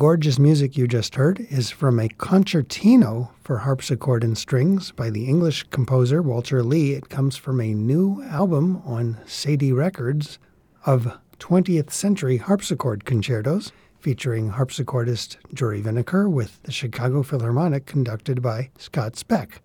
Gorgeous 0.00 0.38
music 0.38 0.78
you 0.78 0.88
just 0.88 1.16
heard 1.16 1.46
is 1.50 1.70
from 1.70 2.00
a 2.00 2.08
concertino 2.08 3.28
for 3.42 3.58
harpsichord 3.58 4.24
and 4.24 4.38
strings 4.38 4.92
by 4.92 5.10
the 5.10 5.26
English 5.26 5.64
composer 5.64 6.22
Walter 6.22 6.62
Leigh. 6.62 6.92
It 6.92 7.10
comes 7.10 7.36
from 7.36 7.60
a 7.60 7.74
new 7.74 8.22
album 8.22 8.80
on 8.86 9.18
Cedille 9.26 9.76
Records 9.76 10.38
of 10.86 11.18
20th 11.38 11.90
century 11.90 12.38
harpsichord 12.38 13.04
concertos 13.04 13.72
featuring 13.98 14.52
harpsichordist 14.52 15.36
Jory 15.52 15.82
Vinikour 15.82 16.30
with 16.30 16.62
the 16.62 16.72
Chicago 16.72 17.22
Philharmonic 17.22 17.84
conducted 17.84 18.40
by 18.40 18.70
Scott 18.78 19.16
Speck. 19.16 19.60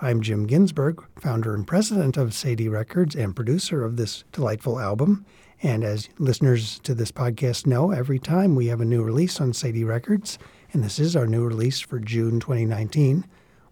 I'm 0.00 0.20
Jim 0.20 0.46
Ginsburg, 0.46 1.02
founder 1.18 1.56
and 1.56 1.66
president 1.66 2.16
of 2.16 2.28
Cedille 2.28 2.70
Records 2.70 3.16
and 3.16 3.34
producer 3.34 3.82
of 3.82 3.96
this 3.96 4.22
delightful 4.30 4.78
album. 4.78 5.26
And 5.62 5.84
as 5.84 6.08
listeners 6.18 6.80
to 6.80 6.92
this 6.92 7.12
podcast 7.12 7.66
know, 7.66 7.92
every 7.92 8.18
time 8.18 8.56
we 8.56 8.66
have 8.66 8.80
a 8.80 8.84
new 8.84 9.00
release 9.04 9.40
on 9.40 9.52
Cedille 9.52 9.86
Records, 9.86 10.36
and 10.72 10.82
this 10.82 10.98
is 10.98 11.14
our 11.14 11.26
new 11.26 11.44
release 11.44 11.78
for 11.78 12.00
June 12.00 12.40
2019, 12.40 13.24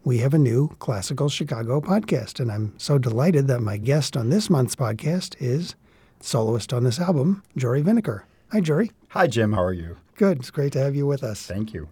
we 0.04 0.18
have 0.18 0.32
a 0.32 0.38
new 0.38 0.68
Classical 0.78 1.28
Chicago 1.28 1.80
podcast. 1.80 2.38
And 2.38 2.52
I'm 2.52 2.74
so 2.78 2.96
delighted 2.96 3.48
that 3.48 3.60
my 3.60 3.76
guest 3.76 4.16
on 4.16 4.30
this 4.30 4.48
month's 4.48 4.76
podcast 4.76 5.34
is 5.40 5.74
soloist 6.20 6.72
on 6.72 6.84
this 6.84 7.00
album, 7.00 7.42
Jory 7.56 7.82
Vinikour. 7.82 8.22
Hi, 8.52 8.60
Jory. 8.60 8.92
Hi, 9.08 9.26
Jim. 9.26 9.52
How 9.54 9.64
are 9.64 9.72
you? 9.72 9.96
Good. 10.14 10.38
It's 10.38 10.50
great 10.52 10.72
to 10.74 10.80
have 10.80 10.94
you 10.94 11.08
with 11.08 11.24
us. 11.24 11.44
Thank 11.44 11.74
you. 11.74 11.88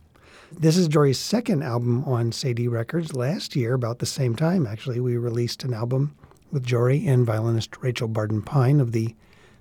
This 0.52 0.76
is 0.76 0.86
Jory's 0.86 1.18
second 1.18 1.64
album 1.64 2.04
on 2.04 2.30
Cedille 2.30 2.70
Records. 2.70 3.14
Last 3.14 3.56
year, 3.56 3.74
about 3.74 3.98
the 3.98 4.06
same 4.06 4.36
time, 4.36 4.64
actually, 4.64 5.00
we 5.00 5.16
released 5.16 5.64
an 5.64 5.74
album 5.74 6.14
with 6.52 6.64
Jory 6.64 7.04
and 7.04 7.26
violinist 7.26 7.76
Rachel 7.80 8.06
Barton 8.06 8.42
Pine 8.42 8.78
of 8.78 8.92
the 8.92 9.16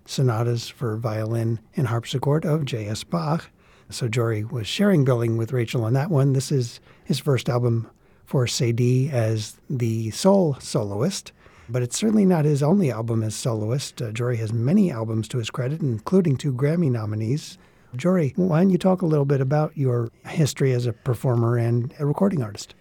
sonatas 0.08 0.68
for 0.68 0.98
violin 0.98 1.60
and 1.76 1.88
harpsichord 1.88 2.46
of 2.46 2.66
J.S. 2.66 3.04
Bach. 3.04 3.50
So 3.90 4.08
Jory 4.08 4.44
was 4.44 4.68
sharing 4.68 5.06
billing 5.06 5.38
with 5.38 5.54
Rachel 5.54 5.84
on 5.84 5.94
that 5.94 6.10
one. 6.10 6.34
This 6.34 6.52
is 6.52 6.80
his 7.04 7.20
first 7.20 7.48
album 7.48 7.90
for 8.26 8.46
Cedille 8.46 9.12
as 9.12 9.58
the 9.70 10.12
sole 10.12 10.56
soloist, 10.60 11.32
but 11.70 11.82
it's 11.82 11.98
certainly 11.98 12.26
not 12.26 12.46
his 12.46 12.64
only 12.64 12.92
album 12.92 13.24
as 13.24 13.36
soloist. 13.36 14.02
Uh, 14.02 14.12
Jory 14.12 14.38
has 14.38 14.52
many 14.52 14.92
albums 14.92 15.28
to 15.30 15.38
his 15.38 15.50
credit, 15.50 15.82
including 15.82 16.36
two 16.36 16.54
Grammy 16.54 16.92
nominees. 16.92 17.58
Jory, 17.96 18.34
why 18.36 18.62
don't 18.62 18.70
you 18.70 18.78
talk 18.78 19.02
a 19.02 19.06
little 19.06 19.26
bit 19.26 19.40
about 19.40 19.78
your 19.78 20.10
history 20.26 20.74
as 20.74 20.86
a 20.86 20.94
performer 20.94 21.58
and 21.58 21.94
a 22.00 22.06
recording 22.06 22.44
artist? 22.44 22.76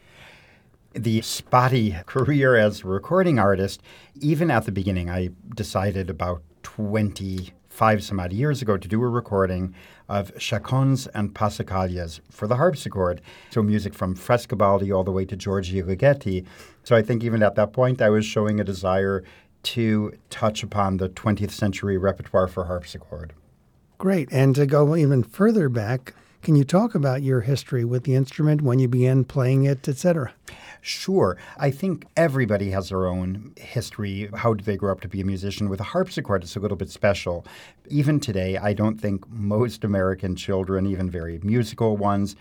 the 0.97 1.21
spotty 1.21 1.95
career 2.07 2.57
as 2.57 2.83
a 2.83 2.87
recording 2.87 3.39
artist, 3.39 3.83
even 4.21 4.51
at 4.51 4.65
the 4.65 4.73
beginning, 4.73 5.11
I 5.11 5.31
decided 5.55 6.09
about 6.09 6.43
25 6.77 8.05
some 8.05 8.21
odd 8.21 8.35
years 8.35 8.61
ago 8.61 8.77
to 8.77 8.87
do 8.87 9.03
a 9.03 9.09
recording 9.09 9.75
of 10.11 10.31
chaconnes 10.35 11.09
and 11.15 11.35
passacaglias 11.35 12.21
for 12.31 12.47
the 12.47 12.57
harpsichord. 12.57 13.23
So 13.49 13.63
music 13.63 13.95
from 13.95 14.15
Frescobaldi 14.15 14.95
all 14.95 15.03
the 15.03 15.11
way 15.11 15.25
to 15.25 15.37
Giorgio 15.37 15.87
Ligeti. 15.87 16.45
So 16.85 16.95
I 16.95 17.01
think 17.01 17.25
even 17.25 17.43
at 17.43 17.55
that 17.55 17.73
point, 17.73 18.03
I 18.03 18.11
was 18.11 18.27
showing 18.27 18.61
a 18.61 18.65
desire 18.65 19.25
to 19.63 20.13
touch 20.29 20.63
upon 20.63 20.99
the 20.99 21.09
20th 21.09 21.51
century 21.51 21.97
repertoire 21.97 22.47
for 22.47 22.67
harpsichord. 22.67 23.33
Great. 23.97 24.29
And 24.31 24.55
to 24.55 24.67
go 24.67 24.95
even 24.95 25.23
further 25.23 25.71
back, 25.71 26.13
can 26.47 26.55
you 26.55 26.63
talk 26.63 26.95
about 26.95 27.25
your 27.25 27.41
history 27.41 27.85
with 27.85 28.05
the 28.05 28.15
instrument, 28.15 28.63
when 28.63 28.79
you 28.79 28.87
began 28.87 29.25
playing 29.25 29.65
it, 29.65 29.89
etc.? 29.89 30.33
Sure. 30.81 31.37
I 31.59 31.73
think 31.73 32.07
everybody 32.17 32.71
has 32.71 32.91
their 32.91 33.09
own 33.09 33.53
history. 33.57 34.31
How 34.33 34.55
did 34.55 34.65
they 34.65 34.77
grow 34.77 34.93
up 34.93 35.01
to 35.01 35.09
be 35.09 35.21
a 35.21 35.25
musician? 35.25 35.69
With 35.69 35.81
a 35.81 35.91
harpsichord, 35.91 36.45
it's 36.45 36.55
a 36.55 36.61
little 36.61 36.77
bit 36.77 36.89
special. 36.89 37.45
Even 37.89 38.21
today, 38.21 38.59
I 38.59 38.75
don't 38.75 39.01
think 39.01 39.29
most 39.29 39.83
American 39.83 40.37
children, 40.37 40.87
even 40.87 41.11
very 41.11 41.41
musical 41.43 41.97
ones, 41.97 42.37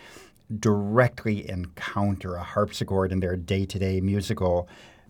directly 0.59 1.49
encounter 1.49 2.35
a 2.35 2.43
harpsichord 2.43 3.11
in 3.11 3.21
their 3.21 3.35
day 3.35 3.65
to 3.65 3.79
day 3.79 4.01
musical 4.01 4.69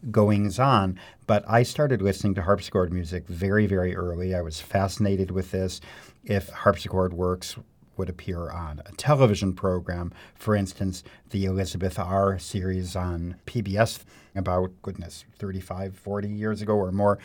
goings 0.09 0.57
on. 0.57 0.97
But 1.27 1.43
I 1.49 1.63
started 1.63 2.01
listening 2.01 2.35
to 2.35 2.43
harpsichord 2.43 2.93
music 2.93 3.27
very, 3.27 3.67
very 3.67 3.93
early. 3.93 4.33
I 4.33 4.41
was 4.41 4.61
fascinated 4.61 5.31
with 5.31 5.51
this. 5.51 5.81
If 6.23 6.47
harpsichord 6.47 7.11
works 7.11 7.57
would 7.97 8.09
appear 8.09 8.49
on 8.49 8.81
a 8.85 8.91
television 8.93 9.53
program. 9.53 10.11
For 10.35 10.55
instance, 10.55 11.03
the 11.29 11.45
Elizabeth 11.45 11.97
R 11.97 12.37
series 12.39 12.95
on 12.95 13.35
PBS 13.45 14.03
about, 14.35 14.71
goodness, 14.81 15.25
35, 15.39 15.95
40 15.97 16.29
years 16.29 16.61
ago 16.61 16.73
or 16.73 16.91
more. 16.91 17.19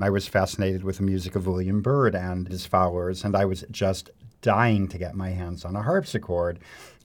I 0.00 0.10
was 0.10 0.26
fascinated 0.26 0.82
with 0.82 0.96
the 0.96 1.04
music 1.04 1.36
of 1.36 1.46
William 1.46 1.80
Byrd 1.80 2.14
and 2.14 2.48
his 2.48 2.66
followers, 2.66 3.24
and 3.24 3.36
I 3.36 3.44
was 3.44 3.64
just 3.70 4.10
dying 4.42 4.88
to 4.88 4.98
get 4.98 5.14
my 5.14 5.30
hands 5.30 5.64
on 5.64 5.76
a 5.76 5.82
harpsichord, 5.82 6.58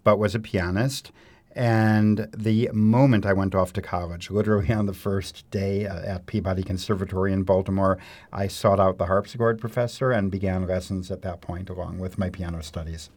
but 0.04 0.18
was 0.18 0.34
a 0.34 0.40
pianist. 0.40 1.12
And 1.56 2.30
the 2.36 2.70
moment 2.74 3.26
I 3.26 3.34
went 3.34 3.56
off 3.56 3.74
to 3.74 3.82
college, 3.82 4.30
literally 4.30 4.72
on 4.74 4.86
the 4.86 4.94
first 4.94 5.50
day 5.52 5.86
uh, 5.86 6.02
at 6.02 6.26
Peabody 6.26 6.64
Conservatory 6.64 7.34
in 7.34 7.44
Baltimore, 7.44 7.98
I 8.32 8.48
sought 8.48 8.80
out 8.80 8.98
the 8.98 9.08
harpsichord 9.08 9.60
professor 9.60 10.12
and 10.12 10.32
began 10.32 10.68
lessons 10.68 11.12
at 11.12 11.22
that 11.24 11.42
point 11.42 11.70
along 11.70 12.00
with 12.00 12.18
my 12.18 12.30
piano 12.30 12.62
studies. 12.62 13.10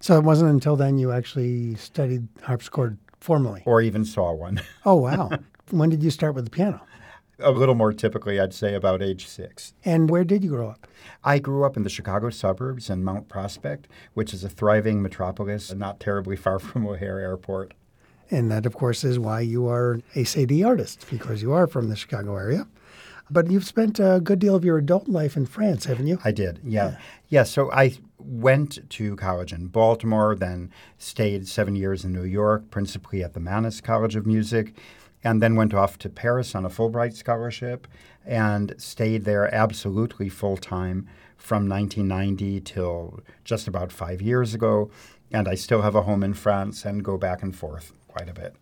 So 0.00 0.16
it 0.16 0.24
wasn't 0.24 0.50
until 0.50 0.76
then 0.76 0.98
you 0.98 1.10
actually 1.10 1.74
studied 1.74 2.28
harpsichord 2.42 2.98
formally? 3.20 3.62
Or 3.64 3.80
even 3.80 4.04
saw 4.04 4.32
one. 4.32 4.62
oh, 4.84 4.94
wow. 4.94 5.30
when 5.70 5.90
did 5.90 6.02
you 6.02 6.10
start 6.10 6.34
with 6.34 6.44
the 6.44 6.50
piano? 6.50 6.80
A 7.40 7.52
little 7.52 7.76
more 7.76 7.92
typically, 7.92 8.40
I'd 8.40 8.52
say 8.52 8.74
about 8.74 9.00
age 9.00 9.26
six. 9.26 9.72
And 9.84 10.10
where 10.10 10.24
did 10.24 10.42
you 10.42 10.50
grow 10.50 10.70
up? 10.70 10.88
I 11.22 11.38
grew 11.38 11.64
up 11.64 11.76
in 11.76 11.84
the 11.84 11.88
Chicago 11.88 12.30
suburbs 12.30 12.90
in 12.90 13.04
Mount 13.04 13.28
Prospect, 13.28 13.86
which 14.14 14.34
is 14.34 14.42
a 14.42 14.48
thriving 14.48 15.02
metropolis 15.02 15.72
not 15.72 16.00
terribly 16.00 16.34
far 16.34 16.58
from 16.58 16.86
O'Hare 16.86 17.20
Airport. 17.20 17.74
And 18.30 18.50
that, 18.50 18.66
of 18.66 18.74
course, 18.74 19.04
is 19.04 19.18
why 19.18 19.40
you 19.40 19.68
are 19.68 20.00
a 20.14 20.24
Cedille 20.24 20.66
artist, 20.66 21.06
because 21.10 21.40
you 21.40 21.52
are 21.52 21.66
from 21.66 21.88
the 21.88 21.96
Chicago 21.96 22.36
area. 22.36 22.66
But 23.30 23.50
you've 23.50 23.64
spent 23.64 24.00
a 24.00 24.20
good 24.22 24.38
deal 24.38 24.54
of 24.54 24.64
your 24.64 24.78
adult 24.78 25.08
life 25.08 25.36
in 25.36 25.46
France, 25.46 25.84
haven't 25.84 26.06
you? 26.06 26.18
I 26.24 26.32
did, 26.32 26.60
yeah. 26.64 26.90
Yeah, 26.90 26.98
yeah 27.28 27.42
so 27.44 27.70
I 27.70 27.92
went 28.18 28.78
to 28.90 29.16
college 29.16 29.52
in 29.52 29.68
Baltimore, 29.68 30.34
then 30.34 30.70
stayed 30.98 31.46
seven 31.46 31.76
years 31.76 32.04
in 32.04 32.12
New 32.12 32.24
York, 32.24 32.70
principally 32.70 33.22
at 33.22 33.34
the 33.34 33.40
Mannes 33.40 33.80
College 33.80 34.16
of 34.16 34.26
Music, 34.26 34.74
and 35.24 35.42
then 35.42 35.56
went 35.56 35.74
off 35.74 35.98
to 35.98 36.08
Paris 36.08 36.54
on 36.54 36.64
a 36.64 36.70
Fulbright 36.70 37.14
scholarship 37.14 37.86
and 38.24 38.74
stayed 38.78 39.24
there 39.24 39.52
absolutely 39.54 40.28
full 40.28 40.56
time 40.56 41.08
from 41.36 41.68
1990 41.68 42.60
till 42.60 43.20
just 43.44 43.66
about 43.66 43.92
five 43.92 44.20
years 44.20 44.54
ago. 44.54 44.90
And 45.30 45.48
I 45.48 45.54
still 45.54 45.82
have 45.82 45.94
a 45.94 46.02
home 46.02 46.22
in 46.22 46.34
France 46.34 46.84
and 46.84 47.04
go 47.04 47.16
back 47.16 47.42
and 47.42 47.54
forth 47.54 47.92
quite 48.08 48.28
a 48.28 48.34
bit. 48.34 48.54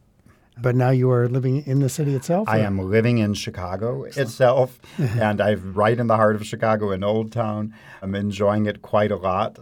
But 0.58 0.74
now 0.74 0.90
you 0.90 1.10
are 1.10 1.28
living 1.28 1.66
in 1.66 1.80
the 1.80 1.88
city 1.88 2.14
itself? 2.14 2.48
I 2.48 2.60
am 2.60 2.78
living 2.78 3.18
in 3.18 3.34
Chicago 3.34 4.04
itself, 4.04 4.80
and 4.98 5.38
I'm 5.38 5.74
right 5.74 5.98
in 5.98 6.06
the 6.06 6.16
heart 6.16 6.34
of 6.34 6.46
Chicago 6.46 6.92
in 6.92 7.04
Old 7.04 7.30
Town. 7.30 7.74
I'm 8.00 8.14
enjoying 8.14 8.64
it 8.64 8.80
quite 8.80 9.10
a 9.10 9.16
lot 9.16 9.58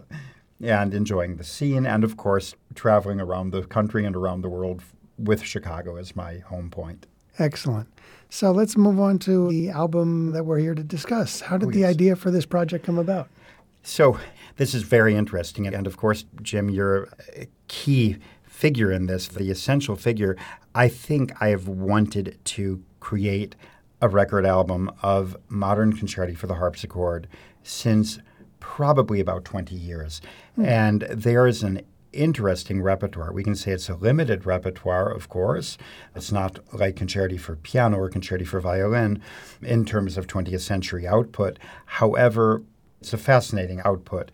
and 0.63 0.93
enjoying 0.93 1.35
the 1.35 1.43
scene, 1.43 1.85
and 1.85 2.05
of 2.05 2.15
course, 2.15 2.55
traveling 2.75 3.19
around 3.19 3.51
the 3.51 3.63
country 3.63 4.05
and 4.05 4.15
around 4.15 4.41
the 4.41 4.49
world 4.49 4.83
with 5.17 5.43
Chicago 5.43 5.95
as 5.95 6.15
my 6.15 6.39
home 6.39 6.69
point. 6.69 7.07
Excellent. 7.37 7.87
So 8.29 8.51
let's 8.51 8.77
move 8.77 8.99
on 8.99 9.19
to 9.19 9.49
the 9.49 9.69
album 9.69 10.31
that 10.31 10.45
we're 10.45 10.59
here 10.59 10.75
to 10.75 10.83
discuss. 10.83 11.41
How 11.41 11.57
did 11.57 11.69
oh, 11.69 11.71
the 11.71 11.85
idea 11.85 12.15
for 12.15 12.31
this 12.31 12.45
project 12.45 12.85
come 12.85 12.97
about? 12.97 13.29
So, 13.83 14.19
this 14.57 14.73
is 14.73 14.81
very 14.83 15.15
interesting. 15.15 15.67
And 15.67 15.85
of 15.85 15.97
course, 15.97 16.25
Jim, 16.41 16.69
you're 16.69 17.09
a 17.35 17.47
key 17.67 18.17
figure 18.43 18.91
in 18.91 19.05
this, 19.05 19.27
the 19.27 19.51
essential 19.51 19.95
figure. 19.95 20.37
I 20.73 20.87
think 20.87 21.39
I 21.41 21.49
have 21.49 21.67
wanted 21.67 22.39
to 22.45 22.81
create 22.99 23.55
a 24.01 24.09
record 24.09 24.45
album 24.45 24.91
of 25.03 25.37
modern 25.49 25.93
concerti 25.93 26.35
for 26.37 26.47
the 26.47 26.55
harpsichord 26.55 27.27
since 27.63 28.19
probably 28.59 29.19
about 29.19 29.45
20 29.45 29.75
years. 29.75 30.21
Mm. 30.57 30.67
And 30.67 31.01
there 31.03 31.45
is 31.45 31.61
an 31.61 31.81
interesting 32.15 32.81
repertoire. 32.81 33.31
We 33.31 33.43
can 33.43 33.55
say 33.55 33.71
it's 33.71 33.89
a 33.89 33.95
limited 33.95 34.45
repertoire, 34.45 35.09
of 35.11 35.29
course. 35.29 35.77
It's 36.15 36.31
not 36.31 36.59
like 36.73 36.95
concerti 36.95 37.39
for 37.39 37.55
piano 37.55 37.97
or 37.97 38.09
concerti 38.09 38.47
for 38.47 38.59
violin 38.59 39.21
in 39.61 39.85
terms 39.85 40.17
of 40.17 40.27
20th 40.27 40.61
century 40.61 41.05
output. 41.07 41.59
However, 41.85 42.63
it's 43.01 43.13
a 43.13 43.17
fascinating 43.17 43.81
output. 43.85 44.31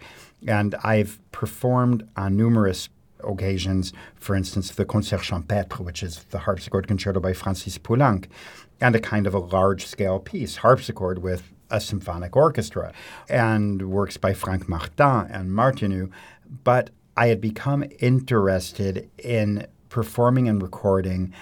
And 0.47 0.75
I've 0.83 1.19
performed 1.31 2.07
on 2.15 2.37
numerous 2.37 2.89
occasions, 3.23 3.93
for 4.15 4.35
instance, 4.35 4.71
the 4.71 4.85
Concert 4.85 5.21
Champêtre, 5.21 5.79
which 5.79 6.01
is 6.03 6.23
the 6.25 6.39
harpsichord 6.39 6.87
concerto 6.87 7.19
by 7.19 7.33
Francis 7.33 7.77
Poulenc, 7.77 8.27
and 8.79 8.95
a 8.95 8.99
kind 8.99 9.27
of 9.27 9.33
a 9.33 9.39
large 9.39 9.85
scale 9.85 10.19
piece, 10.19 10.57
harpsichord 10.57 11.19
with 11.19 11.51
a 11.69 11.79
symphonic 11.79 12.35
orchestra, 12.35 12.91
and 13.29 13.89
works 13.89 14.17
by 14.17 14.33
Frank 14.33 14.67
Martin 14.67 15.27
and 15.31 15.51
Martinu. 15.51 16.11
But 16.63 16.89
I 17.21 17.27
had 17.27 17.39
become 17.39 17.83
interested 17.99 19.07
in 19.19 19.67
performing 19.89 20.49
and 20.49 20.59
recording 20.59 21.35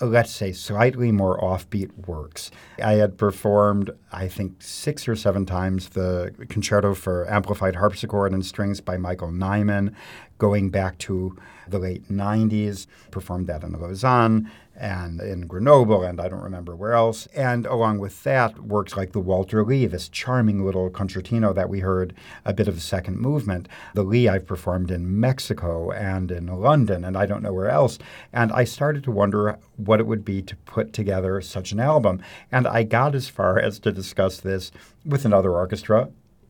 oh, 0.00 0.06
let's 0.06 0.30
say, 0.30 0.52
slightly 0.52 1.10
more 1.10 1.36
offbeat 1.40 2.06
works. 2.06 2.52
I 2.82 2.92
had 2.92 3.18
performed, 3.18 3.90
I 4.12 4.28
think, 4.28 4.62
six 4.62 5.08
or 5.08 5.16
seven 5.16 5.46
times 5.46 5.90
the 5.90 6.32
concerto 6.48 6.94
for 6.94 7.28
amplified 7.28 7.76
harpsichord 7.76 8.32
and 8.32 8.46
strings 8.46 8.80
by 8.80 8.96
Michael 8.96 9.32
Nyman, 9.32 9.94
going 10.38 10.70
back 10.70 10.96
to 10.98 11.36
the 11.68 11.78
late 11.78 12.08
90s, 12.08 12.86
performed 13.10 13.46
that 13.48 13.62
in 13.62 13.72
Lausanne 13.72 14.50
and 14.80 15.20
in 15.20 15.42
Grenoble, 15.42 16.02
and 16.02 16.20
I 16.20 16.28
don't 16.28 16.40
remember 16.40 16.74
where 16.74 16.94
else. 16.94 17.26
And 17.36 17.66
along 17.66 17.98
with 17.98 18.24
that, 18.24 18.58
works 18.60 18.96
like 18.96 19.12
the 19.12 19.20
Walter 19.20 19.62
Leigh, 19.62 19.86
this 19.86 20.08
charming 20.08 20.64
little 20.64 20.88
concertino 20.88 21.54
that 21.54 21.68
we 21.68 21.80
heard 21.80 22.14
a 22.46 22.54
bit 22.54 22.66
of 22.66 22.74
the 22.74 22.80
second 22.80 23.18
movement. 23.18 23.68
The 23.94 24.02
Leigh 24.02 24.28
I've 24.28 24.46
performed 24.46 24.90
in 24.90 25.20
Mexico 25.20 25.90
and 25.90 26.30
in 26.30 26.46
London, 26.46 27.04
and 27.04 27.16
I 27.16 27.26
don't 27.26 27.42
know 27.42 27.52
where 27.52 27.68
else. 27.68 27.98
And 28.32 28.50
I 28.52 28.64
started 28.64 29.04
to 29.04 29.10
wonder 29.10 29.58
what 29.76 30.00
it 30.00 30.06
would 30.06 30.24
be 30.24 30.40
to 30.42 30.56
put 30.56 30.94
together 30.94 31.40
such 31.42 31.72
an 31.72 31.80
album. 31.80 32.22
And 32.50 32.66
I 32.66 32.82
got 32.82 33.14
as 33.14 33.28
far 33.28 33.58
as 33.58 33.78
to 33.80 33.92
discuss 33.92 34.40
this 34.40 34.72
with 35.04 35.26
another 35.26 35.52
orchestra 35.52 36.08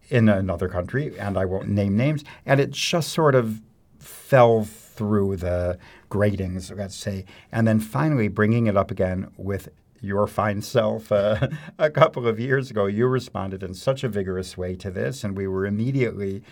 in 0.08 0.28
another 0.28 0.68
country, 0.68 1.18
and 1.18 1.36
I 1.36 1.44
won't 1.46 1.68
name 1.68 1.96
names. 1.96 2.22
And 2.46 2.60
it 2.60 2.70
just 2.70 3.10
sort 3.10 3.34
of 3.34 3.60
fell 3.98 4.64
through 4.64 5.36
the 5.36 5.78
gratings, 6.10 6.70
let's 6.70 6.94
say, 6.94 7.24
and 7.50 7.66
then 7.66 7.80
finally 7.80 8.28
bringing 8.28 8.66
it 8.66 8.76
up 8.76 8.90
again 8.90 9.30
with 9.38 9.70
your 10.02 10.26
fine 10.26 10.60
self 10.60 11.10
uh, 11.10 11.48
a 11.78 11.90
couple 11.90 12.26
of 12.26 12.38
years 12.38 12.70
ago. 12.70 12.86
You 12.86 13.06
responded 13.06 13.62
in 13.62 13.72
such 13.72 14.04
a 14.04 14.08
vigorous 14.08 14.58
way 14.58 14.76
to 14.76 14.90
this, 14.90 15.24
and 15.24 15.36
we 15.36 15.46
were 15.46 15.64
immediately 15.64 16.42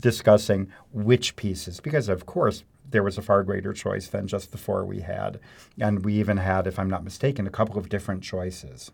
discussing 0.00 0.72
which 0.92 1.36
pieces, 1.36 1.80
because 1.80 2.08
of 2.08 2.24
course 2.24 2.64
there 2.90 3.02
was 3.02 3.18
a 3.18 3.22
far 3.22 3.42
greater 3.42 3.74
choice 3.74 4.08
than 4.08 4.26
just 4.26 4.50
the 4.50 4.58
four 4.58 4.84
we 4.84 5.00
had. 5.00 5.38
And 5.78 6.04
we 6.04 6.14
even 6.14 6.38
had, 6.38 6.66
if 6.66 6.78
I'm 6.78 6.88
not 6.88 7.04
mistaken, 7.04 7.46
a 7.46 7.50
couple 7.50 7.76
of 7.76 7.90
different 7.90 8.22
choices 8.22 8.90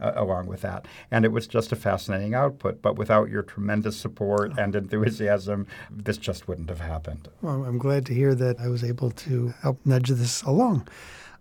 uh, 0.00 0.12
along 0.14 0.46
with 0.46 0.62
that. 0.62 0.86
And 1.10 1.24
it 1.24 1.32
was 1.32 1.46
just 1.46 1.72
a 1.72 1.76
fascinating 1.76 2.34
output. 2.34 2.82
But 2.82 2.96
without 2.96 3.28
your 3.28 3.42
tremendous 3.42 3.96
support 3.96 4.52
and 4.58 4.74
enthusiasm, 4.74 5.66
this 5.90 6.18
just 6.18 6.48
wouldn't 6.48 6.68
have 6.68 6.80
happened. 6.80 7.28
Well, 7.42 7.64
I'm 7.64 7.78
glad 7.78 8.06
to 8.06 8.14
hear 8.14 8.34
that 8.34 8.60
I 8.60 8.68
was 8.68 8.84
able 8.84 9.10
to 9.10 9.54
help 9.62 9.80
nudge 9.84 10.08
this 10.08 10.42
along. 10.42 10.88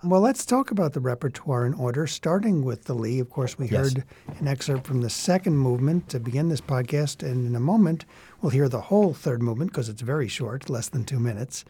Well, 0.04 0.22
let's 0.22 0.46
talk 0.46 0.70
about 0.70 0.94
the 0.94 1.00
repertoire 1.00 1.66
in 1.66 1.74
order, 1.74 2.06
starting 2.06 2.64
with 2.64 2.84
the 2.84 2.94
Leigh. 2.94 3.20
Of 3.20 3.32
course, 3.32 3.58
we 3.58 3.68
yes. 3.68 3.74
heard 3.94 4.04
an 4.40 4.48
excerpt 4.48 4.86
from 4.86 5.02
the 5.02 5.10
second 5.10 5.58
movement 5.58 6.10
to 6.10 6.20
begin 6.20 6.50
this 6.50 6.62
podcast, 6.62 7.28
and 7.28 7.48
in 7.48 7.56
a 7.56 7.60
moment, 7.60 8.06
we'll 8.40 8.52
hear 8.52 8.70
the 8.70 8.82
whole 8.82 9.16
third 9.16 9.42
movement 9.42 9.72
because 9.72 9.90
it's 9.90 10.04
very 10.04 10.28
short, 10.28 10.70
less 10.70 10.90
than 10.90 11.06
two 11.06 11.20
minutes. 11.20 11.66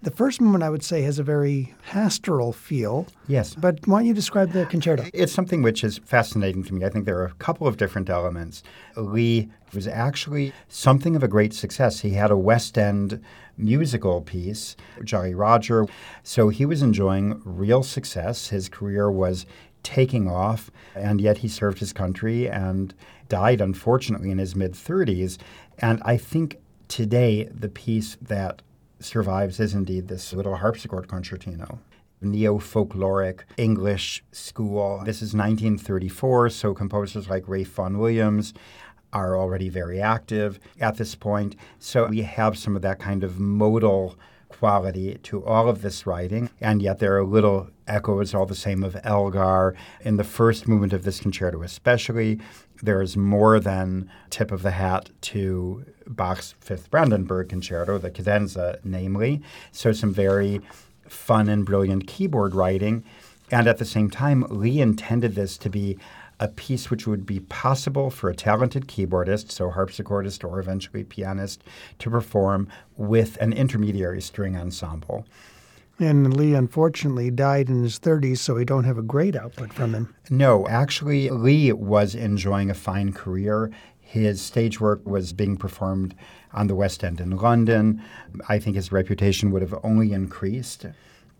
The 0.00 0.12
first 0.12 0.40
movement, 0.40 0.62
I 0.62 0.70
would 0.70 0.84
say, 0.84 1.02
has 1.02 1.18
a 1.18 1.24
very 1.24 1.74
pastoral 1.84 2.52
feel. 2.52 3.06
Yes. 3.26 3.56
But 3.56 3.84
why 3.86 3.98
don't 3.98 4.06
you 4.06 4.14
describe 4.14 4.52
the 4.52 4.64
concerto? 4.66 5.04
It's 5.12 5.32
something 5.32 5.60
which 5.60 5.82
is 5.82 5.98
fascinating 5.98 6.62
to 6.64 6.74
me. 6.74 6.84
I 6.84 6.88
think 6.88 7.04
there 7.04 7.18
are 7.18 7.26
a 7.26 7.34
couple 7.34 7.66
of 7.66 7.76
different 7.76 8.08
elements. 8.08 8.62
Leigh 8.96 9.48
was 9.74 9.88
actually 9.88 10.52
something 10.68 11.16
of 11.16 11.24
a 11.24 11.28
great 11.28 11.52
success. 11.52 12.00
He 12.00 12.10
had 12.10 12.30
a 12.30 12.36
West 12.36 12.78
End 12.78 13.20
musical 13.56 14.20
piece, 14.20 14.76
Jolly 15.02 15.34
Roger. 15.34 15.86
So 16.22 16.48
he 16.48 16.64
was 16.64 16.80
enjoying 16.80 17.42
real 17.44 17.82
success. 17.82 18.48
His 18.48 18.68
career 18.68 19.10
was 19.10 19.46
taking 19.82 20.28
off, 20.28 20.70
and 20.94 21.20
yet 21.20 21.38
he 21.38 21.48
served 21.48 21.80
his 21.80 21.92
country 21.92 22.48
and 22.48 22.94
died, 23.28 23.60
unfortunately, 23.60 24.30
in 24.30 24.38
his 24.38 24.54
mid 24.54 24.74
30s. 24.74 25.38
And 25.80 26.00
I 26.04 26.16
think 26.16 26.58
today, 26.86 27.44
the 27.52 27.68
piece 27.68 28.16
that 28.22 28.62
survives 29.00 29.60
is 29.60 29.74
indeed 29.74 30.08
this 30.08 30.32
little 30.32 30.56
harpsichord 30.56 31.08
concertino. 31.08 31.78
Neo 32.20 32.58
folkloric 32.58 33.40
English 33.56 34.24
school. 34.32 35.02
This 35.04 35.22
is 35.22 35.34
1934, 35.34 36.50
so 36.50 36.74
composers 36.74 37.28
like 37.28 37.46
Ralph 37.46 37.68
Vaughan 37.68 37.98
Williams 37.98 38.54
are 39.12 39.38
already 39.38 39.68
very 39.68 40.00
active 40.00 40.58
at 40.80 40.96
this 40.96 41.14
point. 41.14 41.56
So 41.78 42.06
we 42.06 42.22
have 42.22 42.58
some 42.58 42.76
of 42.76 42.82
that 42.82 42.98
kind 42.98 43.24
of 43.24 43.38
modal 43.38 44.18
quality 44.48 45.18
to 45.22 45.44
all 45.44 45.68
of 45.68 45.82
this 45.82 46.06
writing, 46.06 46.50
and 46.60 46.82
yet 46.82 46.98
there 46.98 47.16
are 47.16 47.24
little 47.24 47.68
echoes, 47.86 48.34
all 48.34 48.46
the 48.46 48.54
same, 48.54 48.82
of 48.82 48.96
Elgar. 49.04 49.74
In 50.00 50.16
the 50.16 50.24
first 50.24 50.66
movement 50.66 50.92
of 50.92 51.04
this 51.04 51.20
concerto, 51.20 51.62
especially, 51.62 52.40
there 52.82 53.02
is 53.02 53.16
more 53.16 53.60
than 53.60 54.10
tip 54.30 54.50
of 54.50 54.62
the 54.62 54.72
hat 54.72 55.10
to 55.22 55.84
Bach's 56.06 56.54
Fifth 56.60 56.90
Brandenburg 56.90 57.48
Concerto, 57.48 57.98
the 57.98 58.10
cadenza, 58.10 58.78
namely. 58.84 59.42
So, 59.72 59.92
some 59.92 60.12
very 60.12 60.60
fun 61.06 61.48
and 61.48 61.64
brilliant 61.64 62.06
keyboard 62.06 62.54
writing. 62.54 63.04
And 63.50 63.66
at 63.66 63.78
the 63.78 63.84
same 63.84 64.10
time, 64.10 64.44
Leigh 64.50 64.80
intended 64.80 65.34
this 65.34 65.56
to 65.58 65.70
be 65.70 65.98
a 66.40 66.48
piece 66.48 66.90
which 66.90 67.06
would 67.06 67.26
be 67.26 67.40
possible 67.40 68.10
for 68.10 68.30
a 68.30 68.34
talented 68.34 68.86
keyboardist, 68.86 69.50
so 69.50 69.70
harpsichordist 69.70 70.48
or 70.48 70.60
eventually 70.60 71.04
pianist, 71.04 71.62
to 71.98 72.10
perform 72.10 72.68
with 72.96 73.36
an 73.38 73.52
intermediary 73.52 74.20
string 74.20 74.56
ensemble. 74.56 75.26
And 76.00 76.36
Leigh 76.36 76.54
unfortunately 76.54 77.30
died 77.32 77.68
in 77.68 77.82
his 77.82 77.98
30s, 77.98 78.38
so 78.38 78.54
we 78.54 78.64
don't 78.64 78.84
have 78.84 78.98
a 78.98 79.02
great 79.02 79.34
output 79.34 79.72
from 79.72 79.94
him. 79.94 80.14
No, 80.30 80.66
actually, 80.68 81.28
Leigh 81.28 81.72
was 81.72 82.14
enjoying 82.14 82.70
a 82.70 82.74
fine 82.74 83.12
career. 83.12 83.72
His 83.98 84.40
stage 84.40 84.80
work 84.80 85.04
was 85.04 85.32
being 85.32 85.56
performed 85.56 86.14
on 86.52 86.68
the 86.68 86.76
West 86.76 87.02
End 87.02 87.20
in 87.20 87.36
London. 87.36 88.00
I 88.48 88.60
think 88.60 88.76
his 88.76 88.92
reputation 88.92 89.50
would 89.50 89.62
have 89.62 89.74
only 89.82 90.12
increased 90.12 90.86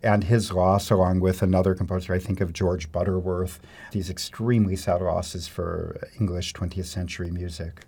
and 0.02 0.24
his 0.24 0.52
loss, 0.52 0.90
along 0.90 1.20
with 1.20 1.42
another 1.42 1.74
composer, 1.74 2.14
I 2.14 2.18
think 2.18 2.40
of 2.40 2.52
George 2.52 2.92
Butterworth, 2.92 3.60
these 3.92 4.10
extremely 4.10 4.76
sad 4.76 5.00
losses 5.00 5.48
for 5.48 6.00
English 6.20 6.54
20th 6.54 6.86
century 6.86 7.30
music. 7.30 7.84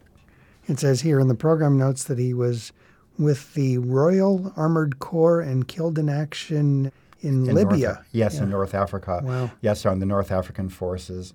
It 0.66 0.78
says 0.78 1.00
here 1.00 1.20
in 1.20 1.28
the 1.28 1.34
program 1.34 1.78
notes 1.78 2.04
that 2.04 2.18
he 2.18 2.34
was 2.34 2.72
with 3.18 3.54
the 3.54 3.78
Royal 3.78 4.52
Armored 4.56 4.98
Corps 4.98 5.40
and 5.40 5.68
killed 5.68 5.98
in 5.98 6.08
action 6.08 6.90
in, 7.20 7.48
in 7.48 7.54
Libya. 7.54 7.86
North, 7.86 8.06
yes, 8.12 8.34
yeah. 8.36 8.42
in 8.42 8.50
North 8.50 8.74
Africa. 8.74 9.20
Wow. 9.22 9.50
Yes, 9.60 9.84
on 9.84 10.00
the 10.00 10.06
North 10.06 10.32
African 10.32 10.68
forces. 10.68 11.34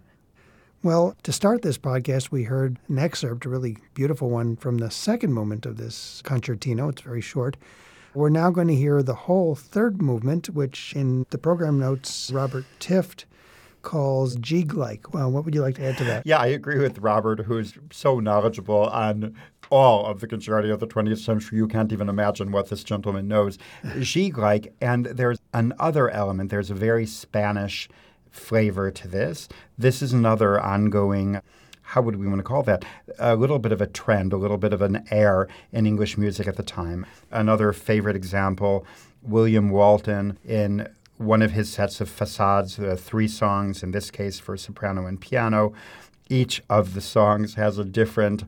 Well, 0.84 1.16
to 1.24 1.32
start 1.32 1.62
this 1.62 1.78
podcast, 1.78 2.32
we 2.32 2.44
heard 2.44 2.78
an 2.90 3.00
excerpt, 3.00 3.46
a 3.46 3.50
really 3.50 3.78
beautiful 3.94 4.30
one, 4.30 4.56
from 4.56 4.78
the 4.78 4.92
second 4.92 5.34
movement 5.34 5.66
of 5.66 5.78
this 5.78 6.22
concertino. 6.24 6.90
It's 6.92 7.02
very 7.02 7.22
short. 7.22 7.58
We're 8.16 8.30
now 8.30 8.50
going 8.50 8.70
to 8.70 8.76
hear 8.76 9.04
the 9.04 9.14
whole 9.14 9.56
third 9.56 10.02
movement, 10.02 10.50
which 10.50 10.94
in 10.96 11.26
the 11.32 11.38
program 11.38 11.78
notes, 11.78 12.32
Robert 12.34 12.64
Tift 12.80 13.26
calls 13.82 14.38
Gigue-like. 14.38 15.14
Well, 15.14 15.30
what 15.30 15.44
would 15.44 15.54
you 15.54 15.62
like 15.62 15.76
to 15.76 15.86
add 15.86 15.98
to 15.98 16.06
that? 16.06 16.26
Yeah, 16.26 16.38
I 16.38 16.48
agree 16.48 16.80
with 16.80 17.00
Robert, 17.00 17.42
who's 17.42 17.74
so 17.92 18.22
knowledgeable 18.22 18.88
on 18.88 19.36
all 19.70 20.06
of 20.06 20.22
the 20.22 20.28
concerti 20.28 20.72
of 20.72 20.80
the 20.80 20.88
20th 20.88 21.20
century. 21.20 21.58
You 21.58 21.68
can't 21.68 21.92
even 21.92 22.08
imagine 22.08 22.52
what 22.52 22.70
this 22.70 22.86
gentleman 22.86 23.28
knows. 23.28 23.58
Gigue-like, 23.84 24.74
and 24.80 25.08
there's 25.08 25.40
another 25.54 26.10
element. 26.10 26.52
There's 26.52 26.72
a 26.72 26.76
very 26.76 27.06
Spanish 27.06 27.90
flavor 28.32 28.92
to 28.92 29.08
this. 29.10 29.50
This 29.78 30.02
is 30.02 30.14
another 30.14 30.60
ongoing 30.60 31.42
how 31.96 32.02
would 32.02 32.18
we 32.18 32.28
want 32.28 32.40
to 32.40 32.44
call 32.44 32.62
that? 32.62 32.84
A 33.20 33.38
little 33.38 33.58
bit 33.58 33.72
of 33.72 33.80
a 33.80 33.88
trend, 33.88 34.34
a 34.34 34.38
little 34.38 34.58
bit 34.58 34.74
of 34.74 34.82
an 34.82 35.08
air 35.12 35.48
in 35.72 35.88
English 35.88 36.18
music 36.18 36.46
at 36.46 36.58
the 36.58 36.64
time. 36.64 37.06
Another 37.32 37.72
favorite 37.72 38.18
example, 38.18 38.86
William 39.24 39.70
Walton 39.70 40.38
in 40.46 40.90
one 41.18 41.42
of 41.42 41.52
his 41.52 41.72
sets 41.72 42.02
of 42.02 42.10
facades, 42.10 42.78
uh, 42.78 42.98
three 43.00 43.30
songs, 43.30 43.82
in 43.82 43.92
this 43.92 44.12
case 44.12 44.40
for 44.40 44.58
soprano 44.58 45.06
and 45.06 45.22
piano. 45.22 45.72
Each 46.30 46.62
of 46.70 46.96
the 46.96 47.02
songs 47.02 47.56
has 47.56 47.78
a 47.78 47.86
different 47.86 48.44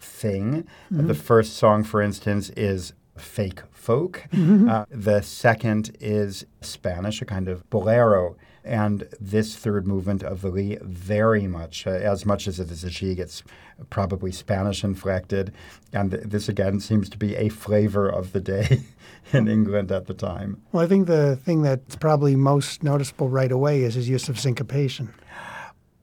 thing. 0.00 0.66
Mm-hmm. 0.92 1.06
The 1.06 1.14
first 1.14 1.52
song, 1.56 1.84
for 1.84 2.02
instance, 2.02 2.50
is 2.56 2.94
fake 3.16 3.62
folk. 3.70 4.24
Mm-hmm. 4.32 4.68
Uh, 4.68 4.86
the 4.90 5.22
second 5.22 5.96
is 6.00 6.44
Spanish, 6.62 7.22
a 7.22 7.24
kind 7.24 7.46
of 7.46 7.70
bolero 7.70 8.34
and 8.68 9.08
this 9.20 9.56
third 9.56 9.86
movement 9.86 10.22
of 10.22 10.42
the 10.42 10.48
Leigh, 10.48 10.78
very 10.82 11.46
much, 11.46 11.86
uh, 11.86 11.90
as 11.90 12.26
much 12.26 12.46
as 12.46 12.60
it 12.60 12.70
is 12.70 12.84
a 12.84 12.88
gigue, 12.88 13.18
it's 13.18 13.42
probably 13.90 14.30
Spanish 14.30 14.84
inflected. 14.84 15.52
And 15.92 16.10
th- 16.10 16.24
this 16.24 16.48
again 16.48 16.80
seems 16.80 17.08
to 17.08 17.18
be 17.18 17.34
a 17.36 17.48
flavor 17.48 18.08
of 18.08 18.32
the 18.32 18.40
day 18.40 18.82
in 19.32 19.48
England 19.48 19.90
at 19.90 20.06
the 20.06 20.14
time. 20.14 20.60
Well, 20.72 20.84
I 20.84 20.86
think 20.86 21.06
the 21.06 21.36
thing 21.36 21.62
that's 21.62 21.96
probably 21.96 22.36
most 22.36 22.82
noticeable 22.82 23.28
right 23.28 23.50
away 23.50 23.82
is 23.82 23.94
his 23.94 24.08
use 24.08 24.28
of 24.28 24.38
syncopation. 24.38 25.14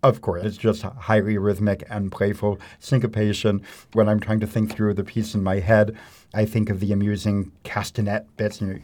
Of 0.05 0.21
course, 0.21 0.43
it's 0.45 0.57
just 0.57 0.83
highly 0.83 1.39
rhythmic 1.39 1.83
and 1.89 2.12
playful 2.12 2.59
syncopation. 2.77 3.63
When 3.93 4.07
I'm 4.07 4.19
trying 4.19 4.39
to 4.41 4.45
think 4.45 4.71
through 4.71 4.93
the 4.93 5.03
piece 5.03 5.33
in 5.33 5.41
my 5.41 5.59
head, 5.59 5.97
I 6.31 6.45
think 6.45 6.69
of 6.69 6.79
the 6.79 6.93
amusing 6.93 7.51
castanet 7.63 8.25
bits. 8.38 8.62
You 8.62 8.77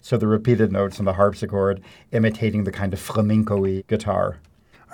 so 0.00 0.16
the 0.16 0.26
repeated 0.26 0.72
notes 0.72 0.98
on 0.98 1.04
the 1.04 1.12
harpsichord 1.12 1.82
imitating 2.12 2.64
the 2.64 2.72
kind 2.72 2.94
of 2.94 2.98
flamenco-y 2.98 3.84
guitar. 3.88 4.38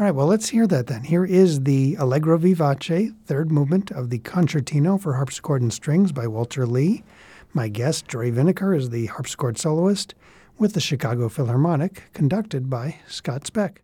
All 0.01 0.07
right, 0.07 0.15
well, 0.15 0.27
let's 0.27 0.49
hear 0.49 0.67
that 0.67 0.89
then. 0.89 1.05
Here 1.05 1.25
is 1.25 1.61
the 1.61 1.95
Allegro 2.01 2.37
Vivace, 2.37 3.15
third 3.27 3.53
movement 3.53 3.93
of 3.93 4.11
the 4.11 4.19
Concertino 4.19 5.01
for 5.01 5.15
Harpsichord 5.15 5.63
and 5.63 5.73
Strings 5.73 6.11
by 6.11 6.27
Walter 6.27 6.67
Leigh. 6.67 7.05
My 7.53 7.69
guest, 7.69 8.09
Jory 8.09 8.33
Vinikour, 8.33 8.77
is 8.77 8.91
the 8.91 9.07
harpsichord 9.07 9.57
soloist 9.57 10.15
with 10.61 10.75
the 10.75 10.81
Chicago 10.81 11.29
Philharmonic, 11.29 12.13
conducted 12.13 12.69
by 12.69 12.97
Scott 13.09 13.47
Speck. 13.47 13.83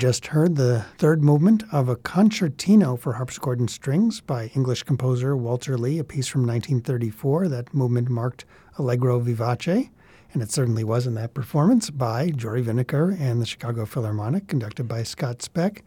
Just 0.00 0.28
heard 0.28 0.56
the 0.56 0.86
third 0.96 1.22
movement 1.22 1.62
of 1.70 1.90
a 1.90 1.94
concertino 1.94 2.98
for 2.98 3.12
harpsichord 3.12 3.60
and 3.60 3.68
strings 3.68 4.22
by 4.22 4.46
English 4.56 4.84
composer 4.84 5.36
Walter 5.36 5.76
Leigh, 5.76 5.98
a 5.98 6.04
piece 6.04 6.26
from 6.26 6.46
1934. 6.46 7.48
That 7.48 7.74
movement 7.74 8.08
marked 8.08 8.46
Allegro 8.78 9.20
Vivace, 9.20 9.90
and 10.32 10.42
it 10.42 10.50
certainly 10.50 10.84
was 10.84 11.06
in 11.06 11.16
that 11.16 11.34
performance 11.34 11.90
by 11.90 12.30
Jory 12.30 12.62
Vinikour 12.62 13.20
and 13.20 13.42
the 13.42 13.44
Chicago 13.44 13.84
Philharmonic, 13.84 14.46
conducted 14.48 14.88
by 14.88 15.02
Scott 15.02 15.42
Speck. 15.42 15.84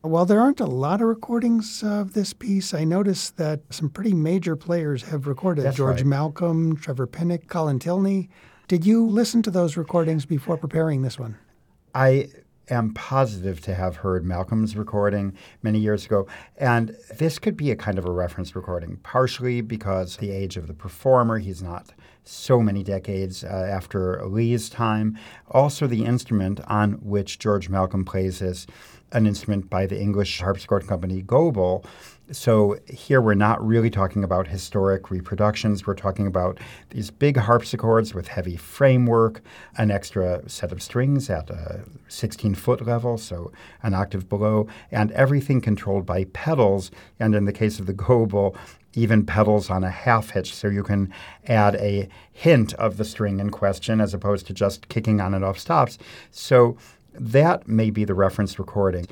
While 0.00 0.24
there 0.24 0.40
aren't 0.40 0.60
a 0.60 0.64
lot 0.64 1.02
of 1.02 1.08
recordings 1.08 1.82
of 1.82 2.14
this 2.14 2.32
piece, 2.32 2.72
I 2.72 2.84
noticed 2.84 3.36
that 3.36 3.60
some 3.68 3.90
pretty 3.90 4.14
major 4.14 4.56
players 4.56 5.02
have 5.02 5.26
recorded 5.26 5.66
That's 5.66 5.76
George 5.76 5.96
right. 5.96 6.06
Malcolm, 6.06 6.74
Trevor 6.74 7.06
Pinnock, 7.06 7.48
Colin 7.48 7.78
Tilney. 7.78 8.30
Did 8.66 8.86
you 8.86 9.06
listen 9.06 9.42
to 9.42 9.50
those 9.50 9.76
recordings 9.76 10.24
before 10.24 10.56
preparing 10.56 11.02
this 11.02 11.18
one? 11.18 11.36
I 11.94 12.30
am 12.70 12.94
positive 12.94 13.60
to 13.62 13.74
have 13.74 13.96
heard 13.96 14.24
Malcolm's 14.24 14.76
recording 14.76 15.34
many 15.62 15.78
years 15.78 16.06
ago. 16.06 16.26
And 16.56 16.96
this 17.18 17.38
could 17.38 17.56
be 17.56 17.70
a 17.70 17.76
kind 17.76 17.98
of 17.98 18.04
a 18.04 18.10
reference 18.10 18.54
recording, 18.54 18.98
partially 19.02 19.60
because 19.60 20.16
the 20.16 20.30
age 20.30 20.56
of 20.56 20.66
the 20.66 20.74
performer, 20.74 21.38
he's 21.38 21.62
not 21.62 21.92
so 22.24 22.60
many 22.60 22.82
decades 22.82 23.44
uh, 23.44 23.48
after 23.48 24.24
Leigh's 24.26 24.68
time. 24.70 25.18
Also, 25.50 25.86
the 25.86 26.04
instrument 26.04 26.60
on 26.68 26.92
which 27.02 27.38
George 27.38 27.68
Malcolm 27.68 28.04
plays 28.04 28.40
is 28.40 28.66
an 29.12 29.26
instrument 29.26 29.68
by 29.68 29.86
the 29.86 30.00
English 30.00 30.40
harpsichord 30.40 30.86
company 30.86 31.22
Goble. 31.22 31.84
So 32.32 32.78
here 32.88 33.20
we're 33.20 33.34
not 33.34 33.64
really 33.64 33.90
talking 33.90 34.24
about 34.24 34.48
historic 34.48 35.10
reproductions. 35.10 35.86
We're 35.86 35.94
talking 35.94 36.26
about 36.26 36.58
these 36.90 37.10
big 37.10 37.36
harpsichords 37.36 38.14
with 38.14 38.28
heavy 38.28 38.56
framework, 38.56 39.42
an 39.76 39.90
extra 39.90 40.48
set 40.48 40.72
of 40.72 40.82
strings 40.82 41.28
at 41.28 41.50
a 41.50 41.84
16 42.08 42.54
foot 42.54 42.86
level, 42.86 43.18
so 43.18 43.52
an 43.82 43.92
octave 43.92 44.28
below, 44.28 44.66
and 44.90 45.12
everything 45.12 45.60
controlled 45.60 46.06
by 46.06 46.24
pedals. 46.32 46.90
And 47.20 47.34
in 47.34 47.44
the 47.44 47.52
case 47.52 47.78
of 47.78 47.86
the 47.86 47.92
Goble, 47.92 48.56
even 48.94 49.26
pedals 49.26 49.68
on 49.70 49.84
a 49.84 49.90
half 49.90 50.30
hitch, 50.30 50.54
so 50.54 50.68
you 50.68 50.82
can 50.82 51.12
add 51.46 51.74
a 51.76 52.08
hint 52.32 52.72
of 52.74 52.96
the 52.96 53.04
string 53.04 53.40
in 53.40 53.50
question 53.50 54.00
as 54.00 54.14
opposed 54.14 54.46
to 54.46 54.54
just 54.54 54.88
kicking 54.88 55.20
on 55.20 55.34
and 55.34 55.44
off 55.44 55.58
stops. 55.58 55.98
So 56.30 56.76
that 57.14 57.68
may 57.68 57.90
be 57.90 58.04
the 58.04 58.14
reference 58.14 58.58
recording. 58.58 59.06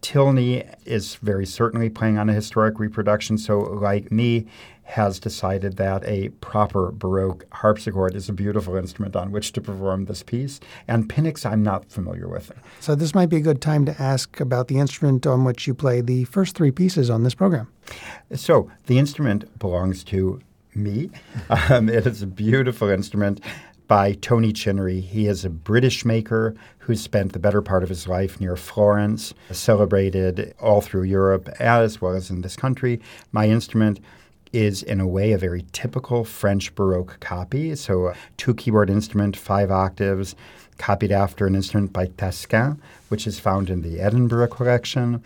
Tilney 0.00 0.64
is 0.84 1.16
very 1.16 1.46
certainly 1.46 1.90
playing 1.90 2.18
on 2.18 2.28
a 2.28 2.32
historic 2.32 2.78
reproduction, 2.78 3.38
so 3.38 3.58
like 3.58 4.10
me, 4.10 4.46
has 4.90 5.20
decided 5.20 5.76
that 5.76 6.04
a 6.04 6.30
proper 6.40 6.90
Baroque 6.90 7.44
harpsichord 7.52 8.16
is 8.16 8.28
a 8.28 8.32
beautiful 8.32 8.76
instrument 8.76 9.14
on 9.14 9.30
which 9.30 9.52
to 9.52 9.60
perform 9.60 10.06
this 10.06 10.22
piece. 10.22 10.58
And 10.88 11.08
Pinnock's 11.08 11.46
I'm 11.46 11.62
not 11.62 11.90
familiar 11.90 12.28
with. 12.28 12.50
So 12.80 12.94
this 12.94 13.14
might 13.14 13.28
be 13.28 13.36
a 13.36 13.40
good 13.40 13.60
time 13.60 13.84
to 13.86 14.02
ask 14.02 14.40
about 14.40 14.68
the 14.68 14.78
instrument 14.78 15.26
on 15.26 15.44
which 15.44 15.66
you 15.66 15.74
play 15.74 16.00
the 16.00 16.24
first 16.24 16.56
three 16.56 16.72
pieces 16.72 17.08
on 17.08 17.22
this 17.22 17.34
program. 17.34 17.68
So 18.34 18.70
the 18.86 18.98
instrument 18.98 19.58
belongs 19.58 20.02
to 20.04 20.40
me. 20.74 21.10
Um, 21.68 21.88
it 21.88 22.06
is 22.06 22.22
a 22.22 22.26
beautiful 22.26 22.88
instrument 22.88 23.40
by 23.90 24.12
Tony 24.12 24.52
Chinnery. 24.52 25.00
He 25.00 25.26
is 25.26 25.44
a 25.44 25.50
British 25.50 26.04
maker 26.04 26.54
who 26.78 26.94
spent 26.94 27.32
the 27.32 27.40
better 27.40 27.60
part 27.60 27.82
of 27.82 27.88
his 27.88 28.06
life 28.06 28.40
near 28.40 28.54
Florence, 28.54 29.34
celebrated 29.50 30.54
all 30.60 30.80
through 30.80 31.02
Europe 31.02 31.48
as 31.58 32.00
well 32.00 32.12
as 32.12 32.30
in 32.30 32.42
this 32.42 32.54
country. 32.54 33.00
My 33.32 33.48
instrument 33.48 33.98
is 34.52 34.84
in 34.84 35.00
a 35.00 35.08
way 35.08 35.32
a 35.32 35.38
very 35.38 35.64
typical 35.72 36.22
French 36.22 36.72
Baroque 36.76 37.18
copy. 37.18 37.74
So, 37.74 38.06
a 38.06 38.14
two 38.36 38.54
keyboard 38.54 38.90
instrument, 38.90 39.36
five 39.36 39.72
octaves, 39.72 40.36
copied 40.78 41.10
after 41.10 41.48
an 41.48 41.56
instrument 41.56 41.92
by 41.92 42.06
Taskin, 42.06 42.78
which 43.08 43.26
is 43.26 43.40
found 43.40 43.70
in 43.70 43.82
the 43.82 43.98
Edinburgh 43.98 44.50
collection. 44.50 45.20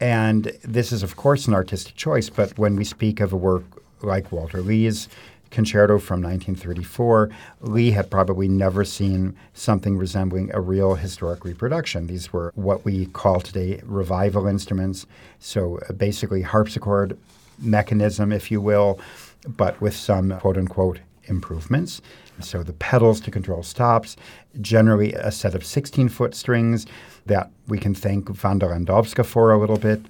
And 0.00 0.56
this 0.62 0.90
is, 0.90 1.02
of 1.02 1.16
course, 1.16 1.46
an 1.46 1.52
artistic 1.52 1.96
choice, 1.96 2.30
but 2.30 2.56
when 2.56 2.76
we 2.76 2.84
speak 2.84 3.20
of 3.20 3.34
a 3.34 3.36
work 3.36 3.64
like 4.00 4.32
Walter 4.32 4.62
Leigh's 4.62 5.08
concerto 5.56 5.98
from 5.98 6.20
1934, 6.20 7.30
Leigh 7.62 7.90
had 7.90 8.10
probably 8.10 8.46
never 8.46 8.84
seen 8.84 9.34
something 9.54 9.96
resembling 9.96 10.50
a 10.52 10.60
real 10.60 10.96
historic 10.96 11.46
reproduction. 11.46 12.06
These 12.06 12.30
were 12.30 12.52
what 12.56 12.84
we 12.84 13.06
call 13.06 13.40
today 13.40 13.80
revival 13.86 14.46
instruments. 14.46 15.06
So 15.38 15.78
uh, 15.88 15.94
basically, 15.94 16.42
harpsichord 16.42 17.16
mechanism, 17.58 18.32
if 18.32 18.50
you 18.50 18.60
will, 18.60 19.00
but 19.48 19.80
with 19.80 19.96
some 19.96 20.38
quote 20.40 20.58
unquote 20.58 21.00
improvements. 21.24 22.02
So 22.40 22.62
the 22.62 22.74
pedals 22.74 23.18
to 23.22 23.30
control 23.30 23.62
stops, 23.62 24.14
generally 24.60 25.14
a 25.14 25.32
set 25.32 25.54
of 25.54 25.64
16 25.64 26.10
foot 26.10 26.34
strings 26.34 26.86
that 27.24 27.50
we 27.66 27.78
can 27.78 27.94
thank 27.94 28.28
Wanda 28.44 28.66
Landowska 28.66 29.24
for 29.24 29.52
a 29.52 29.58
little 29.58 29.78
bit. 29.78 30.02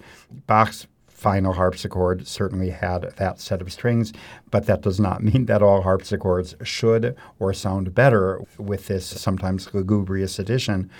Bach's 0.48 0.88
final 1.16 1.54
harpsichord 1.54 2.26
certainly 2.26 2.68
had 2.68 3.02
that 3.16 3.40
set 3.40 3.62
of 3.62 3.72
strings, 3.72 4.12
but 4.50 4.66
that 4.66 4.82
does 4.82 5.00
not 5.00 5.22
mean 5.22 5.46
that 5.46 5.62
all 5.62 5.80
harpsichords 5.80 6.54
should 6.62 7.16
or 7.38 7.54
sound 7.54 7.94
better 7.94 8.42
with 8.58 8.86
this 8.86 9.06
sometimes 9.06 9.72
lugubrious 9.72 10.38
addition. 10.38 10.90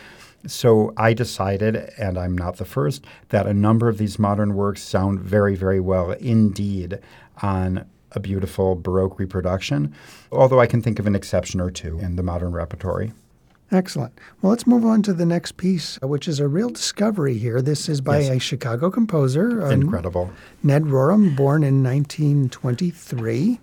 So 0.47 0.95
I 0.97 1.13
decided, 1.13 1.77
and 1.99 2.17
I'm 2.17 2.37
not 2.37 2.57
the 2.57 2.65
first, 2.65 3.05
that 3.29 3.47
a 3.47 3.53
number 3.53 3.89
of 3.89 3.99
these 3.99 4.19
modern 4.19 4.55
works 4.55 4.83
sound 4.83 5.21
very, 5.21 5.55
very 5.55 5.81
well 5.81 6.13
indeed 6.13 6.99
on 7.43 7.85
a 8.13 8.21
beautiful 8.21 8.75
Baroque 8.75 9.19
reproduction, 9.19 9.95
although 10.33 10.61
I 10.61 10.67
can 10.67 10.81
think 10.81 10.99
of 10.99 11.07
an 11.07 11.15
exception 11.15 11.61
or 11.61 11.71
two 11.71 11.99
in 11.99 12.17
the 12.17 12.23
modern 12.23 12.53
repertory. 12.53 13.13
Excellent. 13.73 14.13
Well, 14.41 14.51
let's 14.51 14.67
move 14.67 14.85
on 14.85 15.03
to 15.03 15.13
the 15.13 15.27
next 15.27 15.57
piece, 15.57 15.99
which 16.03 16.29
is 16.29 16.39
a 16.39 16.47
real 16.47 16.71
discovery 16.71 17.37
here. 17.37 17.61
This 17.61 17.89
is 17.89 18.01
by 18.01 18.21
Yes. 18.21 18.37
a 18.37 18.39
Chicago 18.39 18.91
composer, 18.91 19.65
um, 19.65 19.73
Incredible. 19.73 20.31
Ned 20.63 20.85
Rorem, 20.85 21.35
born 21.37 21.65
in 21.65 21.83
1923. 21.83 23.59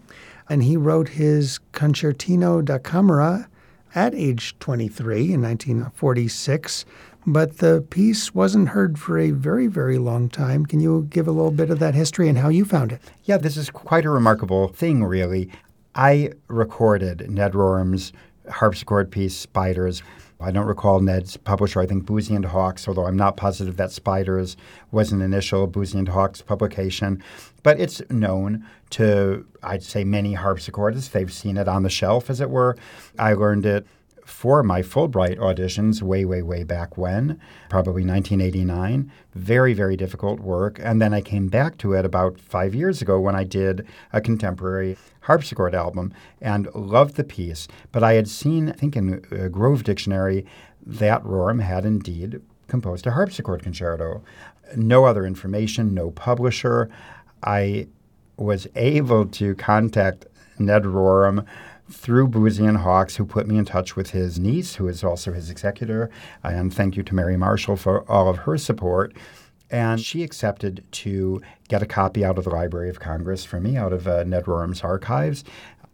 And 0.49 0.63
he 0.63 0.75
wrote 0.75 1.09
his 1.09 1.59
Concertino 1.71 2.63
da 2.63 2.77
Camera 2.79 3.47
at 3.95 4.13
age 4.13 4.55
23 4.59 5.31
in 5.33 5.41
1946. 5.41 6.83
But 7.25 7.59
the 7.59 7.85
piece 7.89 8.35
wasn't 8.35 8.69
heard 8.69 8.99
for 8.99 9.17
a 9.17 9.31
very, 9.31 9.67
very 9.67 9.97
long 9.97 10.27
time. 10.27 10.65
Can 10.65 10.81
you 10.81 11.07
give 11.09 11.25
a 11.29 11.31
little 11.31 11.51
bit 11.51 11.69
of 11.69 11.79
that 11.79 11.95
history 11.95 12.27
and 12.27 12.39
how 12.39 12.49
you 12.49 12.65
found 12.65 12.91
it? 12.91 13.01
Yeah, 13.23 13.37
this 13.37 13.55
is 13.55 13.69
quite 13.69 14.03
a 14.03 14.09
remarkable 14.09 14.67
thing, 14.67 15.05
really. 15.05 15.49
I 15.95 16.31
recorded 16.49 17.29
Ned 17.31 17.53
Rorem's 17.53 18.11
harpsichord 18.49 19.11
piece, 19.11 19.35
Spiders. 19.35 20.03
I 20.39 20.51
don't 20.51 20.65
recall 20.65 20.99
Ned's 20.99 21.37
publisher, 21.37 21.79
I 21.79 21.85
think 21.85 22.03
Boosey 22.03 22.35
and 22.35 22.43
Hawkes, 22.43 22.87
although 22.87 23.05
I'm 23.05 23.15
not 23.15 23.37
positive 23.37 23.77
that 23.77 23.91
Spiders 23.91 24.57
was 24.91 25.13
an 25.13 25.21
initial 25.21 25.69
Boosey 25.69 25.95
and 25.95 26.09
Hawkes 26.09 26.41
publication. 26.41 27.23
But 27.63 27.79
it's 27.79 28.01
known 28.09 28.65
to, 28.91 29.45
I'd 29.63 29.83
say, 29.83 30.03
many 30.03 30.35
harpsichordists. 30.35 31.11
They've 31.11 31.31
seen 31.31 31.55
it 31.55 31.69
on 31.69 31.83
the 31.83 31.89
shelf, 31.89 32.29
as 32.29 32.41
it 32.41 32.49
were. 32.49 32.75
I 33.17 33.33
learned 33.33 33.65
it 33.65 33.87
for 34.25 34.63
my 34.63 34.81
Fulbright 34.81 35.37
auditions 35.37 36.01
way, 36.01 36.25
way, 36.25 36.41
way 36.41 36.63
back 36.63 36.97
when, 36.97 37.39
probably 37.69 38.05
1989. 38.05 39.11
Very, 39.33 39.73
very 39.73 39.95
difficult 39.95 40.39
work. 40.39 40.79
And 40.81 41.01
then 41.01 41.13
I 41.13 41.21
came 41.21 41.47
back 41.47 41.77
to 41.79 41.93
it 41.93 42.05
about 42.05 42.39
five 42.39 42.73
years 42.73 43.01
ago 43.01 43.19
when 43.19 43.35
I 43.35 43.43
did 43.43 43.85
a 44.11 44.21
contemporary 44.21 44.97
harpsichord 45.21 45.75
album 45.75 46.13
and 46.41 46.73
loved 46.73 47.15
the 47.15 47.23
piece. 47.23 47.67
But 47.91 48.03
I 48.03 48.13
had 48.13 48.27
seen, 48.27 48.69
I 48.69 48.73
think 48.73 48.95
in 48.95 49.25
uh, 49.31 49.47
Grove 49.49 49.83
Dictionary, 49.83 50.45
that 50.85 51.23
Rorem 51.23 51.61
had 51.61 51.85
indeed 51.85 52.41
composed 52.67 53.05
a 53.07 53.11
harpsichord 53.11 53.63
concerto. 53.63 54.23
No 54.75 55.05
other 55.05 55.25
information, 55.25 55.93
no 55.93 56.11
publisher. 56.11 56.89
I 57.43 57.87
was 58.37 58.67
able 58.75 59.25
to 59.27 59.55
contact 59.55 60.25
Ned 60.57 60.83
Rorem 60.83 61.45
through 61.89 62.29
Boosey 62.29 62.67
and 62.67 62.77
Hawkes, 62.77 63.15
who 63.15 63.25
put 63.25 63.47
me 63.47 63.57
in 63.57 63.65
touch 63.65 63.95
with 63.95 64.11
his 64.11 64.39
niece, 64.39 64.75
who 64.75 64.87
is 64.87 65.03
also 65.03 65.33
his 65.33 65.49
executor. 65.49 66.09
And 66.43 66.73
thank 66.73 66.95
you 66.95 67.03
to 67.03 67.15
Mary 67.15 67.37
Marshall 67.37 67.75
for 67.75 68.09
all 68.09 68.29
of 68.29 68.37
her 68.39 68.57
support. 68.57 69.13
And 69.69 69.99
she 69.99 70.23
accepted 70.23 70.83
to 70.91 71.41
get 71.67 71.81
a 71.81 71.87
copy 71.87 72.23
out 72.23 72.37
of 72.37 72.43
the 72.43 72.51
Library 72.51 72.89
of 72.89 72.99
Congress 72.99 73.43
for 73.43 73.59
me, 73.59 73.75
out 73.75 73.91
of 73.91 74.07
uh, 74.07 74.23
Ned 74.23 74.47
Rorem's 74.47 74.81
archives. 74.81 75.43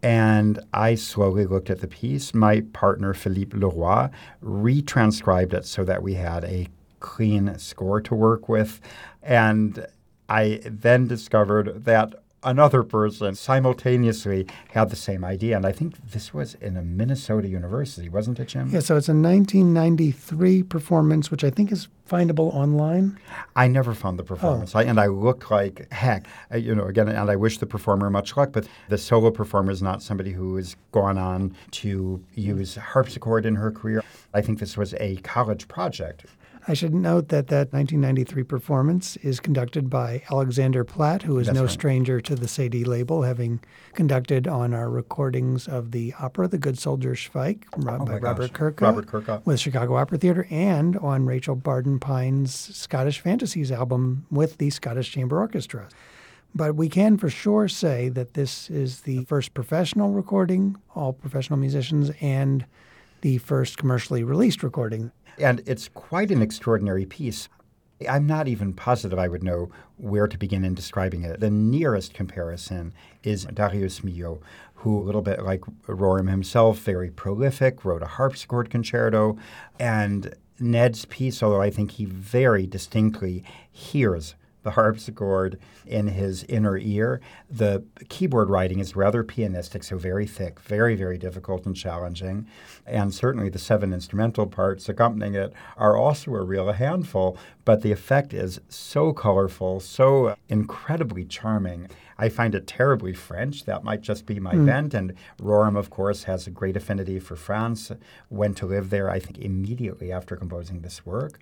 And 0.02 0.60
I 0.74 0.96
slowly 0.96 1.46
looked 1.46 1.70
at 1.70 1.82
the 1.82 1.88
piece. 1.88 2.34
My 2.34 2.62
partner, 2.74 3.14
Philippe 3.14 3.58
Leroy, 3.58 4.10
retranscribed 4.44 5.54
it 5.54 5.66
so 5.66 5.84
that 5.84 6.04
we 6.04 6.14
had 6.14 6.44
a 6.46 6.68
clean 7.00 7.58
score 7.58 8.02
to 8.02 8.16
work 8.16 8.48
with. 8.48 8.80
And 9.24 9.86
I 10.28 10.62
then 10.66 11.08
discovered 11.08 11.86
that 11.86 12.14
another 12.44 12.84
person 12.84 13.36
simultaneously 13.36 14.48
had 14.72 14.90
the 14.90 14.96
same 14.96 15.24
idea. 15.24 15.56
And 15.56 15.66
I 15.66 15.72
think 15.72 15.96
this 16.12 16.34
was 16.34 16.56
in 16.56 16.78
a 16.78 16.82
Minnesota 16.82 17.48
university, 17.48 18.10
wasn't 18.10 18.40
it, 18.40 18.50
Jim? 18.50 18.70
Yeah, 18.70 18.80
so 18.80 18.98
it's 18.98 19.10
a 19.10 19.14
1993 19.14 20.64
performance, 20.64 21.32
which 21.32 21.44
I 21.44 21.50
think 21.50 21.72
is 21.72 21.88
findable 22.10 22.54
online. 22.54 23.20
I 23.56 23.68
never 23.68 23.94
found 23.94 24.18
the 24.18 24.24
performance. 24.24 24.76
Oh. 24.76 24.80
I, 24.80 24.84
and 24.84 25.00
I 25.00 25.08
look 25.08 25.52
like 25.52 25.92
heck, 25.92 26.28
I, 26.50 26.58
you 26.58 26.74
know, 26.74 26.86
again, 26.86 27.08
and 27.08 27.30
I 27.30 27.36
wish 27.36 27.60
the 27.60 27.68
performer 27.68 28.10
much 28.10 28.36
luck, 28.36 28.52
but 28.52 28.68
the 28.88 28.98
solo 28.98 29.32
performer 29.32 29.72
is 29.72 29.82
not 29.82 30.02
somebody 30.02 30.32
who 30.32 30.56
has 30.56 30.76
gone 30.92 31.18
on 31.18 31.56
to 31.72 32.24
use 32.34 32.76
harpsichord 32.76 33.46
in 33.46 33.56
her 33.56 33.72
career. 33.72 34.04
I 34.34 34.42
think 34.42 34.60
this 34.60 34.76
was 34.78 34.94
a 34.96 35.18
college 35.18 35.68
project. 35.68 36.26
I 36.70 36.74
should 36.74 36.94
note 36.94 37.30
that 37.30 37.48
that 37.48 37.74
1993 37.74 38.44
performance 38.44 39.18
is 39.18 39.40
conducted 39.40 39.90
by 39.90 40.22
Alexander 40.30 40.84
Platt, 40.84 41.24
who 41.24 41.40
is 41.40 41.48
That's 41.48 41.56
no 41.56 41.64
right. 41.64 41.72
stranger 41.72 42.22
to 42.22 42.36
the 42.36 42.46
Cedille 42.46 42.86
label, 42.86 43.24
having 43.24 43.60
conducted 43.96 44.48
on 44.48 44.76
our 44.76 44.88
recordings 44.88 45.68
of 45.68 45.90
the 45.90 46.14
opera 46.20 46.48
The 46.48 46.60
Good 46.60 46.78
Soldier 46.78 47.16
Schweik 47.16 47.64
Oh 47.74 47.82
by 47.82 48.20
Robert. 48.20 48.54
Kurka, 48.54 48.82
Robert 48.82 49.08
Kurka. 49.08 49.44
with 49.48 49.60
Chicago 49.60 49.96
Opera 49.96 50.20
Theater, 50.20 50.46
and 50.52 50.96
on 50.98 51.26
Rachel 51.26 51.56
Barton 51.56 52.00
Pine's 52.00 52.54
Scottish 52.54 53.20
Fantasies 53.20 53.72
album 53.72 54.28
with 54.30 54.60
the 54.60 54.70
Scottish 54.70 55.12
Chamber 55.12 55.40
Orchestra. 55.40 55.90
But 56.54 56.76
we 56.76 56.88
can 56.88 57.18
for 57.18 57.32
sure 57.32 57.68
say 57.68 58.10
that 58.10 58.36
this 58.36 58.70
is 58.70 59.02
the 59.02 59.26
first 59.26 59.56
professional 59.56 60.12
recording, 60.12 60.76
all 60.94 61.14
professional 61.14 61.58
musicians, 61.58 62.12
and 62.22 62.68
the 63.22 63.40
first 63.40 63.78
commercially 63.78 64.24
released 64.24 64.62
recording. 64.64 65.12
And 65.40 65.62
it's 65.66 65.88
quite 65.88 66.32
an 66.32 66.42
extraordinary 66.42 67.06
piece. 67.06 67.50
I'm 68.08 68.28
not 68.28 68.48
even 68.48 68.74
positive 68.74 69.20
I 69.20 69.28
would 69.28 69.44
know 69.44 69.70
where 69.98 70.28
to 70.28 70.38
begin 70.38 70.64
in 70.64 70.74
describing 70.74 71.24
it. 71.24 71.40
The 71.40 71.50
nearest 71.50 72.14
comparison 72.14 72.94
is 73.24 73.46
Darius 73.46 74.02
Milhaud, 74.02 74.42
who, 74.76 74.98
a 74.98 75.04
little 75.04 75.22
bit 75.22 75.44
like 75.44 75.62
Rorem 75.88 76.30
himself, 76.30 76.80
very 76.80 77.10
prolific, 77.10 77.84
wrote 77.84 78.02
a 78.02 78.08
harpsichord 78.08 78.70
concerto. 78.70 79.38
And 79.78 80.34
Ned's 80.60 81.06
piece, 81.06 81.44
although 81.44 81.62
I 81.62 81.70
think 81.70 81.92
he 81.92 82.06
very 82.06 82.66
distinctly 82.66 83.44
hears 83.70 84.36
the 84.64 84.72
harpsichord 84.72 85.58
in 85.86 86.08
his 86.08 86.44
inner 86.46 86.78
ear. 86.78 87.22
The 87.50 87.84
keyboard 88.10 88.50
writing 88.50 88.80
is 88.80 88.96
rather 88.96 89.24
pianistic, 89.24 89.84
so 89.84 89.98
very 89.98 90.26
thick, 90.26 90.60
very, 90.60 90.96
very 90.96 91.18
difficult 91.18 91.66
and 91.66 91.76
challenging. 91.76 92.48
And 92.86 93.14
certainly 93.14 93.50
the 93.50 93.60
seven 93.60 93.94
instrumental 93.94 94.48
parts 94.48 94.90
accompanying 94.90 95.36
it 95.36 95.54
are 95.78 95.96
also 95.96 96.34
a 96.36 96.44
real 96.44 96.72
handful, 96.72 97.38
but 97.66 97.82
the 97.82 97.92
effect 97.92 98.34
is 98.34 98.60
so 98.70 99.14
colorful, 99.14 99.80
so 99.80 100.36
incredibly 100.50 101.26
charming. 101.26 101.88
I 102.18 102.28
find 102.28 102.54
it 102.54 102.68
terribly 102.68 103.14
French. 103.14 103.64
That 103.64 103.84
might 103.84 104.02
just 104.02 104.26
be 104.26 104.40
my 104.40 104.54
hmm. 104.54 104.66
bent. 104.66 104.94
And 104.94 105.14
Rorem, 105.42 105.78
of 105.78 105.90
course, 105.90 106.24
has 106.24 106.48
a 106.48 106.52
great 106.52 106.76
affinity 106.76 107.18
for 107.20 107.38
France. 107.38 107.92
Went 108.30 108.58
to 108.58 108.66
live 108.66 108.90
there, 108.90 109.10
I 109.10 109.20
think, 109.20 109.40
immediately 109.40 110.12
after 110.12 110.36
composing 110.36 110.82
this 110.82 111.06
work. 111.06 111.40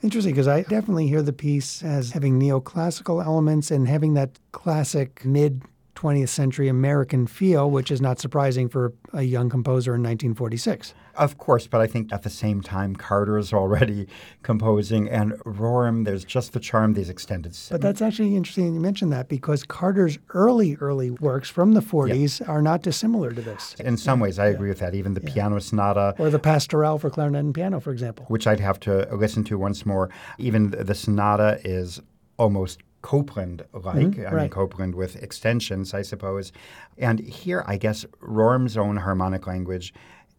Interesting, 0.00 0.32
because 0.32 0.46
I 0.46 0.62
definitely 0.62 1.08
hear 1.08 1.22
the 1.22 1.32
piece 1.32 1.82
as 1.82 2.12
having 2.12 2.38
neoclassical 2.38 3.24
elements 3.24 3.70
and 3.70 3.88
having 3.88 4.14
that 4.14 4.38
classic 4.52 5.24
mid 5.24 5.62
20th 5.98 6.28
century 6.28 6.68
American 6.68 7.26
feel, 7.26 7.68
which 7.70 7.90
is 7.90 8.00
not 8.00 8.20
surprising 8.20 8.68
for 8.68 8.92
a 9.12 9.22
young 9.22 9.48
composer 9.50 9.96
in 9.96 10.02
1946. 10.02 10.94
Of 11.16 11.38
course, 11.38 11.66
but 11.66 11.80
I 11.80 11.88
think 11.88 12.12
at 12.12 12.22
the 12.22 12.30
same 12.30 12.60
time, 12.60 12.94
Carter 12.94 13.36
is 13.36 13.52
already 13.52 14.06
composing, 14.42 15.08
and 15.08 15.32
Rorem, 15.40 16.04
there's 16.04 16.24
just 16.24 16.52
the 16.52 16.60
charm, 16.60 16.94
these 16.94 17.10
extended. 17.10 17.56
But 17.70 17.80
that's 17.80 18.00
actually 18.00 18.36
interesting 18.36 18.74
you 18.74 18.80
mentioned 18.80 19.12
that 19.12 19.28
because 19.28 19.64
Carter's 19.64 20.18
early, 20.34 20.76
early 20.76 21.10
works 21.10 21.50
from 21.50 21.72
the 21.72 21.80
40s 21.80 22.46
are 22.48 22.62
not 22.62 22.82
dissimilar 22.82 23.32
to 23.32 23.42
this, 23.42 23.74
in 23.80 23.96
some 23.96 24.20
ways, 24.20 24.38
I 24.38 24.46
agree 24.46 24.68
with 24.68 24.78
that. 24.78 24.94
Even 24.94 25.14
the 25.14 25.20
piano 25.20 25.58
sonata, 25.60 26.14
or 26.18 26.30
the 26.30 26.38
Pastoral 26.38 26.98
for 26.98 27.10
clarinet 27.10 27.40
and 27.40 27.54
piano, 27.54 27.80
for 27.80 27.90
example. 27.90 28.24
which 28.28 28.46
I'd 28.46 28.60
have 28.60 28.78
to 28.80 29.08
listen 29.14 29.42
to 29.44 29.58
once 29.58 29.84
more, 29.84 30.10
even 30.38 30.70
the 30.70 30.94
sonata 30.94 31.60
is 31.64 32.00
almost 32.38 32.78
Copland 33.02 33.64
like. 33.72 33.86
I 33.86 33.98
mean, 33.98 34.12
Mm-hmm. 34.14 34.34
right. 34.34 34.50
Copland 34.50 34.94
with 34.94 35.22
extensions, 35.22 35.94
I 35.94 36.02
suppose. 36.02 36.52
And 36.96 37.20
here, 37.20 37.64
I 37.66 37.76
guess, 37.76 38.04
Rorem's 38.20 38.76
own 38.76 38.96
harmonic 38.96 39.46
language, 39.46 39.94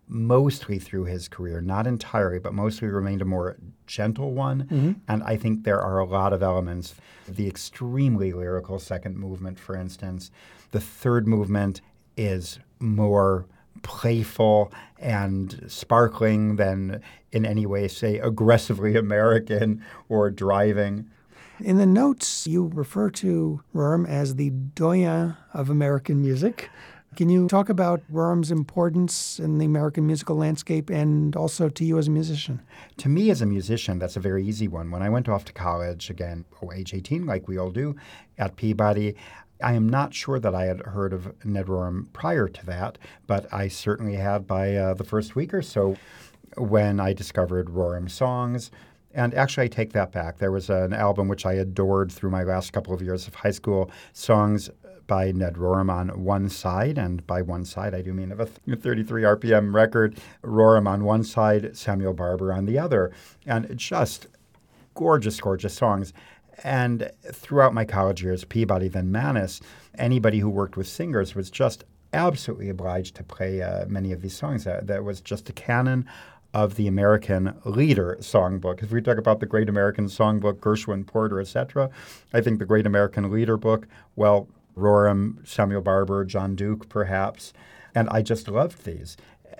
mostly 0.07 0.79
through 0.79 1.05
his 1.05 1.27
career, 1.27 1.61
not 1.61 1.85
entirely, 1.87 2.39
but 2.39 2.53
mostly 2.53 2.87
remained 2.87 3.21
a 3.21 3.25
more 3.25 3.57
gentle 3.87 4.33
one. 4.33 4.63
Mm-hmm. 4.63 4.91
And 5.07 5.23
I 5.23 5.37
think 5.37 5.63
there 5.63 5.81
are 5.81 5.99
a 5.99 6.05
lot 6.05 6.33
of 6.33 6.41
elements. 6.43 6.95
The 7.27 7.47
extremely 7.47 8.33
lyrical 8.33 8.79
second 8.79 9.17
movement, 9.17 9.59
for 9.59 9.75
instance, 9.75 10.31
the 10.71 10.81
third 10.81 11.27
movement 11.27 11.81
is 12.17 12.59
more 12.79 13.45
playful 13.81 14.71
and 14.99 15.63
sparkling 15.67 16.55
than 16.57 17.01
in 17.31 17.45
any 17.45 17.65
way, 17.65 17.87
say, 17.87 18.17
aggressively 18.19 18.95
American 19.05 19.83
or 20.09 20.29
driving. 20.29 21.09
In 21.61 21.77
the 21.77 21.85
notes, 21.85 22.47
you 22.47 22.71
refer 22.73 23.09
to 23.11 23.61
Rorem 23.75 24.07
as 24.07 24.35
the 24.35 24.49
doyen 24.49 25.35
of 25.53 25.69
American 25.69 26.21
music. 26.21 26.69
Can 27.17 27.27
you 27.27 27.49
talk 27.49 27.67
about 27.67 28.01
Rorem's 28.09 28.49
importance 28.49 29.39
in 29.39 29.57
the 29.57 29.65
American 29.65 30.07
musical 30.07 30.37
landscape 30.37 30.89
and 30.89 31.35
also 31.35 31.67
to 31.67 31.83
you 31.83 31.97
as 31.97 32.07
a 32.07 32.11
musician? 32.11 32.61
To 32.97 33.09
me, 33.09 33.29
as 33.29 33.41
a 33.41 33.45
musician, 33.45 33.99
that's 33.99 34.15
a 34.15 34.21
very 34.21 34.45
easy 34.45 34.69
one. 34.69 34.89
When 34.89 35.01
I 35.01 35.09
went 35.09 35.27
off 35.27 35.43
to 35.45 35.53
college, 35.53 36.09
again, 36.09 36.45
oh, 36.61 36.71
age 36.71 36.93
18, 36.93 37.25
like 37.25 37.49
we 37.49 37.57
all 37.57 37.71
do, 37.71 37.93
at 38.37 38.55
Peabody, 38.55 39.15
I 39.61 39.73
am 39.73 39.89
not 39.89 40.13
sure 40.13 40.39
that 40.39 40.55
I 40.55 40.63
had 40.63 40.79
heard 40.79 41.11
of 41.11 41.33
Ned 41.43 41.65
Rorem 41.65 42.05
prior 42.13 42.47
to 42.47 42.65
that, 42.67 42.97
but 43.27 43.53
I 43.53 43.67
certainly 43.67 44.15
had 44.15 44.47
by 44.47 44.75
uh, 44.75 44.93
the 44.93 45.03
first 45.03 45.35
week 45.35 45.53
or 45.53 45.61
so 45.61 45.97
when 46.55 47.01
I 47.01 47.11
discovered 47.11 47.67
Rorem 47.67 48.09
songs. 48.09 48.71
And 49.19 49.33
actually, 49.33 49.65
I 49.65 49.67
take 49.67 49.91
that 49.91 50.13
back. 50.13 50.37
There 50.37 50.51
was 50.51 50.69
an 50.69 50.93
album 50.93 51.27
which 51.27 51.45
I 51.45 51.51
adored 51.51 52.09
through 52.09 52.29
my 52.29 52.43
last 52.43 52.71
couple 52.71 52.93
of 52.93 53.01
years 53.01 53.27
of 53.27 53.35
high 53.35 53.51
school, 53.51 53.91
songs 54.13 54.69
by 55.07 55.33
Ned 55.33 55.55
Rorem 55.55 55.91
on 55.91 56.23
one 56.23 56.47
side, 56.47 56.97
and 56.97 57.27
by 57.27 57.41
one 57.41 57.65
side 57.65 57.93
I 57.93 58.01
do 58.01 58.13
mean 58.13 58.31
of 58.31 58.39
a 58.39 58.45
33 58.45 59.23
RPM 59.23 59.73
record, 59.73 60.17
Rorem 60.41 60.87
on 60.87 61.03
one 61.03 61.25
side, 61.25 61.75
Samuel 61.75 62.13
Barber 62.13 62.53
on 62.53 62.65
the 62.65 62.79
other, 62.79 63.11
and 63.45 63.77
just 63.77 64.27
gorgeous, 64.93 65.37
gorgeous 65.41 65.73
songs. 65.73 66.13
And 66.63 67.11
throughout 67.33 67.73
my 67.73 67.83
college 67.83 68.23
years, 68.23 68.45
Peabody, 68.45 68.87
then 68.87 69.11
Mannes, 69.11 69.59
anybody 69.97 70.39
who 70.39 70.49
worked 70.49 70.77
with 70.77 70.87
singers 70.87 71.35
was 71.35 71.49
just 71.49 71.83
absolutely 72.13 72.69
obliged 72.69 73.15
to 73.15 73.23
play 73.23 73.61
uh, 73.61 73.85
many 73.87 74.13
of 74.13 74.21
these 74.21 74.35
songs. 74.35 74.63
That, 74.63 74.87
that 74.87 75.03
was 75.03 75.19
just 75.19 75.49
a 75.49 75.53
canon 75.53 76.07
of 76.53 76.75
the 76.75 76.87
American 76.87 77.53
lieder 77.63 78.17
songbook. 78.21 78.81
If 78.81 78.91
we 78.91 79.01
talk 79.01 79.17
about 79.17 79.39
the 79.39 79.45
Great 79.45 79.69
American 79.69 80.05
Songbook, 80.05 80.59
Gershwin, 80.59 81.05
Porter, 81.05 81.39
etc., 81.39 81.89
I 82.33 82.41
think 82.41 82.59
the 82.59 82.65
Great 82.65 82.87
American 82.87 83.31
Lieder 83.31 83.57
book, 83.57 83.87
well, 84.15 84.47
Rorem, 84.75 85.45
Samuel 85.47 85.81
Barber, 85.81 86.25
John 86.25 86.55
Duke, 86.55 86.89
perhaps. 86.89 87.53
And 87.93 88.09
I 88.09 88.21
just 88.21 88.47
loved 88.47 88.85
these. 88.85 89.17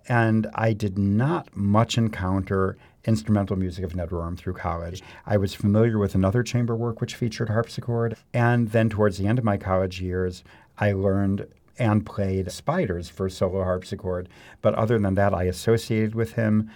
And 0.08 0.48
I 0.56 0.74
did 0.74 0.98
not 0.98 1.56
much 1.56 1.98
encounter 1.98 2.78
instrumental 3.06 3.56
music 3.56 3.84
of 3.84 3.96
Ned 3.96 4.10
Rorem 4.10 4.38
through 4.38 4.54
college. 4.54 5.02
I 5.26 5.38
was 5.38 5.54
familiar 5.54 5.98
with 5.98 6.16
another 6.16 6.44
chamber 6.44 6.76
work 6.76 7.02
which 7.02 7.16
featured 7.16 7.50
harpsichord. 7.50 8.16
And 8.34 8.70
then 8.70 8.90
towards 8.90 9.18
the 9.18 9.28
end 9.28 9.40
of 9.40 9.46
my 9.46 9.58
college 9.58 10.02
years, 10.02 10.44
I 10.78 10.94
learned 10.94 11.48
and 11.80 12.06
played 12.06 12.52
Spiders 12.52 13.10
for 13.10 13.30
solo 13.30 13.64
harpsichord. 13.64 14.30
But 14.62 14.76
other 14.76 15.00
than 15.00 15.16
that, 15.16 15.34
I 15.34 15.44
associated 15.44 16.14
with 16.14 16.34
him 16.34 16.70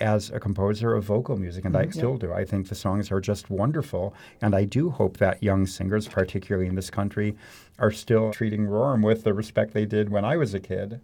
as 0.00 0.30
a 0.30 0.40
composer 0.40 0.94
of 0.94 1.04
vocal 1.04 1.36
music, 1.36 1.64
and 1.64 1.74
mm-hmm. 1.74 1.88
I 1.88 1.90
still 1.90 2.16
do. 2.16 2.32
I 2.32 2.44
think 2.44 2.68
the 2.68 2.74
songs 2.74 3.10
are 3.10 3.20
just 3.20 3.50
wonderful, 3.50 4.14
and 4.40 4.54
I 4.54 4.64
do 4.64 4.90
hope 4.90 5.16
that 5.18 5.42
young 5.42 5.66
singers, 5.66 6.06
particularly 6.06 6.68
in 6.68 6.74
this 6.74 6.90
country, 6.90 7.36
are 7.78 7.90
still 7.90 8.30
treating 8.32 8.66
Rorem 8.66 9.04
with 9.04 9.24
the 9.24 9.34
respect 9.34 9.72
they 9.72 9.86
did 9.86 10.10
when 10.10 10.24
I 10.24 10.36
was 10.36 10.54
a 10.54 10.60
kid. 10.60 11.00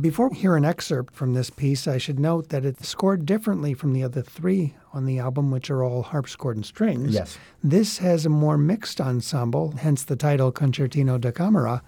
Before 0.00 0.28
we 0.28 0.38
hear 0.38 0.54
an 0.54 0.64
excerpt 0.64 1.12
from 1.12 1.34
this 1.34 1.50
piece, 1.50 1.88
I 1.88 1.98
should 1.98 2.20
note 2.20 2.50
that 2.50 2.64
it's 2.64 2.88
scored 2.88 3.26
differently 3.26 3.74
from 3.74 3.92
the 3.92 4.04
other 4.04 4.22
three 4.22 4.74
on 4.92 5.06
the 5.06 5.18
album, 5.18 5.50
which 5.50 5.70
are 5.70 5.82
all 5.82 6.02
harpsichord 6.02 6.54
and 6.54 6.64
strings. 6.64 7.14
Yes. 7.14 7.36
This 7.64 7.98
has 7.98 8.24
a 8.24 8.28
more 8.28 8.56
mixed 8.56 9.00
ensemble, 9.00 9.72
hence 9.72 10.04
the 10.04 10.14
title 10.14 10.52
Concertino 10.52 11.20
da 11.20 11.32
Camera, 11.32 11.82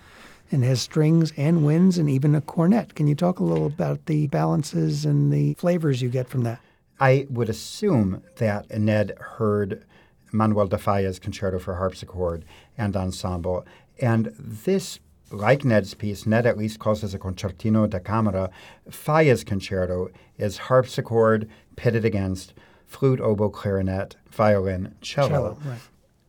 and 0.50 0.64
has 0.64 0.80
strings 0.80 1.32
and 1.36 1.64
winds 1.64 1.98
and 1.98 2.08
even 2.08 2.34
a 2.34 2.40
cornet. 2.40 2.94
Can 2.94 3.06
you 3.06 3.14
talk 3.14 3.38
a 3.38 3.44
little 3.44 3.66
about 3.66 4.06
the 4.06 4.26
balances 4.28 5.04
and 5.04 5.32
the 5.32 5.54
flavors 5.54 6.02
you 6.02 6.08
get 6.08 6.28
from 6.28 6.42
that? 6.44 6.60
I 7.00 7.26
would 7.28 7.48
assume 7.48 8.22
that 8.36 8.70
Ned 8.70 9.12
heard 9.18 9.84
Manuel 10.32 10.66
de 10.66 10.78
Falla's 10.78 11.18
Concerto 11.18 11.58
for 11.58 11.74
Harpsichord 11.76 12.44
and 12.78 12.96
Ensemble, 12.96 13.64
and 14.00 14.32
this 14.38 15.00
like 15.30 15.64
Ned's 15.64 15.94
piece, 15.94 16.26
Ned 16.26 16.46
at 16.46 16.56
least 16.56 16.78
calls 16.78 17.00
this 17.00 17.14
a 17.14 17.18
concertino 17.18 17.88
da 17.88 17.98
camera. 17.98 18.50
Falla's 18.90 19.44
concerto 19.44 20.10
is 20.38 20.58
harpsichord 20.58 21.48
pitted 21.76 22.04
against 22.04 22.54
flute, 22.86 23.20
oboe, 23.20 23.50
clarinet, 23.50 24.16
violin, 24.30 24.94
cello. 25.00 25.28
cello 25.28 25.58
right. 25.64 25.80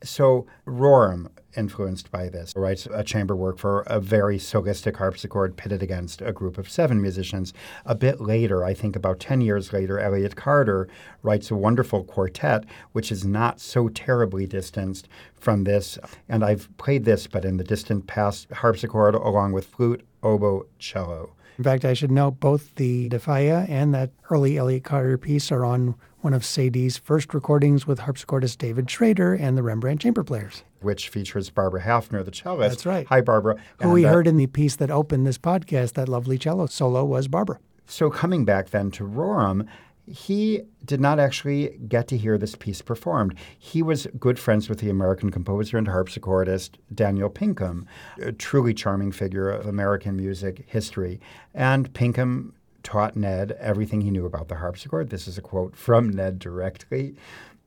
So 0.05 0.45
Rorem 0.67 1.29
influenced 1.57 2.11
by 2.11 2.29
this, 2.29 2.53
writes 2.55 2.87
a 2.93 3.03
chamber 3.03 3.35
work 3.35 3.57
for 3.57 3.81
a 3.87 3.99
very 3.99 4.37
solistic 4.37 4.97
harpsichord 4.97 5.57
pitted 5.57 5.81
against 5.81 6.21
a 6.21 6.31
group 6.31 6.57
of 6.57 6.69
seven 6.69 7.01
musicians. 7.01 7.53
A 7.85 7.95
bit 7.95 8.21
later, 8.21 8.63
I 8.63 8.73
think 8.73 8.95
about 8.95 9.19
10 9.19 9.41
years 9.41 9.73
later, 9.73 9.99
Elliott 9.99 10.35
Carter 10.35 10.87
writes 11.23 11.49
a 11.49 11.55
wonderful 11.55 12.03
quartet, 12.03 12.65
which 12.91 13.11
is 13.11 13.25
not 13.25 13.59
so 13.59 13.89
terribly 13.89 14.45
distanced 14.45 15.07
from 15.33 15.63
this. 15.63 15.97
And 16.29 16.43
I've 16.43 16.69
played 16.77 17.05
this, 17.05 17.27
but 17.27 17.45
in 17.45 17.57
the 17.57 17.63
distant 17.63 18.07
past, 18.07 18.49
harpsichord 18.51 19.15
along 19.15 19.53
with 19.53 19.67
flute, 19.67 20.05
oboe, 20.21 20.67
cello. 20.77 21.31
In 21.57 21.63
fact, 21.63 21.85
I 21.85 21.93
should 21.93 22.11
note 22.11 22.41
both 22.41 22.75
the 22.75 23.07
De 23.07 23.17
Falla 23.17 23.65
and 23.69 23.93
that 23.93 24.11
early 24.29 24.57
Elliott 24.57 24.83
Carter 24.83 25.17
piece 25.17 25.53
are 25.53 25.63
on 25.63 25.95
one 26.25 26.33
of 26.33 26.43
Cedille's 26.43 26.97
first 26.97 27.35
recordings 27.35 27.85
with 27.85 27.99
harpsichordist 27.99 28.57
David 28.57 28.89
Schrader 28.89 29.35
and 29.35 29.55
the 29.55 29.61
Rembrandt 29.61 30.01
Chamber 30.01 30.23
Players. 30.23 30.63
Which 30.81 31.07
features 31.09 31.51
Barbara 31.51 31.83
Haffner, 31.83 32.25
the 32.25 32.31
cellist. 32.31 32.69
That's 32.71 32.85
right. 32.87 33.05
Hi, 33.07 33.21
Barbara. 33.21 33.57
Who 33.77 33.83
and 33.83 33.93
we 33.93 34.05
uh, 34.05 34.09
heard 34.11 34.25
in 34.25 34.35
the 34.35 34.47
piece 34.47 34.75
that 34.77 34.89
opened 34.89 35.27
this 35.27 35.37
podcast, 35.37 35.93
that 35.93 36.09
lovely 36.09 36.39
cello 36.39 36.65
solo 36.65 37.05
was 37.05 37.27
Barbara. 37.27 37.59
So 37.85 38.09
coming 38.09 38.43
back 38.43 38.71
then 38.71 38.89
to 38.91 39.03
Rorem, 39.03 39.67
he 40.07 40.63
did 40.83 40.99
not 40.99 41.19
actually 41.19 41.77
get 41.87 42.07
to 42.07 42.17
hear 42.17 42.39
this 42.39 42.55
piece 42.55 42.81
performed. 42.81 43.35
He 43.59 43.83
was 43.83 44.07
good 44.19 44.39
friends 44.39 44.67
with 44.67 44.79
the 44.79 44.89
American 44.89 45.29
composer 45.29 45.77
and 45.77 45.87
harpsichordist 45.87 46.71
Daniel 46.91 47.29
Pinkham, 47.29 47.85
a 48.19 48.31
truly 48.31 48.73
charming 48.73 49.11
figure 49.11 49.51
of 49.51 49.67
American 49.67 50.15
music 50.15 50.63
history. 50.65 51.19
And 51.53 51.93
Pinkham 51.93 52.55
taught 52.85 53.17
Ned 53.17 53.57
everything 53.59 54.01
he 54.01 54.11
knew 54.11 54.25
about 54.25 54.47
the 54.47 54.55
harpsichord. 54.55 55.09
This 55.09 55.27
is 55.27 55.37
a 55.37 55.41
quote 55.41 55.75
from 55.75 56.09
Ned 56.09 56.39
directly. 56.39 57.15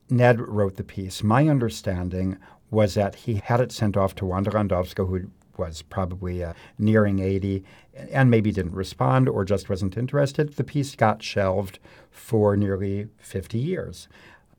Ned 0.09 0.39
wrote 0.39 0.77
the 0.77 0.83
piece. 0.83 1.21
My 1.21 1.47
understanding 1.47 2.37
was 2.71 2.95
that 2.95 3.15
he 3.15 3.35
had 3.35 3.59
it 3.59 3.71
sent 3.71 3.97
off 3.97 4.15
to 4.15 4.25
Wanda 4.25 4.49
Landowska, 4.49 5.07
who 5.07 5.29
was 5.57 5.81
probably 5.81 6.43
uh, 6.43 6.53
nearing 6.77 7.19
80 7.19 7.63
and 7.93 8.31
maybe 8.31 8.51
didn't 8.51 8.73
respond 8.73 9.27
or 9.27 9.43
just 9.43 9.69
wasn't 9.69 9.97
interested. 9.97 10.53
The 10.53 10.63
piece 10.63 10.95
got 10.95 11.21
shelved 11.21 11.79
for 12.09 12.55
nearly 12.55 13.09
50 13.17 13.57
years. 13.57 14.07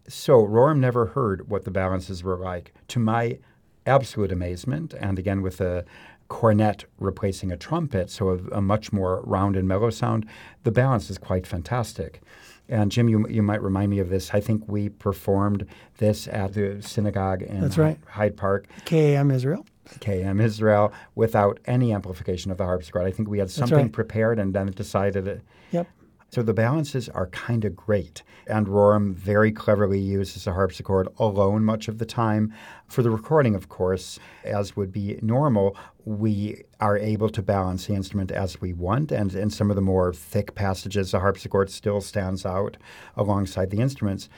So 0.07 0.46
Rorem 0.46 0.79
never 0.79 1.07
heard 1.07 1.49
what 1.49 1.64
the 1.64 1.70
balances 1.70 2.23
were 2.23 2.37
like. 2.37 2.75
To 2.88 2.99
my 2.99 3.38
absolute 3.87 4.31
amazement, 4.31 4.92
and 4.92 5.18
again 5.18 5.40
with 5.40 5.61
a 5.61 5.85
cornet 6.31 6.85
replacing 6.99 7.51
a 7.51 7.57
trumpet, 7.57 8.09
so 8.09 8.31
a, 8.31 8.59
a, 8.59 8.62
much 8.62 8.93
more 8.93 9.21
round 9.25 9.57
and 9.57 9.66
mellow 9.66 9.90
sound, 9.90 10.25
the 10.62 10.71
balance 10.71 11.11
is 11.11 11.19
quite 11.19 11.45
fantastic. 11.45 12.23
And 12.69 12.93
Jim, 12.93 13.09
you, 13.09 13.27
you 13.29 13.43
might 13.43 13.61
remind 13.61 13.90
me 13.90 13.99
of 13.99 14.11
this. 14.11 14.31
I 14.33 14.40
think 14.40 14.62
we 14.69 14.90
performed 14.90 15.66
this 15.99 16.29
at 16.29 16.55
the 16.55 16.81
synagogue 16.81 17.43
in 17.43 17.61
That's 17.61 17.77
right. 17.77 17.99
Hyde 18.07 18.37
Park. 18.37 18.69
KAM 18.85 19.33
Israel. 19.33 19.66
KM 19.99 20.40
Israel 20.40 20.93
without 21.16 21.59
any 21.64 21.93
amplification 21.93 22.53
of 22.53 22.59
the 22.59 22.64
harpsichord. 22.64 23.07
I 23.07 23.11
think 23.11 23.29
we 23.29 23.40
had 23.40 23.51
something 23.51 23.77
right. 23.77 23.93
prepared 23.93 24.38
and 24.38 24.55
then 24.55 24.69
decided 24.69 25.27
it. 25.27 25.43
Yep. 25.73 25.88
So 26.31 26.43
the 26.43 26.55
balances 26.55 27.09
are 27.09 27.27
kind 27.29 27.64
of 27.64 27.75
great. 27.75 28.23
And 28.47 28.69
Rorem 28.69 29.12
very 29.12 29.51
cleverly 29.51 29.99
uses 29.99 30.47
a 30.47 30.53
harpsichord 30.53 31.09
alone 31.19 31.64
much 31.64 31.88
of 31.88 31.99
the 31.99 32.07
time. 32.07 32.55
For 32.87 33.03
the 33.03 33.11
recording, 33.11 33.57
of 33.57 33.69
course, 33.69 34.19
as 34.45 34.77
would 34.77 34.93
be 34.93 35.19
normal, 35.23 35.77
we 36.05 36.62
are 36.79 36.97
able 36.97 37.31
to 37.31 37.43
balance 37.43 37.87
the 37.87 37.95
instrument 37.95 38.31
as 38.31 38.61
we 38.61 38.73
want. 38.73 39.11
And 39.11 39.35
in 39.35 39.51
some 39.51 39.71
of 39.71 39.77
the 39.77 39.83
more 39.83 40.12
thick 40.12 40.55
passages, 40.55 41.11
the 41.11 41.21
harpsichord 41.21 41.69
still 41.69 42.01
stands 42.01 42.47
out 42.47 42.77
alongside 43.16 43.71
the 43.71 43.81
instruments. 43.81 44.29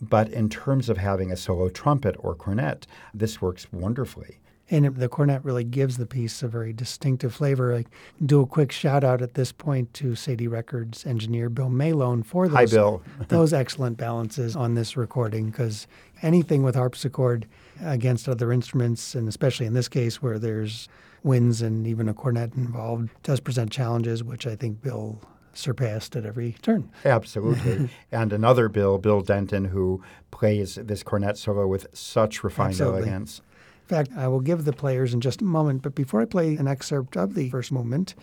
But 0.00 0.28
in 0.30 0.48
terms 0.48 0.88
of 0.88 0.98
having 0.98 1.32
a 1.32 1.36
solo 1.36 1.68
trumpet 1.68 2.14
or 2.20 2.34
cornet, 2.34 2.86
this 3.12 3.42
works 3.42 3.72
wonderfully. 3.72 4.38
And 4.70 4.86
it, 4.86 4.94
the 4.96 5.08
cornet 5.08 5.44
really 5.44 5.64
gives 5.64 5.96
the 5.96 6.06
piece 6.06 6.42
a 6.42 6.48
very 6.48 6.72
distinctive 6.72 7.34
flavor. 7.34 7.74
I 7.74 7.84
do 8.24 8.40
a 8.40 8.46
quick 8.46 8.70
shout 8.70 9.02
out 9.02 9.20
at 9.20 9.34
this 9.34 9.50
point 9.50 9.92
to 9.94 10.12
Cedille 10.12 10.50
Records 10.50 11.04
engineer 11.04 11.48
Bill 11.48 11.68
Maylone 11.68 12.24
for 12.24 12.46
those, 12.46 12.56
Hi, 12.56 12.66
Bill. 12.66 13.02
those 13.28 13.52
excellent 13.52 13.96
balances 13.96 14.54
on 14.54 14.74
this 14.74 14.96
recording 14.96 15.50
because 15.50 15.86
anything 16.22 16.62
with 16.62 16.76
harpsichord 16.76 17.46
against 17.82 18.28
other 18.28 18.52
instruments, 18.52 19.14
and 19.14 19.28
especially 19.28 19.66
in 19.66 19.74
this 19.74 19.88
case 19.88 20.22
where 20.22 20.38
there's 20.38 20.88
winds 21.22 21.62
and 21.62 21.86
even 21.86 22.08
a 22.08 22.14
cornet 22.14 22.54
involved, 22.54 23.10
does 23.22 23.40
present 23.40 23.70
challenges, 23.70 24.22
which 24.22 24.46
I 24.46 24.54
think 24.54 24.80
Bill 24.80 25.20
surpassed 25.52 26.14
at 26.14 26.24
every 26.24 26.52
turn. 26.62 26.90
Absolutely. 27.04 27.90
and 28.12 28.32
another 28.32 28.68
Bill, 28.68 28.98
Bill 28.98 29.20
Denton, 29.20 29.66
who 29.66 30.02
plays 30.30 30.76
this 30.76 31.02
cornet 31.02 31.36
solo 31.36 31.66
with 31.66 31.86
such 31.92 32.44
refined 32.44 32.70
Absolutely. 32.70 33.02
elegance 33.02 33.42
fact, 33.90 34.10
I 34.16 34.28
will 34.28 34.40
give 34.40 34.64
the 34.64 34.72
players 34.72 35.12
in 35.12 35.20
just 35.20 35.42
a 35.42 35.44
moment, 35.44 35.82
but 35.82 35.94
before 35.94 36.20
I 36.20 36.24
play 36.24 36.56
an 36.56 36.68
excerpt 36.68 37.16
of 37.16 37.34
the 37.34 37.50
first 37.50 37.72
movement, 37.72 38.14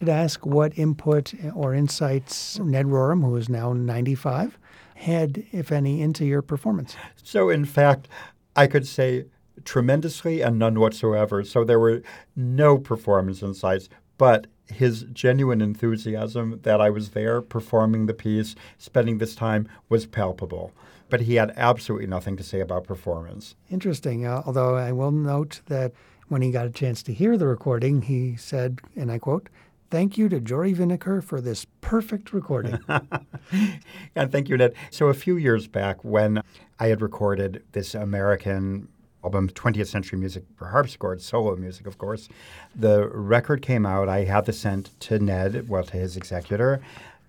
I'd 0.00 0.08
ask 0.08 0.44
what 0.46 0.78
input 0.78 1.34
or 1.54 1.74
insights 1.74 2.58
Ned 2.58 2.86
Rorem, 2.86 3.22
who 3.22 3.36
is 3.36 3.48
now 3.48 3.72
95, 3.72 4.58
had, 4.94 5.44
if 5.52 5.72
any, 5.72 6.00
into 6.00 6.24
your 6.24 6.42
performance. 6.42 6.96
So, 7.22 7.50
in 7.50 7.64
fact, 7.64 8.08
I 8.54 8.66
could 8.66 8.86
say 8.86 9.26
tremendously 9.64 10.42
and 10.42 10.58
none 10.58 10.78
whatsoever. 10.78 11.42
So 11.44 11.64
there 11.64 11.80
were 11.80 12.02
no 12.34 12.78
performance 12.78 13.42
insights, 13.42 13.88
but 14.18 14.46
his 14.66 15.04
genuine 15.12 15.60
enthusiasm 15.60 16.60
that 16.62 16.80
I 16.80 16.90
was 16.90 17.10
there 17.10 17.40
performing 17.40 18.06
the 18.06 18.14
piece, 18.14 18.54
spending 18.78 19.18
this 19.18 19.34
time, 19.34 19.68
was 19.88 20.06
palpable 20.06 20.72
but 21.08 21.22
he 21.22 21.36
had 21.36 21.52
absolutely 21.56 22.06
nothing 22.06 22.36
to 22.36 22.42
say 22.42 22.60
about 22.60 22.84
performance. 22.84 23.54
Interesting. 23.70 24.26
Uh, 24.26 24.42
although 24.46 24.76
I 24.76 24.92
will 24.92 25.12
note 25.12 25.60
that 25.66 25.92
when 26.28 26.42
he 26.42 26.50
got 26.50 26.66
a 26.66 26.70
chance 26.70 27.02
to 27.04 27.12
hear 27.12 27.36
the 27.36 27.46
recording, 27.46 28.02
he 28.02 28.36
said, 28.36 28.80
and 28.96 29.10
I 29.10 29.18
quote, 29.18 29.48
Thank 29.88 30.18
you 30.18 30.28
to 30.30 30.40
Jory 30.40 30.74
Vinikour 30.74 31.22
for 31.22 31.40
this 31.40 31.64
perfect 31.80 32.32
recording. 32.32 32.80
and 34.16 34.32
thank 34.32 34.48
you, 34.48 34.56
Ned. 34.56 34.74
So, 34.90 35.06
a 35.06 35.14
few 35.14 35.36
years 35.36 35.68
back, 35.68 36.04
when 36.04 36.42
I 36.80 36.88
had 36.88 37.00
recorded 37.00 37.62
this 37.70 37.94
American 37.94 38.88
album, 39.22 39.48
20th 39.48 39.86
Century 39.86 40.18
Music 40.18 40.44
for 40.56 40.68
Harpsichord, 40.68 41.20
solo 41.20 41.54
music, 41.56 41.86
of 41.86 41.98
course. 41.98 42.28
The 42.74 43.08
record 43.08 43.62
came 43.62 43.86
out. 43.86 44.08
I 44.08 44.24
had 44.24 44.46
this 44.46 44.58
sent 44.58 44.98
to 45.00 45.18
Ned, 45.20 45.68
well, 45.68 45.84
to 45.84 45.96
his 45.96 46.16
executor. 46.16 46.80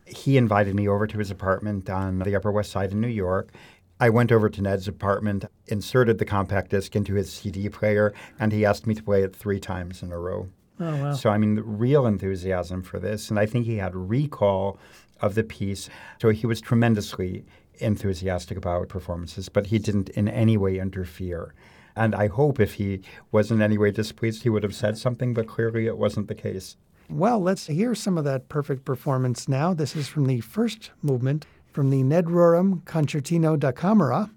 He 0.07 0.37
invited 0.37 0.73
me 0.73 0.87
over 0.87 1.05
to 1.05 1.19
his 1.19 1.29
apartment 1.29 1.89
on 1.89 2.19
the 2.19 2.35
Upper 2.35 2.51
West 2.51 2.71
Side 2.71 2.91
in 2.91 3.01
New 3.01 3.07
York. 3.07 3.51
I 3.99 4.09
went 4.09 4.31
over 4.31 4.49
to 4.49 4.61
Ned's 4.61 4.87
apartment, 4.87 5.45
inserted 5.67 6.17
the 6.17 6.25
compact 6.25 6.69
disc 6.69 6.95
into 6.95 7.15
his 7.15 7.31
CD 7.31 7.67
player, 7.67 8.13
and 8.39 8.51
he 8.51 8.65
asked 8.65 8.85
me 8.85 8.93
to 8.95 9.03
play 9.03 9.23
it 9.23 9.35
three 9.35 9.59
times 9.59 10.03
in 10.03 10.11
a 10.11 10.17
row. 10.17 10.49
Oh, 10.79 10.95
wow. 10.95 11.13
So, 11.13 11.31
I 11.31 11.37
mean, 11.37 11.61
real 11.65 12.05
enthusiasm 12.05 12.83
for 12.83 12.99
this. 12.99 13.29
And 13.29 13.39
I 13.39 13.47
think 13.47 13.65
he 13.65 13.77
had 13.77 13.95
recall 13.95 14.77
of 15.21 15.35
the 15.35 15.43
piece. 15.43 15.89
So 16.21 16.29
he 16.29 16.45
was 16.45 16.61
tremendously 16.61 17.43
enthusiastic 17.79 18.57
about 18.57 18.87
performances, 18.89 19.49
but 19.49 19.67
he 19.67 19.79
didn't 19.79 20.09
in 20.09 20.27
any 20.27 20.57
way 20.57 20.79
interfere. 20.79 21.53
And 21.95 22.13
I 22.13 22.27
hope 22.27 22.59
if 22.59 22.75
he 22.75 23.01
was 23.31 23.49
in 23.49 23.61
any 23.61 23.77
way 23.77 23.89
displeased, 23.89 24.43
he 24.43 24.49
would 24.49 24.61
have 24.63 24.75
said 24.75 24.97
something, 24.97 25.33
but 25.33 25.47
clearly 25.47 25.87
it 25.87 25.97
wasn't 25.97 26.27
the 26.27 26.35
case. 26.35 26.77
Well, 27.09 27.39
let's 27.39 27.67
hear 27.67 27.95
some 27.95 28.17
of 28.17 28.25
that 28.25 28.49
perfect 28.49 28.83
performance 28.83 29.47
now. 29.47 29.73
This 29.73 29.95
is 29.95 30.09
from 30.09 30.25
the 30.25 30.41
first 30.41 30.91
movement 31.01 31.45
from 31.71 31.89
the 31.89 32.03
Ned 32.03 32.25
Rorem 32.25 32.83
Concertino 32.83 33.57
da 33.57 33.71
Camera. 33.71 34.29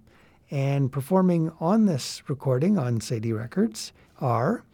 And 0.53 0.93
performing 0.93 1.51
on 1.59 1.87
this 1.87 2.23
recording 2.29 2.79
on 2.79 3.01
Cedille 3.01 3.37
Records 3.37 3.93
are 4.21 4.65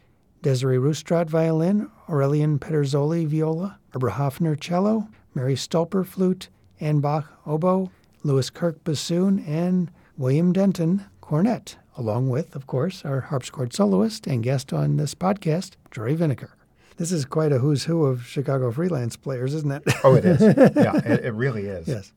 Desiree 0.43 0.77
Ruhstrat 0.77 1.27
violin, 1.27 1.89
Aurelian 2.07 2.59
Pederzoli 2.59 3.25
viola, 3.25 3.79
Barbara 3.91 4.11
Hafner 4.11 4.59
cello, 4.59 5.07
Mary 5.33 5.55
Stolper 5.55 6.05
flute, 6.05 6.49
Anne 6.79 6.99
Bach 6.99 7.25
oboe, 7.47 7.89
Lewis 8.21 8.51
Kirk 8.51 8.83
bassoon, 8.83 9.39
and 9.39 9.89
William 10.17 10.53
Denton 10.53 11.03
cornet, 11.19 11.77
along 11.95 12.29
with, 12.29 12.55
of 12.55 12.67
course, 12.67 13.03
our 13.03 13.21
harpsichord 13.21 13.73
soloist 13.73 14.27
and 14.27 14.43
guest 14.43 14.71
on 14.71 14.97
this 14.97 15.15
podcast, 15.15 15.71
Jory 15.89 16.15
Vinikour. 16.15 16.56
This 16.97 17.11
is 17.11 17.25
quite 17.25 17.51
a 17.51 17.59
who's 17.59 17.85
who 17.85 18.05
of 18.05 18.25
Chicago 18.25 18.71
freelance 18.71 19.15
players, 19.15 19.53
isn't 19.53 19.71
it? 19.71 19.83
Oh, 20.03 20.15
it 20.15 20.25
is. 20.25 20.41
yeah, 20.75 20.97
it, 20.97 21.25
it 21.25 21.33
really 21.33 21.65
is. 21.65 21.87
yes. 21.87 22.11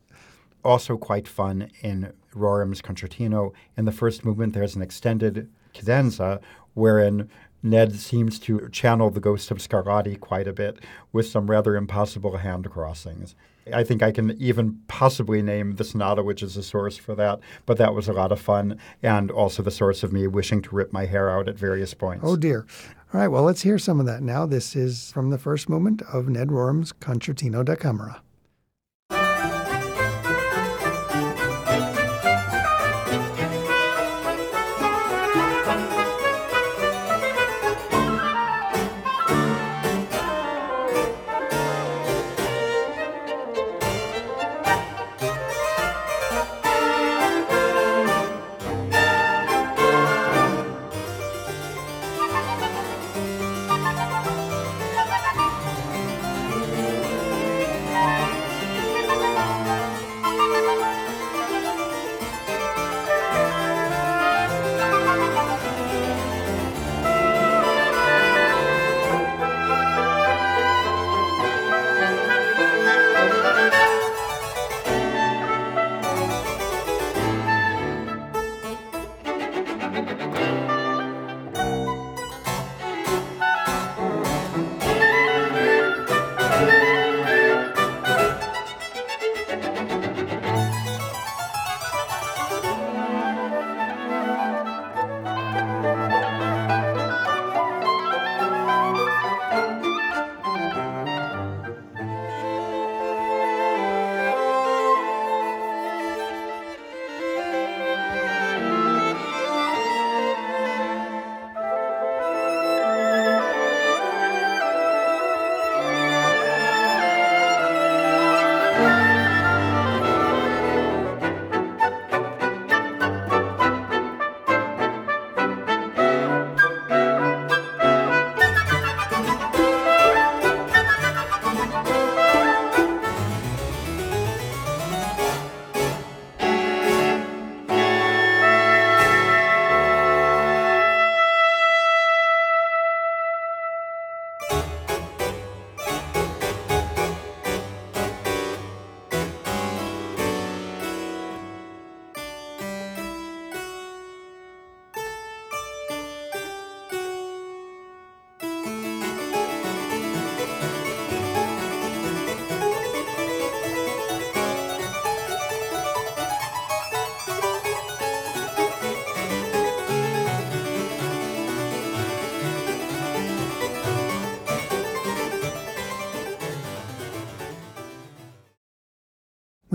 Also, 0.64 0.96
quite 0.96 1.28
fun 1.28 1.70
in 1.82 2.12
Rorem's 2.34 2.82
concertino. 2.82 3.52
In 3.76 3.84
the 3.84 3.92
first 3.92 4.24
movement, 4.24 4.52
there's 4.54 4.74
an 4.74 4.82
extended 4.82 5.50
cadenza 5.72 6.40
wherein 6.74 7.28
Ned 7.62 7.94
seems 7.94 8.38
to 8.40 8.68
channel 8.70 9.10
the 9.10 9.20
ghost 9.20 9.50
of 9.50 9.58
Scarlatti 9.58 10.18
quite 10.18 10.48
a 10.48 10.52
bit 10.52 10.78
with 11.12 11.26
some 11.26 11.50
rather 11.50 11.76
impossible 11.76 12.38
hand 12.38 12.70
crossings. 12.70 13.34
I 13.72 13.84
think 13.84 14.02
I 14.02 14.12
can 14.12 14.30
even 14.40 14.80
possibly 14.88 15.42
name 15.42 15.76
the 15.76 15.84
sonata, 15.84 16.22
which 16.22 16.42
is 16.42 16.54
the 16.54 16.62
source 16.62 16.96
for 16.96 17.14
that, 17.14 17.40
but 17.66 17.78
that 17.78 17.94
was 17.94 18.08
a 18.08 18.12
lot 18.12 18.32
of 18.32 18.40
fun 18.40 18.78
and 19.02 19.30
also 19.30 19.62
the 19.62 19.70
source 19.70 20.02
of 20.02 20.12
me 20.12 20.26
wishing 20.26 20.62
to 20.62 20.74
rip 20.74 20.92
my 20.92 21.06
hair 21.06 21.30
out 21.30 21.48
at 21.48 21.58
various 21.58 21.94
points. 21.94 22.24
Oh, 22.26 22.36
dear. 22.36 22.66
All 23.12 23.20
right, 23.20 23.28
well, 23.28 23.42
let's 23.42 23.62
hear 23.62 23.78
some 23.78 24.00
of 24.00 24.06
that 24.06 24.22
now. 24.22 24.46
This 24.46 24.76
is 24.76 25.10
from 25.12 25.30
the 25.30 25.38
first 25.38 25.68
movement 25.68 26.02
of 26.12 26.28
Ned 26.28 26.52
Rorem's 26.52 26.92
Concertino 26.92 27.64
da 27.64 27.74
Camera. 27.74 28.22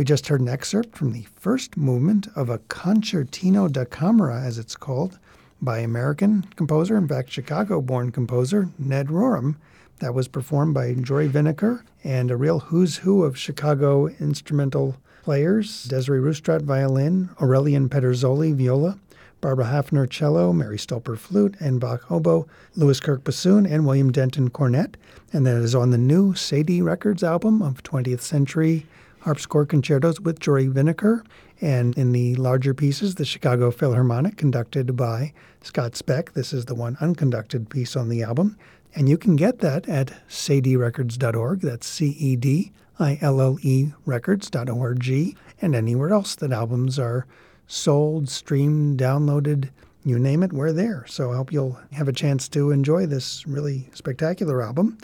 We 0.06 0.08
just 0.08 0.28
heard 0.28 0.41
an 0.41 0.50
excerpt 0.50 0.96
from 0.96 1.13
the 1.13 1.26
first 1.36 1.76
movement 1.76 2.28
of 2.36 2.48
a 2.48 2.60
Concertino 2.60 3.72
da 3.72 3.86
Camera, 3.86 4.39
as 4.39 4.60
it's 4.60 4.76
called, 4.76 5.18
by 5.60 5.80
American 5.80 6.46
composer, 6.56 6.96
in 6.96 7.08
fact, 7.08 7.32
Chicago 7.32 7.82
born 7.82 8.12
composer 8.12 8.70
Ned 8.78 9.08
Rorem. 9.08 9.56
That 10.02 10.13
was 10.13 10.28
performed 10.28 10.76
by 10.76 10.94
Jory 10.94 11.28
Vinikour 11.28 11.82
and 12.04 12.30
a 12.30 12.38
real 12.38 12.60
who's 12.60 12.98
who 12.98 13.24
of 13.24 13.36
Chicago 13.36 14.06
instrumental 14.20 14.96
players 15.24 15.86
Desiree 15.86 16.20
Ruhstrat, 16.20 16.62
violin, 16.62 17.32
Aurelian 17.41 17.89
Pederzoli, 17.89 18.54
viola, 18.54 19.00
Barbara 19.41 19.65
Hafner, 19.65 20.08
cello, 20.08 20.54
Mary 20.54 20.78
Stolper, 20.78 21.18
flute, 21.18 21.56
Anne 21.60 21.80
Bach 21.80 22.12
oboe, 22.12 22.48
Lewis 22.76 23.00
Kirk 23.00 23.24
bassoon, 23.24 23.65
and 23.65 23.88
William 23.88 24.12
Denton 24.12 24.52
cornet. 24.52 24.98
And 25.34 25.48
that 25.48 25.56
is 25.56 25.74
on 25.74 25.89
the 25.89 25.98
new 25.98 26.34
Cedille 26.34 26.84
Records 26.84 27.24
album 27.24 27.63
of 27.63 27.82
20th 27.82 28.22
Century 28.22 28.86
harpsichord 29.25 29.67
concertos 29.67 30.21
with 30.21 30.39
Jory 30.39 30.67
Vinikour, 30.67 31.25
and 31.59 31.97
in 31.97 32.11
the 32.11 32.35
larger 32.35 32.75
pieces, 32.75 33.15
the 33.15 33.25
Chicago 33.25 33.71
Philharmonic, 33.71 34.38
conducted 34.38 34.95
by 34.95 35.33
Scott 35.61 35.95
Speck. 35.95 36.33
This 36.33 36.53
is 36.53 36.65
the 36.65 36.75
one 36.75 36.95
unconducted 37.01 37.69
piece 37.69 37.95
on 37.95 38.07
the 38.09 38.21
album. 38.21 38.55
And 38.93 39.09
you 39.09 39.17
can 39.17 39.35
get 39.35 39.59
that 39.59 39.89
at 39.89 40.13
cedillerecords.org. 40.29 41.61
That's 41.61 41.88
C 41.88 42.09
E 42.19 42.35
D 42.35 42.71
I 42.99 43.17
L 43.19 43.41
L 43.41 43.57
E 43.61 43.91
records.org, 44.05 45.35
and 45.59 45.75
anywhere 45.75 46.13
else 46.13 46.35
that 46.35 46.51
albums 46.51 46.99
are 46.99 47.25
sold, 47.67 48.29
streamed, 48.29 48.99
downloaded, 48.99 49.69
you 50.05 50.19
name 50.19 50.43
it, 50.43 50.53
we're 50.53 50.71
there. 50.71 51.03
So 51.07 51.33
I 51.33 51.35
hope 51.35 51.51
you'll 51.51 51.79
have 51.93 52.07
a 52.07 52.13
chance 52.13 52.47
to 52.49 52.69
enjoy 52.69 53.07
this 53.07 53.45
really 53.47 53.89
spectacular 53.93 54.61
album. 54.61 54.99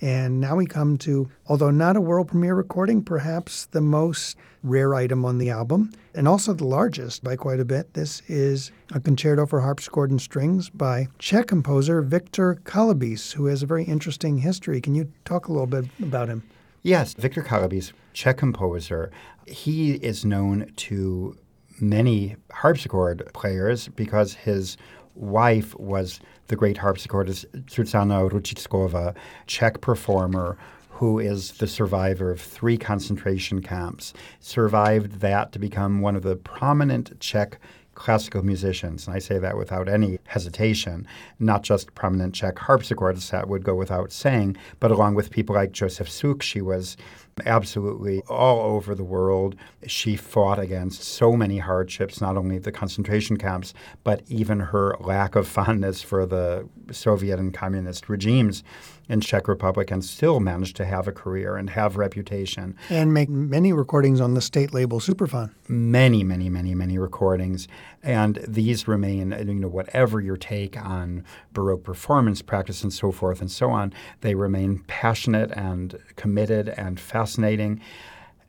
And 0.00 0.40
now 0.40 0.56
we 0.56 0.66
come 0.66 0.96
to, 0.98 1.30
although 1.46 1.70
not 1.70 1.96
a 1.96 2.00
world 2.00 2.28
premiere 2.28 2.54
recording, 2.54 3.02
perhaps 3.02 3.66
the 3.66 3.82
most 3.82 4.36
rare 4.62 4.94
item 4.94 5.24
on 5.24 5.38
the 5.38 5.50
album, 5.50 5.92
and 6.14 6.26
also 6.26 6.52
the 6.52 6.66
largest 6.66 7.22
by 7.22 7.36
quite 7.36 7.60
a 7.60 7.64
bit. 7.64 7.92
This 7.94 8.22
is 8.28 8.72
a 8.92 9.00
concerto 9.00 9.46
for 9.46 9.60
harpsichord 9.60 10.10
and 10.10 10.20
strings 10.20 10.70
by 10.70 11.08
Czech 11.18 11.46
composer 11.46 12.02
Victor 12.02 12.56
Kalabis, 12.64 13.32
who 13.32 13.46
has 13.46 13.62
a 13.62 13.66
very 13.66 13.84
interesting 13.84 14.38
history. 14.38 14.80
Can 14.80 14.94
you 14.94 15.10
talk 15.24 15.48
a 15.48 15.52
little 15.52 15.66
bit 15.66 15.86
about 16.02 16.28
him? 16.28 16.42
Yes, 16.82 17.14
Victor 17.14 17.42
Kalabis, 17.42 17.92
Czech 18.14 18.38
composer. 18.38 19.10
He 19.46 19.92
is 19.92 20.24
known 20.24 20.72
to 20.76 21.36
many 21.80 22.36
harpsichord 22.52 23.30
players 23.32 23.88
because 23.88 24.34
his 24.34 24.76
wife 25.14 25.74
was 25.78 26.20
the 26.50 26.56
great 26.56 26.76
harpsichordist 26.76 27.46
Zuzana 27.66 28.28
Růžičková, 28.28 29.14
Czech 29.46 29.80
performer 29.80 30.56
who 31.00 31.18
is 31.18 31.52
the 31.52 31.66
survivor 31.66 32.30
of 32.30 32.42
three 32.42 32.76
concentration 32.76 33.62
camps, 33.62 34.12
survived 34.38 35.20
that 35.20 35.50
to 35.50 35.58
become 35.58 36.02
one 36.02 36.14
of 36.14 36.22
the 36.22 36.36
prominent 36.36 37.18
Czech 37.20 37.58
classical 37.94 38.42
musicians, 38.42 39.06
and 39.06 39.16
I 39.16 39.18
say 39.18 39.38
that 39.38 39.56
without 39.56 39.88
any 39.88 40.18
hesitation, 40.26 41.06
not 41.38 41.62
just 41.62 41.94
prominent 41.94 42.34
Czech 42.34 42.56
harpsichordists 42.56 43.30
that 43.30 43.48
would 43.48 43.64
go 43.64 43.74
without 43.74 44.12
saying, 44.12 44.56
but 44.78 44.90
along 44.90 45.14
with 45.14 45.30
people 45.30 45.54
like 45.54 45.72
Josef 45.72 46.08
Suk, 46.08 46.42
she 46.42 46.60
was 46.60 46.98
absolutely 47.44 48.22
all 48.28 48.60
over 48.60 48.94
the 48.94 49.04
world. 49.04 49.56
She 49.86 50.16
fought 50.16 50.58
against 50.58 51.02
so 51.02 51.32
many 51.32 51.58
hardships, 51.58 52.20
not 52.20 52.36
only 52.36 52.58
the 52.58 52.72
concentration 52.72 53.36
camps, 53.36 53.72
but 54.04 54.22
even 54.28 54.60
her 54.60 54.96
lack 55.00 55.36
of 55.36 55.48
fondness 55.48 56.02
for 56.02 56.26
the 56.26 56.68
Soviet 56.90 57.38
and 57.38 57.52
communist 57.54 58.08
regimes 58.08 58.62
in 59.08 59.20
Czech 59.20 59.48
Republic 59.48 59.90
and 59.90 60.04
still 60.04 60.38
managed 60.38 60.76
to 60.76 60.84
have 60.84 61.08
a 61.08 61.12
career 61.12 61.56
and 61.56 61.70
have 61.70 61.96
reputation. 61.96 62.76
And 62.88 63.12
make 63.12 63.28
many 63.28 63.72
recordings 63.72 64.20
on 64.20 64.34
the 64.34 64.40
state 64.40 64.72
label 64.72 65.00
Supraphon. 65.00 65.52
Many, 65.68 66.22
many, 66.22 66.48
many, 66.48 66.74
many 66.74 66.96
recordings. 66.96 67.66
And 68.02 68.42
these 68.48 68.88
remain, 68.88 69.32
you 69.46 69.54
know, 69.54 69.68
whatever 69.68 70.20
your 70.20 70.36
take 70.36 70.76
on 70.80 71.24
Baroque 71.52 71.84
performance 71.84 72.40
practice 72.40 72.82
and 72.82 72.92
so 72.92 73.12
forth 73.12 73.40
and 73.40 73.50
so 73.50 73.70
on, 73.70 73.92
they 74.22 74.34
remain 74.34 74.82
passionate 74.86 75.50
and 75.52 75.98
committed 76.16 76.70
and 76.70 76.98
fascinating. 76.98 77.80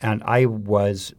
And 0.02 0.24
I 0.24 0.46
was 0.46 1.14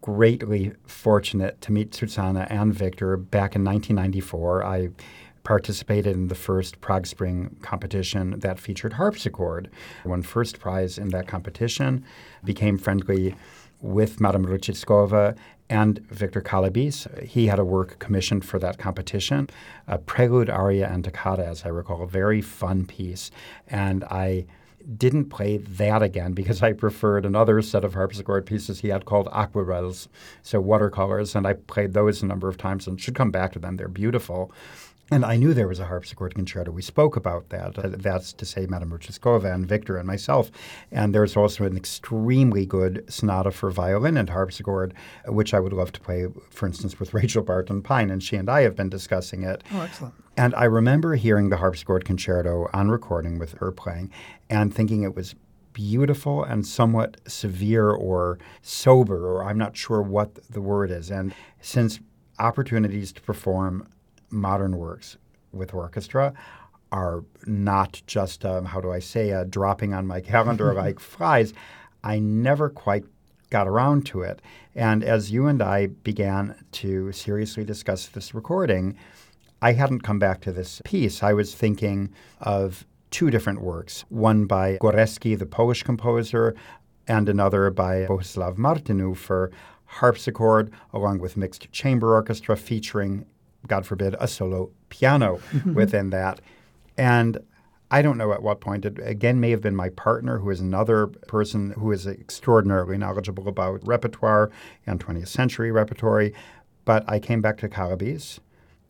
greatly 0.00 0.72
fortunate 0.86 1.60
to 1.60 1.72
meet 1.72 1.94
Susanna 1.94 2.46
and 2.50 2.74
Victor 2.74 3.16
back 3.16 3.54
in 3.54 3.64
1994. 3.64 4.64
I 4.64 4.88
participated 5.44 6.16
in 6.16 6.26
the 6.26 6.34
first 6.34 6.80
Prague 6.80 7.06
Spring 7.06 7.56
competition 7.62 8.40
that 8.40 8.58
featured 8.58 8.94
harpsichord. 8.94 9.70
Won 10.04 10.22
first 10.22 10.58
prize 10.58 10.98
in 10.98 11.10
that 11.10 11.28
competition, 11.28 12.04
became 12.44 12.78
friendly 12.78 13.36
with 13.80 14.20
Madame 14.20 14.44
Růžičková 14.44 15.34
and 15.68 15.98
Victor 16.08 16.40
Kalabis. 16.40 17.24
He 17.24 17.46
had 17.46 17.58
a 17.58 17.64
work 17.64 17.98
commissioned 17.98 18.44
for 18.44 18.58
that 18.58 18.78
competition, 18.78 19.48
a 19.86 19.98
prelude, 19.98 20.50
aria, 20.50 20.88
and 20.88 21.04
toccata, 21.04 21.44
as 21.44 21.64
I 21.64 21.68
recall, 21.68 22.02
a 22.02 22.06
very 22.06 22.40
fun 22.40 22.86
piece. 22.86 23.30
And 23.66 24.04
I 24.04 24.46
didn't 24.96 25.26
play 25.26 25.56
that 25.56 26.02
again 26.02 26.32
because 26.32 26.62
I 26.62 26.72
preferred 26.72 27.26
another 27.26 27.60
set 27.60 27.84
of 27.84 27.94
harpsichord 27.94 28.46
pieces 28.46 28.80
he 28.80 28.88
had 28.88 29.04
called 29.04 29.28
aquarelles, 29.32 30.08
so 30.42 30.60
watercolors, 30.60 31.34
and 31.34 31.46
I 31.46 31.54
played 31.54 31.92
those 31.92 32.22
a 32.22 32.26
number 32.26 32.48
of 32.48 32.56
times 32.56 32.86
and 32.86 33.00
should 33.00 33.16
come 33.16 33.32
back 33.32 33.52
to 33.52 33.58
them. 33.58 33.76
They're 33.76 33.88
beautiful. 33.88 34.52
And 35.08 35.24
I 35.24 35.36
knew 35.36 35.54
there 35.54 35.68
was 35.68 35.78
a 35.78 35.84
harpsichord 35.84 36.34
concerto. 36.34 36.72
We 36.72 36.82
spoke 36.82 37.14
about 37.14 37.50
that. 37.50 37.78
Uh, 37.78 37.90
that's 37.92 38.32
to 38.32 38.44
say, 38.44 38.66
Madame 38.66 38.90
Růžičková 38.90 39.54
and 39.54 39.64
Victor 39.64 39.96
and 39.96 40.06
myself. 40.06 40.50
And 40.90 41.14
there's 41.14 41.36
also 41.36 41.64
an 41.64 41.76
extremely 41.76 42.66
good 42.66 43.04
sonata 43.08 43.52
for 43.52 43.70
violin 43.70 44.16
and 44.16 44.28
harpsichord, 44.28 44.94
which 45.26 45.54
I 45.54 45.60
would 45.60 45.72
love 45.72 45.92
to 45.92 46.00
play, 46.00 46.26
for 46.50 46.66
instance, 46.66 46.98
with 46.98 47.14
Rachel 47.20 47.44
Barton 47.44 47.82
Pine. 47.82 48.10
And 48.10 48.20
she 48.20 48.34
and 48.34 48.50
I 48.50 48.62
have 48.62 48.74
been 48.74 48.88
discussing 48.88 49.44
it. 49.44 49.62
Oh, 49.72 49.82
excellent. 49.82 50.14
And 50.36 50.54
I 50.56 50.64
remember 50.64 51.14
hearing 51.14 51.50
the 51.50 51.58
harpsichord 51.58 52.04
concerto 52.04 52.68
on 52.72 52.90
recording 52.90 53.38
with 53.38 53.52
her 53.58 53.70
playing 53.70 54.10
and 54.50 54.74
thinking 54.74 55.02
it 55.02 55.14
was 55.14 55.36
beautiful 55.72 56.42
and 56.42 56.66
somewhat 56.66 57.20
severe 57.28 57.90
or 57.90 58.38
sober, 58.60 59.28
or 59.28 59.44
I'm 59.44 59.58
not 59.58 59.76
sure 59.76 60.02
what 60.02 60.34
the 60.50 60.60
word 60.60 60.90
is. 60.90 61.10
And 61.10 61.32
since 61.60 62.00
opportunities 62.38 63.12
to 63.12 63.22
perform 63.22 63.86
modern 64.30 64.76
works 64.76 65.16
with 65.52 65.74
orchestra 65.74 66.34
are 66.92 67.24
not 67.46 68.00
just, 68.06 68.44
um, 68.44 68.66
how 68.66 68.80
do 68.80 68.92
I 68.92 68.98
say, 69.00 69.44
dropping 69.48 69.92
on 69.94 70.06
my 70.06 70.20
calendar 70.32 70.72
like 70.74 71.00
flies. 71.00 71.52
I 72.04 72.18
never 72.18 72.68
quite 72.68 73.04
got 73.50 73.66
around 73.66 74.06
to 74.06 74.22
it. 74.22 74.40
And 74.74 75.02
as 75.04 75.30
you 75.30 75.46
and 75.46 75.62
I 75.62 75.86
began 75.86 76.54
to 76.72 77.12
seriously 77.12 77.64
discuss 77.64 78.06
this 78.06 78.34
recording, 78.34 78.96
I 79.62 79.72
hadn't 79.72 80.02
come 80.02 80.18
back 80.18 80.40
to 80.42 80.52
this 80.52 80.82
piece. 80.84 81.22
I 81.22 81.32
was 81.32 81.54
thinking 81.54 82.12
of 82.40 82.86
two 83.10 83.30
different 83.30 83.62
works 83.62 84.04
one 84.08 84.44
by 84.46 84.78
Górecki, 84.78 85.38
the 85.38 85.46
Polish 85.46 85.82
composer, 85.82 86.54
and 87.08 87.28
another 87.28 87.70
by 87.70 88.06
Bohuslav 88.06 88.56
Martinů 88.56 89.16
for 89.16 89.50
harpsichord, 89.86 90.70
along 90.92 91.20
with 91.20 91.36
mixed 91.36 91.70
chamber 91.72 92.14
orchestra, 92.14 92.56
featuring 92.56 93.24
God 93.66 93.86
forbid, 93.86 94.16
a 94.18 94.28
solo 94.28 94.70
piano 94.88 95.40
mm-hmm. 95.52 95.74
within 95.74 96.10
that. 96.10 96.40
And 96.96 97.38
I 97.90 98.02
don't 98.02 98.18
know 98.18 98.32
at 98.32 98.42
what 98.42 98.60
point 98.60 98.84
it 98.84 98.98
again 99.02 99.38
may 99.38 99.50
have 99.50 99.60
been 99.60 99.76
my 99.76 99.90
partner, 99.90 100.38
who 100.38 100.50
is 100.50 100.60
another 100.60 101.06
person 101.06 101.70
who 101.72 101.92
is 101.92 102.06
extraordinarily 102.06 102.98
knowledgeable 102.98 103.46
about 103.48 103.86
repertoire 103.86 104.50
and 104.86 105.04
20th 105.04 105.28
century 105.28 105.70
repertory. 105.70 106.34
But 106.84 107.04
I 107.08 107.18
came 107.20 107.40
back 107.40 107.58
to 107.58 107.68
Kalabis 107.68 108.38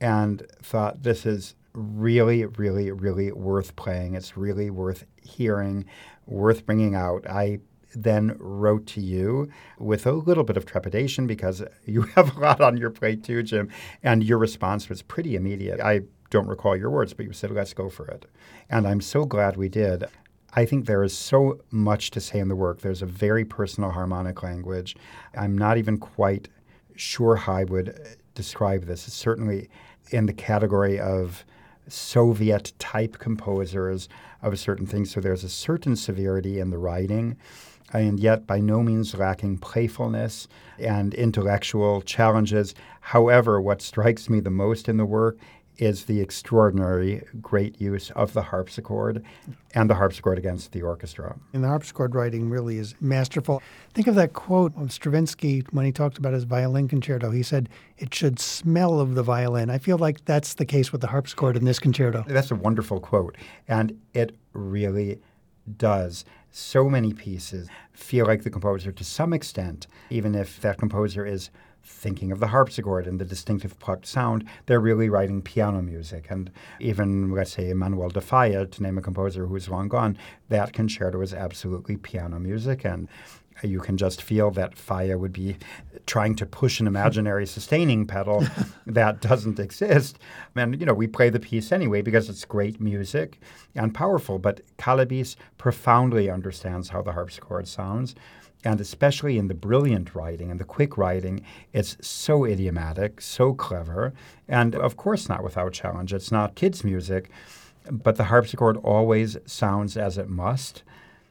and 0.01 0.47
thought 0.63 1.03
this 1.03 1.27
is 1.27 1.55
really, 1.75 2.47
really, 2.47 2.91
really 2.91 3.33
worth 3.33 3.77
playing. 3.77 4.15
It's 4.15 4.37
really 4.37 4.71
worth 4.71 5.05
hearing, 5.23 5.85
worth 6.27 6.65
bringing 6.65 6.95
out. 6.95 7.29
I 7.29 7.61
then 7.97 8.37
wrote 8.39 8.87
to 8.87 9.01
you 9.01 9.49
with 9.79 10.07
a 10.07 10.13
little 10.13 10.45
bit 10.45 10.57
of 10.57 10.67
trepidation 10.67 11.27
because 11.27 11.63
you 11.85 12.03
have 12.03 12.37
a 12.37 12.41
lot 12.41 12.61
on 12.61 12.77
your 12.77 12.91
plate 12.91 13.25
too, 13.25 13.43
Jim. 13.43 13.71
And 14.03 14.23
your 14.23 14.39
response 14.39 14.89
was 14.89 15.03
pretty 15.03 15.35
immediate. 15.35 15.81
I 15.81 16.03
don't 16.31 16.47
recall 16.47 16.77
your 16.77 16.91
words, 16.91 17.15
but 17.15 17.25
you 17.27 17.33
said, 17.33 17.51
let's 17.51 17.73
go 17.73 17.89
for 17.89 18.07
it. 18.09 18.27
And 18.69 18.87
I'm 18.87 19.01
so 19.01 19.25
glad 19.25 19.57
we 19.57 19.69
did. 19.69 20.05
I 20.53 20.65
think 20.65 20.87
there 20.87 21.03
is 21.03 21.17
so 21.17 21.61
much 21.71 22.11
to 22.13 22.21
say 22.21 22.39
in 22.39 22.49
the 22.49 22.57
work. 22.57 22.81
There's 22.81 23.03
a 23.03 23.07
very 23.07 23.45
personal 23.45 23.91
harmonic 23.91 24.43
language. 24.43 24.97
I'm 25.35 25.57
not 25.57 25.79
even 25.79 25.99
quite 25.99 26.49
sure 26.97 27.37
how 27.37 27.55
I 27.55 27.65
would 27.65 28.17
describe 28.35 28.85
this. 28.85 29.07
It's 29.07 29.17
certainly 29.17 29.69
in 30.11 30.27
the 30.27 30.33
category 30.33 30.99
of 30.99 31.45
Soviet 31.89 32.73
type 32.79 33.19
composers 33.19 34.09
of 34.43 34.59
certain 34.59 34.87
things. 34.87 35.11
So 35.11 35.21
there's 35.21 35.45
a 35.45 35.49
certain 35.49 35.95
severity 35.97 36.59
in 36.59 36.71
the 36.71 36.79
writing 36.79 37.37
and 37.93 38.19
yet 38.21 38.47
by 38.47 38.61
no 38.61 38.83
means 38.83 39.15
lacking 39.15 39.59
playfulness 39.59 40.49
and 40.79 41.15
intellectual 41.15 42.03
challenges. 42.03 42.75
However, 43.01 43.61
what 43.61 43.83
strikes 43.83 44.29
me 44.29 44.41
the 44.41 44.51
most 44.51 44.89
in 44.89 44.97
the 44.97 45.07
work 45.07 45.39
is 45.79 46.05
the 46.05 46.21
extraordinary 46.21 47.23
great 47.41 47.81
use 47.81 48.11
of 48.13 48.33
the 48.33 48.43
harpsichord 48.43 49.23
and 49.75 49.91
the 49.91 49.95
harpsichord 49.95 50.39
against 50.39 50.73
the 50.73 50.83
orchestra. 50.83 51.37
And 51.53 51.63
the 51.63 51.69
harpsichord 51.69 52.15
writing 52.15 52.49
really 52.49 52.79
is 52.79 52.95
masterful. 53.01 53.63
Think 53.93 54.07
of 54.07 54.15
that 54.15 54.33
quote 54.33 54.73
of 54.77 54.91
Stravinsky 54.91 55.65
when 55.71 55.85
he 55.85 55.93
talked 55.93 56.19
about 56.19 56.33
his 56.33 56.45
violin 56.45 56.89
concerto. 56.89 57.31
He 57.31 57.43
said, 57.43 57.69
It 57.99 58.15
should 58.15 58.39
smell 58.39 59.01
of 59.01 59.15
the 59.15 59.23
violin. 59.23 59.71
I 59.71 59.79
feel 59.79 59.99
like 59.99 60.25
that's 60.25 60.55
the 60.55 60.65
case 60.65 60.93
with 60.93 61.01
the 61.01 61.09
harpsichord 61.09 61.57
in 61.57 61.65
this 61.65 61.79
concerto. 61.79 62.25
That's 62.27 62.51
a 62.51 62.57
wonderful 62.57 63.01
quote. 63.01 63.37
And 63.69 63.99
it 64.15 64.35
really 64.53 65.21
does 65.77 66.25
so 66.57 66.89
many 66.89 67.13
pieces 67.13 67.69
feel 67.93 68.25
like 68.25 68.43
the 68.43 68.49
composer 68.49 68.91
to 68.91 69.05
some 69.05 69.35
extent, 69.35 69.87
even 70.09 70.35
if 70.35 70.59
that 70.63 70.79
composer 70.79 71.27
is 71.27 71.51
thinking 71.85 72.33
of 72.33 72.41
the 72.41 72.47
harpsichord 72.47 73.07
and 73.07 73.21
the 73.21 73.27
distinctive 73.27 73.79
plucked 73.79 74.07
sound, 74.07 74.43
they're 74.65 74.81
really 74.81 75.11
writing 75.11 75.43
piano 75.43 75.83
music. 75.83 76.29
And 76.31 76.51
even, 76.81 77.31
let's 77.31 77.53
say, 77.53 77.75
Manuel 77.75 78.09
de 78.09 78.23
Falla, 78.23 78.67
to 78.67 78.83
name 78.83 78.97
a 78.97 79.03
composer 79.03 79.47
who's 79.47 79.69
long 79.69 79.89
gone, 79.89 80.17
that 80.49 80.73
concerto 80.73 81.21
is 81.21 81.35
absolutely 81.35 81.99
piano 81.99 82.41
music. 82.41 82.87
And 82.87 83.07
you 83.63 83.81
can 83.81 83.97
just 83.97 84.23
feel 84.23 84.51
that 84.53 84.77
Falla 84.77 85.19
would 85.19 85.33
be 85.33 85.57
trying 86.07 86.35
to 86.37 86.47
push 86.47 86.81
an 86.81 86.87
imaginary 86.87 87.47
sustaining 87.47 88.07
pedal 88.07 88.45
that 88.87 89.21
doesn't 89.21 89.59
exist. 89.59 90.19
And, 90.55 90.79
you 90.79 90.87
know, 90.87 90.95
we 90.95 91.07
play 91.07 91.31
the 91.31 91.41
piece 91.41 91.73
anyway 91.73 92.03
because 92.03 92.29
it's 92.29 92.45
great 92.45 92.81
music 92.81 93.41
and 93.75 93.95
powerful. 93.95 94.39
But 94.39 94.61
Kalabis 94.79 95.37
profoundly 95.59 96.31
understands 96.31 96.91
how 96.91 97.03
the 97.03 97.13
harpsichord 97.13 97.67
sounds. 97.67 98.15
And 98.65 98.81
especially 98.81 99.39
in 99.39 99.49
the 99.49 99.55
brilliant 99.55 100.15
writing 100.15 100.51
and 100.51 100.59
the 100.59 100.65
quick 100.65 100.99
writing, 100.99 101.45
it's 101.73 101.97
so 102.01 102.45
idiomatic, 102.45 103.21
so 103.21 103.55
clever, 103.55 104.13
and 104.49 104.75
of 104.75 104.97
course 104.97 105.29
not 105.29 105.45
without 105.45 105.73
challenge. 105.73 106.13
It's 106.13 106.33
not 106.33 106.57
kids' 106.57 106.83
music, 106.83 107.31
but 107.89 108.17
the 108.17 108.25
harpsichord 108.25 108.79
always 108.79 109.37
sounds 109.47 109.97
as 109.97 110.19
it 110.19 110.29
must 110.29 110.83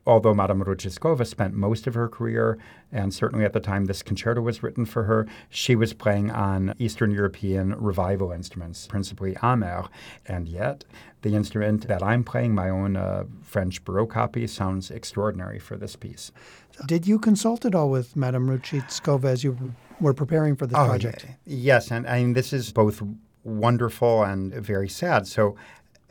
although 0.06 0.34
Madame 0.34 0.64
Růžičková 0.64 1.26
spent 1.26 1.56
most 1.56 1.88
of 1.88 1.96
her 1.96 2.08
career, 2.08 2.58
and 2.92 3.14
certainly 3.14 3.46
at 3.46 3.54
the 3.54 3.60
time 3.60 3.86
this 3.86 4.04
concerto 4.04 4.42
was 4.42 4.62
written 4.62 4.86
for 4.86 5.04
her, 5.04 5.26
she 5.50 5.76
was 5.76 5.94
playing 5.94 6.32
on 6.32 6.74
Eastern 6.78 7.12
European 7.12 7.76
revival 7.78 8.32
instruments, 8.32 8.88
principally 8.88 9.36
Ammer. 9.42 9.90
And 10.28 10.48
yet, 10.48 10.86
the 11.22 11.36
instrument 11.36 11.88
that 11.88 12.04
I'm 12.04 12.24
playing, 12.24 12.54
my 12.54 12.70
own 12.70 12.96
uh, 12.96 13.24
French 13.42 13.84
Baroque 13.84 14.12
copy, 14.12 14.48
sounds 14.48 14.92
extraordinary 14.92 15.60
for 15.60 15.76
this 15.76 15.96
piece. 15.96 16.32
Did 16.86 17.08
you 17.08 17.18
consult 17.20 17.66
at 17.66 17.74
all 17.74 17.90
with 17.90 18.16
Madame 18.16 18.48
Růžičková 18.48 19.26
as 19.26 19.44
you 19.44 19.74
were 20.00 20.14
preparing 20.14 20.56
for 20.56 20.68
this 20.68 20.78
oh, 20.78 20.86
project? 20.86 21.26
Yes, 21.46 21.92
and 21.92 22.08
I 22.08 22.20
mean, 22.20 22.34
this 22.34 22.54
is 22.54 22.72
both 22.72 23.02
wonderful 23.44 24.24
and 24.24 24.54
very 24.54 24.90
sad. 24.90 25.28
So 25.28 25.56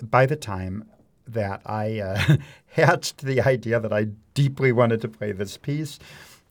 by 0.02 0.26
the 0.26 0.36
time 0.36 0.84
that 1.26 1.62
I 1.66 2.00
uh, 2.00 2.36
hatched 2.72 3.22
the 3.22 3.40
idea 3.40 3.80
that 3.80 3.92
I 3.92 4.08
deeply 4.34 4.72
wanted 4.72 5.00
to 5.02 5.08
play 5.08 5.32
this 5.32 5.56
piece 5.56 5.98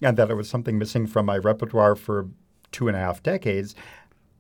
and 0.02 0.18
that 0.18 0.30
it 0.30 0.36
was 0.36 0.50
something 0.50 0.78
missing 0.78 1.08
from 1.08 1.26
my 1.26 1.38
repertoire 1.38 1.96
for 1.96 2.28
two 2.72 2.88
and 2.88 2.98
a 2.98 3.00
half 3.00 3.24
decades, 3.24 3.76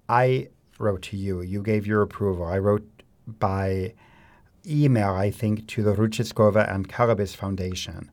I 0.09 0.49
wrote 0.79 1.03
to 1.03 1.17
you. 1.17 1.41
You 1.41 1.61
gave 1.61 1.87
your 1.87 2.01
approval. 2.01 2.45
I 2.45 2.57
wrote 2.57 2.87
by 3.27 3.93
email, 4.67 5.13
I 5.13 5.31
think, 5.31 5.67
to 5.67 5.83
the 5.83 5.93
Růžičková 5.93 6.73
and 6.73 6.89
Kalabis 6.89 7.35
Foundation. 7.35 8.09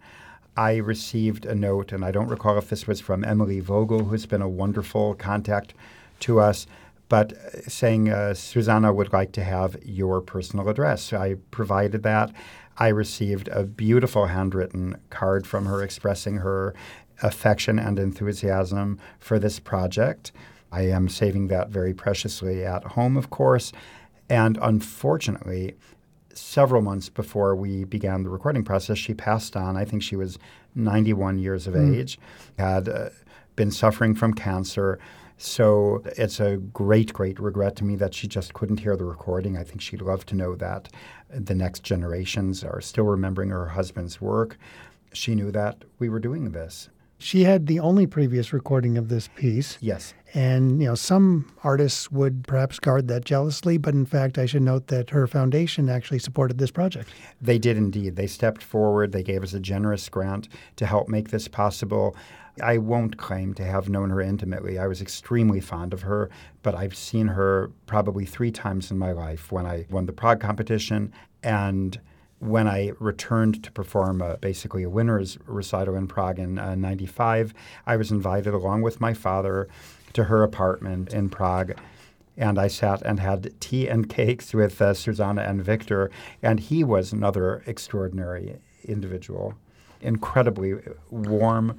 I 0.57 0.77
received 0.77 1.47
a 1.47 1.55
note, 1.55 1.93
and 1.93 2.05
I 2.05 2.11
don't 2.11 2.29
recall 2.29 2.59
if 2.59 2.69
this 2.69 2.87
was 2.87 3.01
from 3.01 3.25
Emily 3.25 3.61
Vogel, 3.61 4.05
who's 4.05 4.27
been 4.27 4.43
a 4.43 4.49
wonderful 4.49 5.15
contact 5.15 5.75
to 6.21 6.41
us, 6.41 6.67
but 7.11 7.35
saying 7.67 8.09
uh, 8.09 8.33
Susanna 8.33 8.93
would 8.93 9.13
like 9.13 9.33
to 9.33 9.43
have 9.43 9.77
your 9.85 10.23
personal 10.23 10.69
address. 10.69 11.03
So 11.03 11.19
I 11.19 11.35
provided 11.51 12.05
that. 12.05 12.33
I 12.79 12.89
received 12.89 13.49
a 13.49 13.65
beautiful 13.65 14.27
handwritten 14.27 14.97
card 15.11 15.45
from 15.45 15.67
her 15.67 15.83
expressing 15.83 16.37
her 16.37 16.73
affection 17.21 17.81
and 17.81 17.99
enthusiasm 17.99 18.99
for 19.19 19.41
this 19.41 19.59
project. 19.59 20.31
I 20.71 20.83
am 20.83 21.09
saving 21.09 21.49
that 21.49 21.69
very 21.69 21.93
preciously 21.93 22.65
at 22.65 22.85
home, 22.85 23.17
of 23.17 23.29
course. 23.29 23.73
And 24.29 24.57
unfortunately, 24.63 25.75
several 26.33 26.81
months 26.81 27.09
before 27.09 27.57
we 27.57 27.83
began 27.83 28.23
the 28.23 28.31
recording 28.31 28.63
process, 28.63 28.99
she 28.99 29.15
passed 29.15 29.57
on. 29.57 29.77
I 29.77 29.85
think 29.85 30.05
she 30.05 30.15
was 30.15 30.39
91 30.77 31.41
years 31.41 31.67
of 31.67 31.75
mm. 31.75 31.99
age, 31.99 32.21
had 32.57 32.89
uh, 32.89 33.09
been 33.57 33.73
suffering 33.73 34.15
from 34.15 34.33
cancer. 34.33 35.01
So 35.43 36.03
it's 36.05 36.39
a 36.39 36.59
great, 36.59 37.15
great 37.15 37.41
regret 37.41 37.75
to 37.77 37.85
me 37.85 37.97
that 37.97 38.13
she 38.13 38.29
just 38.29 38.53
couldn't 38.53 38.81
hear 38.81 38.95
the 38.95 39.07
recording. 39.07 39.57
I 39.57 39.65
think 39.65 39.81
she'd 39.81 40.03
love 40.03 40.27
to 40.27 40.37
know 40.37 40.55
that 40.57 40.91
the 41.31 41.55
next 41.55 41.83
generations 41.83 42.63
are 42.63 42.83
still 42.83 43.07
remembering 43.07 43.49
her 43.49 43.69
husband's 43.69 44.21
work. 44.21 44.59
She 45.15 45.35
knew 45.35 45.51
that 45.51 45.85
we 45.99 46.11
were 46.11 46.21
doing 46.21 46.51
this. 46.53 46.91
She 47.17 47.45
had 47.45 47.67
the 47.67 47.81
only 47.81 48.07
previous 48.07 48.53
recording 48.53 48.99
of 48.99 49.09
this 49.09 49.29
piece. 49.29 49.79
Yes. 49.81 50.13
And, 50.35 50.81
you 50.81 50.89
know, 50.89 50.95
some 50.95 51.51
artists 51.65 52.11
would 52.11 52.47
perhaps 52.47 52.79
guard 52.79 53.09
that 53.09 53.25
jealously, 53.25 53.79
but 53.79 53.95
in 53.95 54.07
fact, 54.07 54.39
I 54.39 54.45
should 54.47 54.63
note 54.63 54.89
that 54.89 55.11
her 55.11 55.27
foundation 55.27 55.89
actually 55.89 56.19
supported 56.19 56.59
this 56.59 56.71
project. 56.71 57.09
They 57.41 57.59
did 57.59 57.79
indeed. 57.79 58.17
They 58.17 58.27
stepped 58.27 58.63
forward. 58.63 59.13
They 59.13 59.23
gave 59.23 59.43
us 59.43 59.55
a 59.55 59.61
generous 59.61 60.07
grant 60.11 60.49
to 60.77 60.87
help 60.87 61.09
make 61.09 61.31
this 61.31 61.49
possible. 61.49 62.15
I 62.63 62.79
won't 62.79 63.17
claim 63.17 63.55
to 63.55 63.65
have 63.65 63.89
known 63.89 64.11
her 64.11 64.21
intimately. 64.21 64.79
I 64.79 64.87
was 64.87 65.01
extremely 65.01 65.61
fond 65.61 65.93
of 65.93 66.03
her, 66.03 66.31
but 66.63 66.75
I've 66.75 66.97
seen 66.97 67.29
her 67.29 67.71
probably 67.87 68.25
three 68.25 68.51
times 68.51 68.91
in 68.91 68.99
my 68.99 69.13
life 69.13 69.51
when 69.53 69.67
I 69.67 69.87
won 69.91 70.07
the 70.07 70.13
Prague 70.13 70.41
competition 70.41 71.13
and 71.43 71.99
when 72.41 72.67
I 72.67 72.93
returned 72.99 73.63
to 73.65 73.71
perform 73.71 74.23
a, 74.23 74.39
basically 74.39 74.83
a 74.83 74.91
winner's 74.91 75.39
recital 75.47 75.95
in 75.95 76.09
Prague 76.09 76.39
in 76.39 76.59
uh, 76.59 76.75
95, 76.75 77.55
I 77.87 77.97
was 77.97 78.11
invited 78.11 78.55
along 78.55 78.83
with 78.83 79.01
my 79.01 79.15
father 79.15 79.69
to 80.15 80.25
her 80.25 80.43
apartment 80.43 81.13
in 81.13 81.29
Prague. 81.29 81.73
And 82.37 82.59
I 82.59 82.69
sat 82.69 83.03
and 83.03 83.21
had 83.21 83.61
tea 83.61 83.89
and 83.89 84.09
cakes 84.09 84.55
with 84.55 84.81
uh, 84.81 84.95
Susanna 84.95 85.43
and 85.43 85.63
Victor, 85.63 86.11
and 86.43 86.59
he 86.59 86.83
was 86.83 87.13
another 87.13 87.63
extraordinary 87.67 88.59
individual. 88.85 89.55
Incredibly 90.01 90.77
warm, 91.11 91.79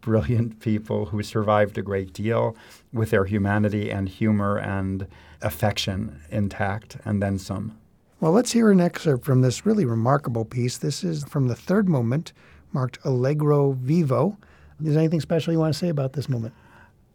brilliant 0.00 0.60
people 0.60 1.06
who 1.06 1.22
survived 1.22 1.78
a 1.78 1.82
great 1.82 2.12
deal 2.12 2.56
with 2.92 3.10
their 3.10 3.24
humanity 3.24 3.90
and 3.90 4.08
humor 4.08 4.58
and 4.58 5.06
affection 5.42 6.20
intact, 6.30 6.96
and 7.04 7.22
then 7.22 7.38
some. 7.38 7.78
Well, 8.20 8.32
let's 8.32 8.52
hear 8.52 8.70
an 8.70 8.80
excerpt 8.80 9.24
from 9.24 9.40
this 9.40 9.64
really 9.64 9.86
remarkable 9.86 10.44
piece. 10.44 10.76
This 10.76 11.02
is 11.02 11.24
from 11.24 11.48
the 11.48 11.54
third 11.54 11.88
movement, 11.88 12.32
marked 12.72 12.98
Allegro 13.04 13.72
Vivo. 13.72 14.36
Is 14.84 14.92
there 14.92 14.98
anything 14.98 15.20
special 15.20 15.52
you 15.52 15.58
want 15.58 15.72
to 15.72 15.78
say 15.78 15.88
about 15.88 16.12
this 16.12 16.28
movement? 16.28 16.54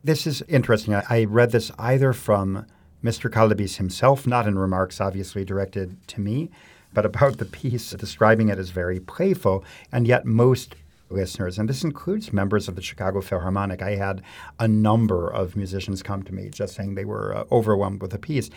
This 0.04 0.28
is 0.28 0.44
interesting. 0.48 0.94
I, 0.94 1.26
read 1.26 1.52
this 1.52 1.72
either 1.80 2.14
from 2.14 2.66
Mr. 3.04 3.30
Kalabis 3.30 3.78
himself, 3.78 4.26
not 4.26 4.48
in 4.48 4.58
remarks 4.58 5.02
obviously 5.02 5.46
directed 5.46 5.96
to 6.08 6.22
me, 6.22 6.50
but 6.94 7.06
about 7.06 7.38
the 7.38 7.46
piece, 7.46 7.92
describing 7.92 8.50
it 8.50 8.58
as 8.58 8.70
very 8.70 9.00
playful, 9.00 9.64
and 9.92 10.08
yet 10.08 10.26
most 10.26 10.76
listeners, 11.10 11.58
and 11.58 11.70
this 11.70 11.84
includes 11.84 12.34
members 12.34 12.68
of 12.68 12.76
the 12.76 12.82
Chicago 12.82 13.22
Philharmonic. 13.22 13.82
I 13.82 13.96
had 13.96 14.22
a 14.60 14.68
number 14.68 15.30
of 15.30 15.56
musicians 15.56 16.04
come 16.04 16.24
to 16.24 16.34
me 16.34 16.50
just 16.50 16.76
saying 16.76 16.96
they 16.96 17.06
were 17.06 17.36
uh, 17.36 17.44
overwhelmed 17.52 18.02
with 18.02 18.12
the 18.12 18.20
piece. 18.20 18.50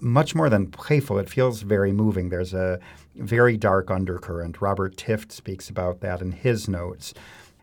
Much 0.00 0.34
more 0.34 0.48
than 0.48 0.70
playful, 0.70 1.18
it 1.18 1.28
feels 1.28 1.62
very 1.62 1.92
moving. 1.92 2.28
There's 2.28 2.54
a 2.54 2.78
very 3.16 3.56
dark 3.56 3.90
undercurrent. 3.90 4.60
Robert 4.60 4.96
Tift 4.96 5.32
speaks 5.32 5.68
about 5.68 6.00
that 6.00 6.20
in 6.20 6.32
his 6.32 6.68
notes. 6.68 7.14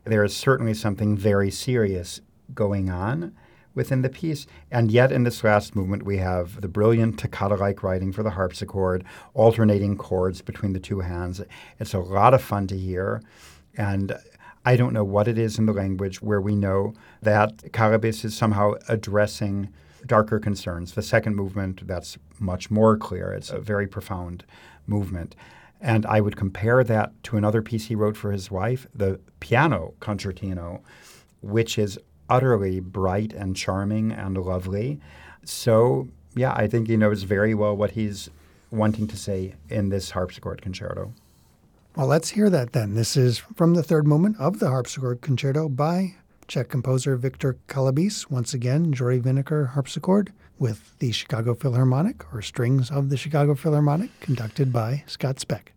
There 0.04 0.24
is 0.24 0.36
certainly 0.36 0.74
something 0.74 1.16
very 1.16 1.50
serious 1.50 2.22
going 2.54 2.90
on 2.90 3.34
within 3.74 4.02
the 4.02 4.10
piece. 4.10 4.48
And 4.72 4.92
yet, 4.92 5.12
in 5.12 5.24
this 5.24 5.44
last 5.44 5.76
movement, 5.76 6.04
we 6.04 6.18
have 6.18 6.62
the 6.62 6.68
brilliant 6.68 7.20
toccata 7.20 7.56
like 7.56 7.84
writing 7.84 8.12
for 8.12 8.24
the 8.24 8.32
harpsichord, 8.32 9.04
alternating 9.34 9.98
chords 9.98 10.42
between 10.42 10.74
the 10.74 10.80
two 10.80 11.02
hands. 11.02 11.42
It's 11.80 11.94
a 11.94 12.00
lot 12.00 12.34
of 12.34 12.42
fun 12.42 12.68
to 12.68 12.78
hear. 12.78 13.22
And 13.78 14.18
I 14.66 14.76
don't 14.76 14.94
know 14.94 15.04
what 15.04 15.28
it 15.28 15.38
is 15.38 15.60
in 15.60 15.66
the 15.66 15.74
language 15.74 16.22
where 16.22 16.42
we 16.42 16.56
know 16.56 16.94
that 17.22 17.58
Kalabis 17.72 18.26
is 18.26 18.36
somehow 18.36 18.74
addressing 18.88 19.70
darker 20.06 20.40
concerns. 20.40 20.94
The 20.94 21.02
second 21.02 21.36
movement, 21.36 21.88
that's 21.88 22.18
much 22.40 22.72
more 22.72 22.98
clear. 22.98 23.32
It's 23.32 23.50
a 23.50 23.60
very 23.60 23.88
profound 23.88 24.44
movement. 24.88 25.36
And 25.82 26.06
I 26.06 26.22
would 26.22 26.36
compare 26.36 26.84
that 26.84 27.12
to 27.24 27.38
another 27.38 27.62
piece 27.62 27.86
he 27.86 27.96
wrote 27.96 28.18
for 28.18 28.32
his 28.32 28.50
wife, 28.50 28.88
the 28.94 29.20
piano 29.40 29.94
concertino, 30.00 30.82
which 31.42 31.78
is 31.78 32.00
utterly 32.30 32.80
bright 32.80 33.34
and 33.34 33.56
charming 33.56 34.12
and 34.12 34.38
lovely. 34.38 35.00
So, 35.44 36.08
yeah, 36.34 36.54
I 36.54 36.68
think 36.68 36.88
he 36.88 36.98
knows 36.98 37.24
very 37.24 37.54
well 37.54 37.76
what 37.76 37.92
he's 37.92 38.30
wanting 38.72 39.08
to 39.08 39.18
say 39.18 39.56
in 39.70 39.90
this 39.90 40.12
harpsichord 40.12 40.62
concerto. 40.62 41.14
Well, 41.96 42.08
let's 42.08 42.32
hear 42.32 42.50
that 42.50 42.74
then. 42.74 42.94
This 42.94 43.16
is 43.16 43.38
from 43.38 43.74
the 43.74 43.82
third 43.82 44.06
movement 44.06 44.38
of 44.38 44.60
the 44.60 44.68
Harpsichord 44.68 45.22
Concerto 45.22 45.70
by 45.70 46.16
Czech 46.46 46.68
composer 46.68 47.16
Victor 47.16 47.56
Kalabis. 47.70 48.30
Once 48.30 48.54
again, 48.54 48.92
Jory 48.92 49.18
Vinikour 49.18 49.70
harpsichord 49.70 50.34
with 50.60 51.00
the 51.00 51.14
Chicago 51.14 51.54
Philharmonic 51.56 52.34
or 52.34 52.42
strings 52.42 52.92
of 52.92 53.10
the 53.10 53.16
Chicago 53.16 53.56
Philharmonic, 53.56 54.10
conducted 54.20 54.74
by 54.74 55.06
Scott 55.08 55.40
Speck. 55.40 55.75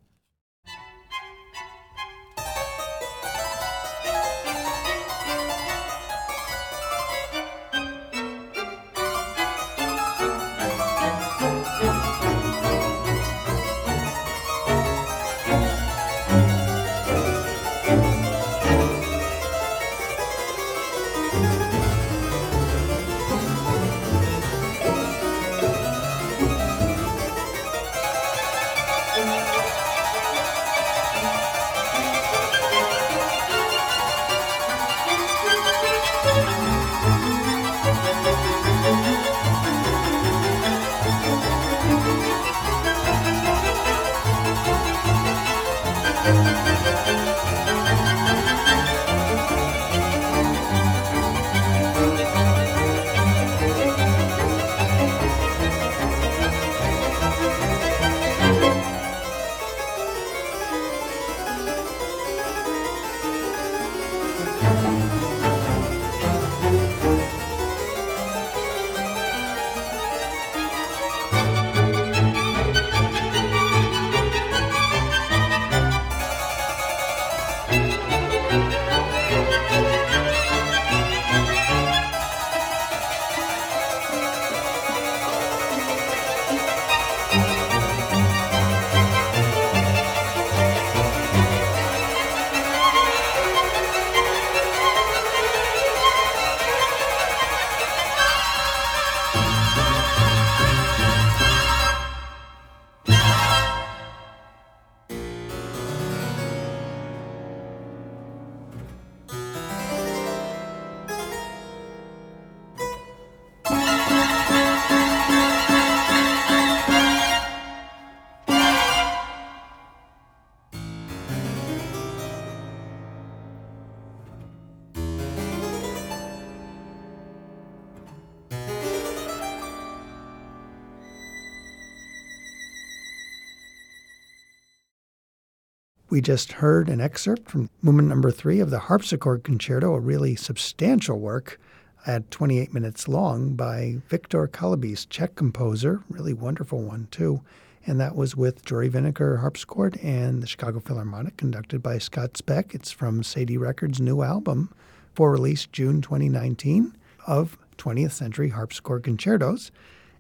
We 136.19 136.23
just 136.23 136.51
heard 136.51 136.89
an 136.89 137.01
excerpt 137.01 137.49
from 137.49 137.71
movement 137.81 138.09
number 138.09 138.33
three 138.33 138.59
of 138.59 138.71
the 138.71 138.81
harpsichord 138.81 139.45
concerto, 139.45 139.95
a 139.95 140.01
really 140.01 140.35
substantial 140.35 141.21
work 141.21 141.61
at 142.09 142.29
28 142.33 142.75
minutes 142.75 143.07
long 143.07 143.55
by 143.55 143.99
Viktor 144.09 144.49
Kalabis, 144.49 145.09
Czech 145.09 145.37
composer, 145.37 146.03
really 146.11 146.33
wonderful 146.33 146.83
one 146.83 147.07
too. 147.13 147.41
And 147.87 148.01
that 148.01 148.17
was 148.17 148.35
with 148.35 148.65
Jory 148.65 148.91
Vinikour 148.91 149.39
harpsichord 149.39 149.97
and 150.03 150.43
the 150.43 150.49
Chicago 150.49 150.81
Philharmonic, 150.81 151.37
conducted 151.37 151.85
by 151.85 151.99
Scott 151.99 152.37
Speck. 152.37 152.75
It's 152.75 152.91
from 152.91 153.23
Cedille 153.23 153.61
Records' 153.61 154.01
new 154.01 154.23
album 154.23 154.75
for 155.15 155.31
release 155.31 155.67
June 155.67 156.03
2019 156.03 156.97
of 157.29 157.57
20th 157.77 158.11
Century 158.11 158.49
Harpsichord 158.49 159.05
Concertos. 159.05 159.71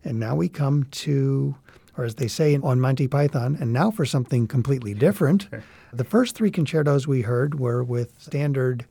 And 0.05 0.20
now 0.20 0.36
we 0.36 0.49
come 0.49 0.84
to, 0.84 1.57
or 1.99 2.05
as 2.05 2.14
they 2.14 2.28
say 2.28 2.57
on 2.57 2.80
Monty 2.80 3.09
Python, 3.09 3.59
and 3.61 3.72
now 3.72 3.90
for 3.90 4.07
something 4.07 4.46
completely 4.46 4.94
different. 4.94 5.49
The 5.90 6.05
first 6.05 6.34
three 6.34 6.51
concertos 6.51 7.07
we 7.07 7.22
heard 7.22 7.59
were 7.59 7.82
with 7.82 8.20
standard 8.20 8.84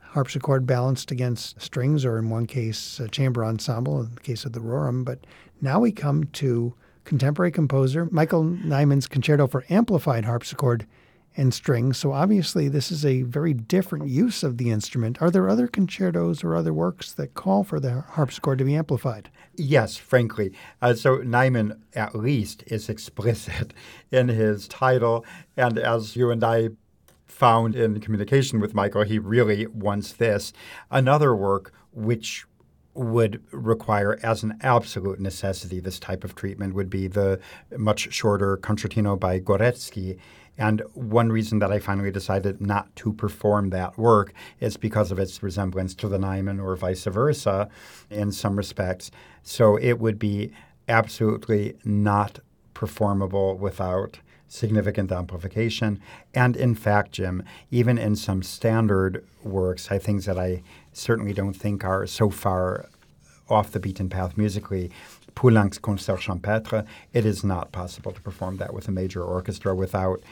harpsichord 0.00 0.64
balanced 0.64 1.10
against 1.10 1.60
strings, 1.60 2.04
or 2.04 2.18
in 2.18 2.30
one 2.30 2.46
case, 2.46 3.00
a 3.00 3.08
chamber 3.08 3.44
ensemble, 3.44 4.00
in 4.00 4.14
the 4.14 4.20
case 4.20 4.44
of 4.44 4.52
the 4.52 4.60
Rorem. 4.60 5.04
But 5.04 5.26
now 5.60 5.80
we 5.80 5.90
come 5.90 6.22
to 6.34 6.72
contemporary 7.02 7.50
composer 7.50 8.06
Michael 8.12 8.44
Nyman's 8.44 9.08
concerto 9.08 9.48
for 9.48 9.64
amplified 9.68 10.24
harpsichord 10.24 10.86
and 11.36 11.52
strings. 11.52 11.98
So 11.98 12.12
obviously, 12.12 12.68
this 12.68 12.90
is 12.90 13.04
a 13.04 13.22
very 13.22 13.52
different 13.52 14.08
use 14.08 14.42
of 14.42 14.56
the 14.56 14.70
instrument. 14.70 15.20
Are 15.20 15.30
there 15.30 15.48
other 15.48 15.68
concertos 15.68 16.42
or 16.42 16.56
other 16.56 16.72
works 16.72 17.12
that 17.12 17.34
call 17.34 17.64
for 17.64 17.78
the 17.78 18.00
harpsichord 18.00 18.58
to 18.58 18.64
be 18.64 18.74
amplified? 18.74 19.30
Yes, 19.54 19.96
frankly. 19.96 20.52
Uh, 20.80 20.94
so 20.94 21.18
Nyman, 21.18 21.78
at 21.94 22.14
least, 22.14 22.64
is 22.66 22.88
explicit 22.88 23.72
in 24.10 24.28
his 24.28 24.66
title. 24.68 25.24
And 25.56 25.78
as 25.78 26.16
you 26.16 26.30
and 26.30 26.42
I 26.42 26.70
found 27.26 27.76
in 27.76 28.00
communication 28.00 28.60
with 28.60 28.74
Michael, 28.74 29.02
he 29.02 29.18
really 29.18 29.66
wants 29.66 30.12
this. 30.12 30.52
Another 30.90 31.36
work 31.36 31.72
which 31.92 32.46
would 32.96 33.42
require, 33.52 34.18
as 34.22 34.42
an 34.42 34.58
absolute 34.62 35.20
necessity, 35.20 35.80
this 35.80 35.98
type 35.98 36.24
of 36.24 36.34
treatment 36.34 36.74
would 36.74 36.88
be 36.88 37.06
the 37.06 37.38
much 37.76 38.12
shorter 38.12 38.56
Concertino 38.56 39.18
by 39.18 39.38
Gorecki. 39.38 40.18
And 40.58 40.82
one 40.94 41.30
reason 41.30 41.58
that 41.58 41.72
I 41.72 41.78
finally 41.78 42.10
decided 42.10 42.60
not 42.60 42.94
to 42.96 43.12
perform 43.12 43.70
that 43.70 43.98
work 43.98 44.32
is 44.60 44.76
because 44.76 45.10
of 45.10 45.18
its 45.18 45.42
resemblance 45.42 45.94
to 45.96 46.08
the 46.08 46.18
Nyman 46.18 46.62
or 46.62 46.76
vice 46.76 47.04
versa 47.04 47.68
in 48.10 48.32
some 48.32 48.56
respects. 48.56 49.10
So 49.42 49.76
it 49.76 49.98
would 49.98 50.18
be 50.18 50.52
absolutely 50.88 51.76
not 51.84 52.40
performable 52.74 53.56
without 53.56 54.20
significant 54.48 55.10
amplification. 55.10 56.00
And 56.32 56.56
in 56.56 56.74
fact, 56.74 57.12
Jim, 57.12 57.42
even 57.70 57.98
in 57.98 58.16
some 58.16 58.42
standard 58.42 59.24
works, 59.42 59.90
I 59.90 59.98
things 59.98 60.26
that 60.26 60.38
I 60.38 60.62
certainly 60.92 61.32
don't 61.32 61.54
think 61.54 61.84
are 61.84 62.06
so 62.06 62.30
far 62.30 62.88
off 63.48 63.72
the 63.72 63.80
beaten 63.80 64.08
path 64.08 64.36
musically, 64.36 64.90
Poulenc's 65.34 65.78
Concert 65.78 66.20
Champêtre, 66.20 66.86
it 67.12 67.26
is 67.26 67.44
not 67.44 67.70
possible 67.70 68.10
to 68.10 68.20
perform 68.20 68.56
that 68.56 68.72
with 68.72 68.88
a 68.88 68.92
major 68.92 69.22
orchestra 69.22 69.74
without 69.74 70.22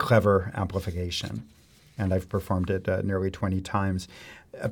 clever 0.00 0.50
amplification. 0.56 1.46
And 1.96 2.12
I've 2.12 2.28
performed 2.28 2.70
it 2.70 2.88
uh, 2.88 3.02
nearly 3.02 3.30
20 3.30 3.60
times. 3.60 4.08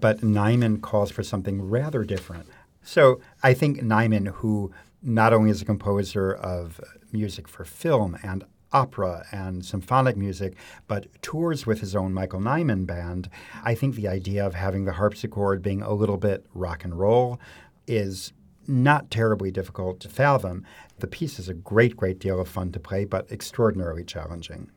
But 0.00 0.22
Nyman 0.22 0.80
calls 0.80 1.12
for 1.12 1.22
something 1.22 1.68
rather 1.68 2.02
different. 2.02 2.46
So 2.82 3.20
I 3.42 3.54
think 3.54 3.80
Nyman, 3.80 4.28
who 4.28 4.72
not 5.02 5.32
only 5.32 5.50
is 5.50 5.62
a 5.62 5.66
composer 5.66 6.32
of 6.32 6.80
music 7.12 7.46
for 7.46 7.64
film 7.64 8.18
and 8.22 8.44
opera 8.72 9.26
and 9.30 9.64
symphonic 9.64 10.16
music, 10.16 10.56
but 10.88 11.06
tours 11.22 11.66
with 11.66 11.80
his 11.80 11.94
own 11.94 12.12
Michael 12.12 12.40
Nyman 12.40 12.86
band, 12.86 13.28
I 13.62 13.74
think 13.74 13.94
the 13.94 14.08
idea 14.08 14.44
of 14.44 14.54
having 14.54 14.86
the 14.86 14.94
harpsichord 14.94 15.62
being 15.62 15.82
a 15.82 15.92
little 15.92 16.16
bit 16.16 16.46
rock 16.54 16.84
and 16.84 16.98
roll 16.98 17.38
is 17.86 18.32
not 18.66 19.10
terribly 19.10 19.50
difficult 19.50 20.00
to 20.00 20.08
fathom. 20.08 20.64
The 20.98 21.06
piece 21.06 21.38
is 21.38 21.48
a 21.48 21.54
great, 21.54 21.96
great 21.96 22.18
deal 22.18 22.40
of 22.40 22.48
fun 22.48 22.72
to 22.72 22.80
play, 22.80 23.04
but 23.04 23.30
extraordinarily 23.30 24.04
challenging. 24.04 24.70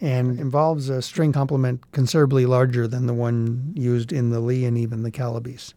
And 0.00 0.38
involves 0.38 0.88
a 0.88 1.02
string 1.02 1.32
complement 1.32 1.90
considerably 1.92 2.46
larger 2.46 2.86
than 2.86 3.06
the 3.06 3.14
one 3.14 3.72
used 3.74 4.12
in 4.12 4.30
the 4.30 4.38
Lee 4.40 4.64
and 4.64 4.78
even 4.78 5.02
the 5.02 5.10
Kalabis. 5.10 5.74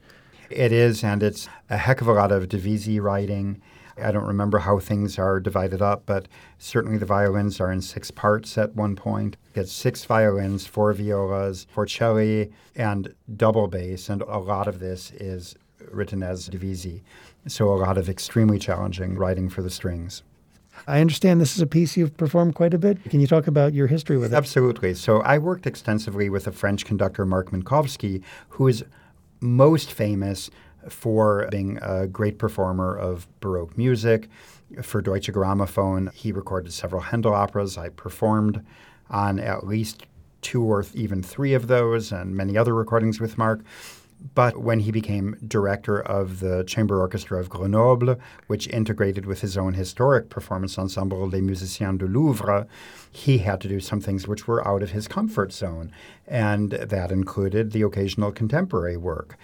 It 0.52 0.72
is, 0.72 1.04
and 1.04 1.24
it's 1.24 1.48
a 1.70 1.78
heck 1.78 2.02
of 2.02 2.08
a 2.08 2.14
lot 2.14 2.32
of 2.32 2.50
divisi 2.50 3.02
writing. 3.02 3.62
I 4.02 4.12
don't 4.12 4.26
remember 4.26 4.60
how 4.60 4.80
things 4.80 5.18
are 5.18 5.40
divided 5.40 5.82
up, 5.82 6.04
but 6.06 6.28
certainly 6.58 6.98
the 6.98 7.06
violins 7.06 7.60
are 7.60 7.72
in 7.72 7.82
six 7.82 8.12
parts 8.12 8.58
at 8.58 8.76
one 8.76 8.96
point. 8.96 9.38
It's 9.56 9.72
six 9.72 10.06
violins, 10.06 10.68
four 10.68 10.94
violas, 10.94 11.68
four 11.72 11.86
celli, 11.86 12.52
and 12.76 13.14
double 13.36 13.68
bass, 13.68 14.10
and 14.10 14.22
a 14.24 14.38
lot 14.38 14.68
of 14.68 14.80
this 14.80 15.12
is 15.12 15.56
written 15.90 16.22
as 16.22 16.50
divisi. 16.50 17.02
So 17.48 17.74
a 17.74 17.76
lot 17.76 17.98
of 17.98 18.10
extremely 18.10 18.60
challenging 18.60 19.16
writing 19.16 19.50
for 19.50 19.62
the 19.62 19.70
strings. 19.70 20.24
I 20.88 21.02
understand 21.02 21.40
this 21.40 21.56
is 21.56 21.62
a 21.62 21.68
piece 21.68 21.96
you've 21.98 22.18
performed 22.18 22.56
quite 22.56 22.74
a 22.74 22.78
bit. 22.78 23.04
Can 23.10 23.20
you 23.20 23.28
talk 23.28 23.48
about 23.48 23.74
your 23.74 23.88
history 23.88 24.18
with 24.18 24.34
it? 24.34 24.38
Absolutely. 24.38 24.94
So 24.94 25.22
I 25.22 25.38
worked 25.38 25.68
extensively 25.68 26.30
with 26.30 26.48
a 26.48 26.52
French 26.52 26.86
conductor, 26.86 27.26
Marc 27.26 27.52
Minkowski, 27.52 28.24
who 28.50 28.68
is 28.68 28.84
most 29.40 29.92
famous 29.92 30.50
for 30.90 31.48
being 31.52 31.78
a 31.82 32.08
great 32.08 32.38
performer 32.38 32.96
of 32.96 33.28
Baroque 33.40 33.78
music. 33.78 34.30
For 34.82 35.02
Deutsche 35.02 35.32
Grammophon, 35.32 36.14
he 36.14 36.32
recorded 36.32 36.72
several 36.74 37.02
Handel 37.02 37.34
operas. 37.34 37.78
I 37.78 37.90
performed 37.90 38.64
on 39.10 39.40
at 39.40 39.68
least 39.68 40.06
two 40.42 40.64
or 40.64 40.86
even 40.94 41.22
three 41.22 41.54
of 41.54 41.68
those 41.68 42.12
and 42.12 42.36
many 42.36 42.58
other 42.58 42.74
recordings 42.74 43.20
with 43.20 43.38
Marc. 43.38 43.62
But 44.36 44.58
when 44.58 44.80
he 44.80 44.92
became 44.92 45.38
director 45.48 46.00
of 46.00 46.40
the 46.40 46.64
Chamber 46.64 47.00
Orchestra 47.00 47.40
of 47.40 47.50
Grenoble, 47.50 48.18
which 48.48 48.68
integrated 48.68 49.26
with 49.26 49.42
his 49.42 49.58
own 49.58 49.74
historic 49.74 50.30
performance 50.30 50.78
ensemble, 50.78 51.28
Les 51.28 51.42
Musiciens 51.42 51.98
du 51.98 52.08
Louvre, 52.08 52.68
he 53.12 53.40
had 53.40 53.60
to 53.62 53.68
do 53.68 53.80
some 53.80 54.00
things 54.00 54.28
which 54.28 54.48
were 54.48 54.66
out 54.68 54.84
of 54.84 54.92
his 54.92 55.08
comfort 55.08 55.52
zone. 55.52 55.92
And 56.28 56.72
that 56.72 57.12
included 57.12 57.72
the 57.72 57.82
occasional 57.82 58.32
contemporary 58.32 58.98
work. 58.98 59.38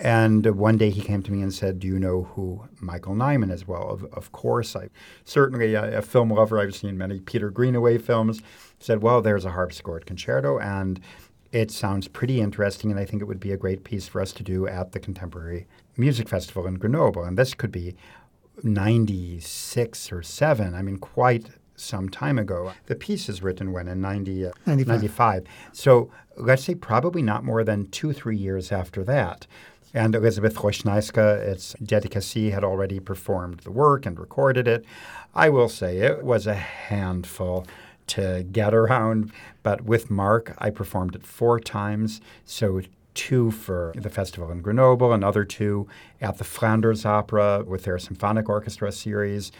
And 0.00 0.46
one 0.56 0.78
day 0.78 0.88
he 0.88 1.02
came 1.02 1.22
to 1.24 1.32
me 1.32 1.42
and 1.42 1.52
said, 1.52 1.78
Do 1.78 1.86
you 1.86 1.98
know 1.98 2.22
who 2.34 2.68
Michael 2.80 3.14
Nyman 3.14 3.50
is? 3.50 3.68
Well, 3.68 3.90
of, 3.90 4.04
of 4.14 4.32
course. 4.32 4.74
I 4.74 4.88
certainly 5.24 5.74
a, 5.74 5.98
a, 5.98 6.02
film 6.02 6.30
lover. 6.30 6.58
I've 6.58 6.74
seen 6.74 6.96
many 6.96 7.20
Peter 7.20 7.50
Greenaway 7.50 7.98
films. 7.98 8.40
Said, 8.78 9.02
Well, 9.02 9.20
there's 9.20 9.44
a 9.44 9.50
harpsichord 9.50 10.06
concerto, 10.06 10.58
and 10.58 11.00
it 11.52 11.70
sounds 11.70 12.08
pretty 12.08 12.40
interesting, 12.40 12.90
and 12.90 13.00
I 13.00 13.04
think 13.04 13.22
it 13.22 13.26
would 13.26 13.40
be 13.40 13.52
a 13.52 13.56
great 13.56 13.84
piece 13.84 14.06
for 14.06 14.20
us 14.20 14.32
to 14.32 14.42
do 14.42 14.66
at 14.66 14.92
the 14.92 15.00
Contemporary 15.00 15.66
Music 15.96 16.28
Festival 16.28 16.66
in 16.66 16.74
Grenoble. 16.74 17.24
And 17.24 17.36
this 17.36 17.54
could 17.54 17.72
be 17.72 17.96
96 18.62 20.12
or 20.12 20.22
7. 20.22 20.74
I 20.74 20.82
mean, 20.82 20.98
quite 20.98 21.46
some 21.80 22.08
time 22.08 22.38
ago. 22.38 22.72
The 22.86 22.94
piece 22.94 23.28
is 23.28 23.42
written 23.42 23.72
when 23.72 23.88
in 23.88 24.00
90, 24.00 24.46
uh, 24.46 24.52
95. 24.66 24.86
95. 24.86 25.44
So 25.72 26.10
let's 26.36 26.64
say 26.64 26.74
probably 26.74 27.22
not 27.22 27.42
more 27.42 27.64
than 27.64 27.88
two, 27.88 28.12
three 28.12 28.36
years 28.36 28.70
after 28.70 29.02
that. 29.04 29.46
And 29.92 30.14
Elizabeth 30.14 30.54
Rośniewska, 30.54 31.40
its 31.40 31.74
dédicacée, 31.82 32.52
had 32.52 32.62
already 32.62 33.00
performed 33.00 33.60
the 33.60 33.72
work 33.72 34.06
and 34.06 34.20
recorded 34.20 34.68
it. 34.68 34.84
I 35.34 35.48
will 35.48 35.68
say 35.68 35.98
it 35.98 36.22
was 36.22 36.46
a 36.46 36.54
handful 36.54 37.66
to 38.10 38.44
get 38.50 38.74
around, 38.74 39.32
but 39.62 39.82
with 39.82 40.10
Marc, 40.10 40.54
I 40.58 40.70
performed 40.70 41.14
it 41.14 41.26
four 41.26 41.60
times. 41.60 42.20
So 42.44 42.80
two 43.14 43.50
for 43.50 43.92
the 43.96 44.10
festival 44.10 44.50
in 44.50 44.62
Grenoble, 44.62 45.12
another 45.12 45.44
two 45.44 45.88
at 46.20 46.38
the 46.38 46.44
Flanders 46.44 47.04
Opera 47.04 47.64
with 47.66 47.84
their 47.84 47.98
symphonic 47.98 48.48
orchestra 48.48 48.92
series, 48.92 49.52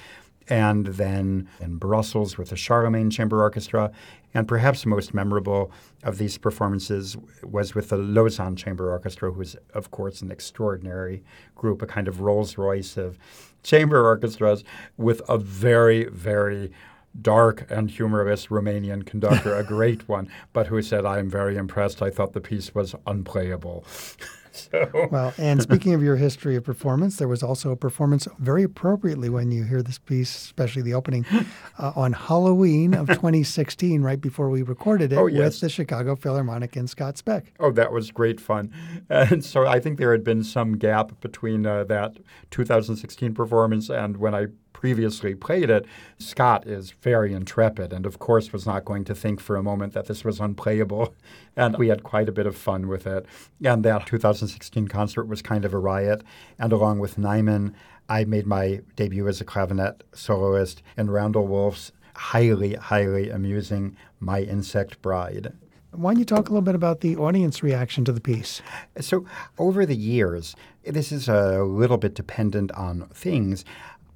and 0.49 0.87
then 0.87 1.49
in 1.61 1.77
Brussels 1.77 2.37
with 2.37 2.51
the 2.51 2.57
Charlemagne 2.57 3.11
Chamber 3.11 3.43
Orchestra. 3.43 3.93
And 4.35 4.47
perhaps 4.47 4.83
the 4.83 4.89
most 4.89 5.13
memorable 5.13 5.73
of 6.05 6.19
these 6.19 6.39
performances 6.39 7.17
was 7.43 7.75
with 7.75 7.89
the 7.89 7.97
Lausanne 7.97 8.57
Chamber 8.57 8.91
Orchestra, 8.91 9.33
who 9.33 9.41
is, 9.41 9.57
of 9.75 9.91
course, 9.91 10.23
an 10.23 10.31
extraordinary 10.31 11.23
group, 11.55 11.83
a 11.83 11.87
kind 11.87 12.09
of 12.09 12.21
Rolls 12.21 12.57
Royce 12.57 12.97
of 12.97 13.19
chamber 13.63 14.05
orchestras 14.05 14.65
with 14.97 15.21
a 15.29 15.37
very, 15.37 16.05
very 16.05 16.73
dark 17.21 17.67
and 17.71 17.91
humorous 17.91 18.47
Romanian 18.47 19.05
conductor, 19.05 19.55
a 19.55 19.65
great 19.65 20.09
one, 20.09 20.29
but 20.53 20.69
who 20.69 20.81
said, 20.83 21.05
I 21.05 21.19
am 21.19 21.29
very 21.29 21.57
impressed. 21.57 22.03
I 22.03 22.11
thought 22.11 22.33
the 22.33 22.41
piece 22.41 22.75
was 22.75 22.95
unplayable. 23.07 23.85
so. 24.53 25.09
Well, 25.11 25.35
and 25.39 25.63
speaking 25.63 25.95
of 25.95 26.03
your 26.03 26.17
history 26.17 26.57
of 26.57 26.65
performance, 26.65 27.17
there 27.17 27.29
was 27.29 27.43
also 27.43 27.71
a 27.71 27.77
performance 27.77 28.27
very 28.39 28.63
appropriately 28.63 29.29
when 29.29 29.51
you 29.51 29.65
hear 29.65 29.83
this 29.83 29.99
piece, 29.99 30.35
especially 30.37 30.83
the 30.83 30.95
opening, 30.95 31.25
uh, 31.79 31.93
on 31.97 32.13
Halloween 32.13 32.95
of 32.95 33.09
2016, 33.09 34.03
right 34.03 34.21
before 34.21 34.51
we 34.51 34.63
recorded 34.63 35.13
it 35.13 35.17
oh, 35.17 35.27
yes. 35.27 35.39
with 35.39 35.61
the 35.61 35.69
Chicago 35.69 36.17
Philharmonic 36.17 36.77
and 36.77 36.89
Scott 36.89 37.19
Speck. 37.19 37.53
Oh, 37.61 37.73
that 37.73 37.93
was 37.93 38.11
great 38.11 38.41
fun. 38.41 38.73
And 39.11 39.45
so 39.45 39.67
I 39.67 39.81
think 39.81 39.99
there 39.99 40.13
had 40.13 40.25
been 40.25 40.45
some 40.45 40.79
gap 40.79 41.21
between 41.21 41.67
uh, 41.67 41.85
that 41.85 42.17
2016 42.51 43.35
performance 43.35 43.91
and 43.91 44.17
when 44.17 44.35
I 44.35 44.47
previously 44.73 45.35
played 45.35 45.71
it, 45.71 45.87
Scott 46.18 46.66
is 46.66 46.91
very 46.91 47.33
intrepid 47.33 47.93
and, 47.93 48.07
of 48.07 48.18
course, 48.18 48.53
was 48.53 48.66
not 48.66 48.85
going 48.85 49.05
to 49.05 49.14
think 49.14 49.41
for 49.41 49.57
a 49.57 49.62
moment 49.62 49.93
that 49.93 50.07
this 50.07 50.25
was 50.25 50.41
unplayable. 50.41 51.14
And 51.57 51.77
we 51.77 51.89
had 51.89 52.05
quite 52.05 52.29
a 52.29 52.33
bit 52.33 52.47
of 52.47 52.57
fun 52.57 52.89
with 52.89 53.07
it. 53.07 53.27
And 53.62 53.85
that 53.85 54.07
2016 54.07 54.89
concert 54.89 55.25
was 55.25 55.43
kind 55.43 55.64
of 55.64 55.75
a 55.75 55.79
riot. 55.79 56.23
And 56.59 56.73
along 56.73 57.01
with 57.01 57.18
Nyman, 57.18 57.75
I 58.09 58.25
made 58.25 58.47
my 58.47 58.81
debut 58.97 59.29
as 59.29 59.41
a 59.41 59.45
clavinet 59.45 60.03
soloist 60.14 60.83
in 60.97 61.11
Randall 61.11 61.47
Wolf's 61.47 61.93
highly, 62.14 62.75
highly 62.75 63.31
amusing 63.31 63.97
My 64.21 64.41
Insect 64.41 65.03
Bride. 65.03 65.53
Why 65.93 66.12
don't 66.12 66.21
you 66.21 66.25
talk 66.25 66.49
a 66.49 66.53
little 66.53 66.62
bit 66.62 66.77
about 66.77 67.01
the 67.01 67.16
audience 67.16 67.64
reaction 67.64 68.05
to 68.05 68.12
the 68.12 68.21
piece? 68.21 68.62
So, 69.01 69.27
over 69.59 69.85
the 69.85 69.97
years, 69.97 70.55
this 70.85 71.11
is 71.11 71.29
a 71.29 71.64
little 71.64 71.97
bit 71.97 72.14
dependent 72.14 72.71
on 72.73 73.09
things 73.12 73.64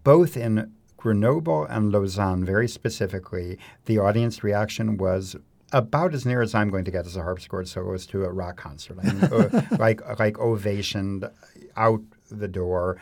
both 0.04 0.36
in 0.36 0.72
Grenoble 0.96 1.64
and 1.64 1.92
Lausanne, 1.92 2.44
very 2.44 2.68
specifically, 2.68 3.58
the 3.86 3.98
audience 3.98 4.42
reaction 4.42 4.96
was 4.96 5.36
about 5.72 6.14
as 6.14 6.24
near 6.24 6.40
as 6.40 6.54
I'm 6.54 6.70
going 6.70 6.84
to 6.84 6.90
get 6.90 7.04
as 7.04 7.16
a 7.16 7.22
harpsichord 7.22 7.68
soloist 7.68 8.08
to 8.10 8.24
a 8.24 8.30
rock 8.30 8.56
concert. 8.56 8.98
I 9.02 9.12
mean, 9.12 9.24
uh, 9.32 9.62
like 9.78 10.00
like 10.18 10.34
ovationed 10.34 11.30
out 11.76 12.00
the 12.30 12.48
door. 12.48 12.98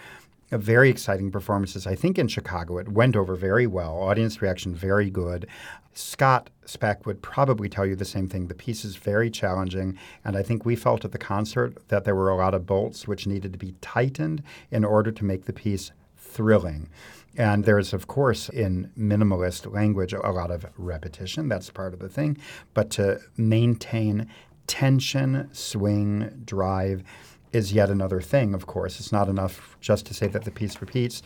Very 0.50 0.90
exciting 0.90 1.30
performances. 1.30 1.86
I 1.86 1.94
think 1.94 2.18
in 2.18 2.28
Chicago 2.28 2.78
it 2.78 2.88
went 2.88 3.16
over 3.16 3.34
very 3.34 3.66
well. 3.66 3.98
Audience 4.02 4.42
reaction 4.42 4.74
very 4.74 5.08
good. 5.08 5.46
Scott 5.94 6.50
Speck 6.64 7.06
would 7.06 7.22
probably 7.22 7.68
tell 7.68 7.86
you 7.86 7.96
the 7.96 8.04
same 8.04 8.28
thing. 8.28 8.48
The 8.48 8.54
piece 8.54 8.84
is 8.84 8.96
very 8.96 9.30
challenging, 9.30 9.98
and 10.24 10.36
I 10.36 10.42
think 10.42 10.64
we 10.64 10.76
felt 10.76 11.04
at 11.04 11.12
the 11.12 11.18
concert 11.18 11.88
that 11.88 12.04
there 12.04 12.14
were 12.14 12.30
a 12.30 12.36
lot 12.36 12.54
of 12.54 12.66
bolts 12.66 13.06
which 13.06 13.26
needed 13.26 13.52
to 13.52 13.58
be 13.58 13.74
tightened 13.80 14.42
in 14.70 14.84
order 14.84 15.12
to 15.12 15.24
make 15.24 15.44
the 15.44 15.52
piece 15.52 15.90
thrilling. 16.32 16.88
And 17.36 17.64
there's, 17.64 17.92
of 17.92 18.06
course, 18.06 18.48
in 18.48 18.90
minimalist 18.98 19.72
language, 19.72 20.12
a 20.12 20.18
lot 20.18 20.50
of 20.50 20.66
repetition. 20.76 21.48
That's 21.48 21.70
part 21.70 21.94
of 21.94 22.00
the 22.00 22.08
thing. 22.08 22.36
But 22.74 22.90
to 22.90 23.20
maintain 23.36 24.28
tension, 24.66 25.48
swing, 25.52 26.42
drive 26.44 27.02
is 27.52 27.72
yet 27.72 27.90
another 27.90 28.20
thing, 28.20 28.54
of 28.54 28.66
course. 28.66 29.00
It's 29.00 29.12
not 29.12 29.28
enough 29.28 29.76
just 29.80 30.06
to 30.06 30.14
say 30.14 30.26
that 30.28 30.44
the 30.44 30.50
piece 30.50 30.80
repeats. 30.80 31.22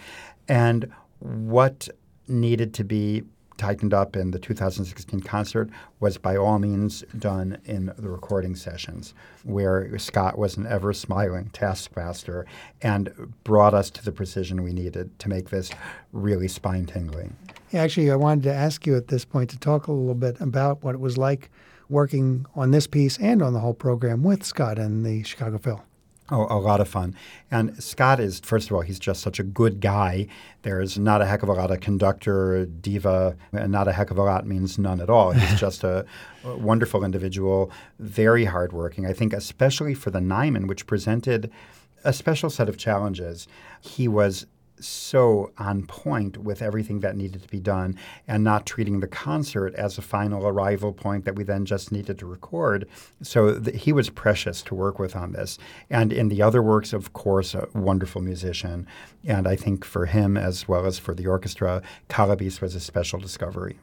And 0.49 0.93
what 1.19 1.89
needed 2.29 2.75
to 2.75 2.85
be 2.85 3.25
tightened 3.57 3.95
up 3.95 4.17
in 4.17 4.31
the 4.31 4.39
2016 4.39 5.21
concert 5.21 5.71
was 6.01 6.19
by 6.19 6.37
all 6.37 6.59
means 6.59 7.03
done 7.19 7.59
in 7.65 7.93
the 7.99 8.09
recording 8.09 8.55
sessions, 8.55 9.15
where 9.45 9.99
Scott 9.99 10.39
was 10.39 10.57
an 10.57 10.67
ever 10.67 10.93
smiling 10.93 11.51
taskmaster 11.53 12.47
and 12.83 13.33
brought 13.45 13.75
us 13.75 13.91
to 13.91 14.05
the 14.05 14.13
precision 14.13 14.63
we 14.63 14.73
needed 14.73 15.19
to 15.19 15.29
make 15.29 15.51
this 15.51 15.71
really 16.13 16.49
spine 16.49 16.87
tingling. 16.87 17.37
Actually, 17.73 18.11
I 18.11 18.17
wanted 18.17 18.45
to 18.45 18.55
ask 18.55 18.87
you 18.87 18.97
at 18.97 19.09
this 19.09 19.25
point 19.25 19.51
to 19.51 19.59
talk 19.59 19.87
a 19.87 19.93
little 19.93 20.15
bit 20.15 20.41
about 20.41 20.83
what 20.83 20.95
it 20.95 21.01
was 21.01 21.19
like 21.19 21.51
working 21.89 22.47
on 22.55 22.71
this 22.71 22.87
piece 22.87 23.19
and 23.19 23.43
on 23.43 23.53
the 23.53 23.61
whole 23.61 23.75
program 23.75 24.23
with 24.23 24.45
Scott 24.45 24.79
and 24.79 25.05
the 25.05 25.23
Chicago 25.23 25.59
Phil. 25.59 25.83
Oh, 26.29 26.47
a 26.51 26.59
lot 26.59 26.81
of 26.81 26.89
fun. 26.89 27.15
And 27.51 27.81
Scott 27.83 28.19
is, 28.19 28.41
first 28.41 28.69
of 28.69 28.75
all, 28.75 28.81
he's 28.81 28.99
just 28.99 29.21
such 29.21 29.39
a 29.39 29.45
good 29.45 29.81
guy. 29.81 30.27
There's 30.63 30.99
not 30.99 31.23
a 31.23 31.27
heck 31.27 31.45
of 31.45 31.49
a 31.49 31.53
lot 31.53 31.71
of 31.71 31.81
conductor, 31.81 32.67
diva, 32.67 33.37
and 33.53 33.71
not 33.71 33.87
a 33.87 33.93
heck 33.93 34.11
of 34.11 34.19
a 34.19 34.23
lot 34.23 34.47
means 34.47 34.77
none 34.77 35.01
at 35.01 35.09
all. 35.09 35.31
He's 35.31 35.61
just 35.61 35.85
a, 35.85 36.05
a 36.45 36.57
wonderful 36.57 37.05
individual, 37.05 37.71
very 38.01 38.45
hardworking. 38.45 39.07
I 39.07 39.13
think, 39.13 39.33
especially 39.33 39.95
for 39.95 40.11
the 40.11 40.19
Nyman, 40.19 40.67
which 40.67 40.87
presented 40.87 41.51
a 42.03 42.13
special 42.13 42.51
set 42.51 42.69
of 42.69 42.77
challenges. 42.77 43.47
He 43.81 44.09
was 44.09 44.47
so 44.81 45.53
on 45.59 45.87
point 45.87 46.39
with 46.39 46.63
everything 46.63 47.01
that 47.01 47.17
needed 47.17 47.43
to 47.43 47.49
be 47.49 47.61
done 47.61 47.97
and 48.29 48.45
not 48.45 48.67
treating 48.67 49.01
the 49.01 49.07
concert 49.07 49.75
as 49.75 49.99
a 49.99 50.03
final 50.03 50.47
arrival 50.47 50.93
point 50.93 51.25
that 51.25 51.37
we 51.37 51.45
then 51.45 51.65
just 51.65 51.93
needed 51.93 52.19
to 52.19 52.27
record. 52.27 52.87
So 53.23 53.59
th- 53.59 53.83
he 53.83 53.93
was 53.93 54.11
precious 54.11 54.63
to 54.63 54.75
work 54.75 54.99
with 54.99 55.17
on 55.17 55.33
this. 55.33 55.59
And 55.91 56.13
in 56.13 56.29
the 56.29 56.43
other 56.43 56.63
works, 56.63 56.93
of 56.93 57.13
course, 57.13 57.55
a 57.55 57.69
wonderful 57.75 58.21
musician. 58.21 58.87
And 59.25 59.47
I 59.47 59.57
think 59.57 59.85
for 59.85 60.07
him 60.07 60.37
as 60.37 60.69
well 60.69 60.87
as 60.87 60.99
for 60.99 61.15
the 61.15 61.27
orchestra, 61.27 61.83
Kalabis 62.09 62.61
was 62.61 62.75
a 62.75 62.81
special 62.81 63.19
discovery. 63.19 63.79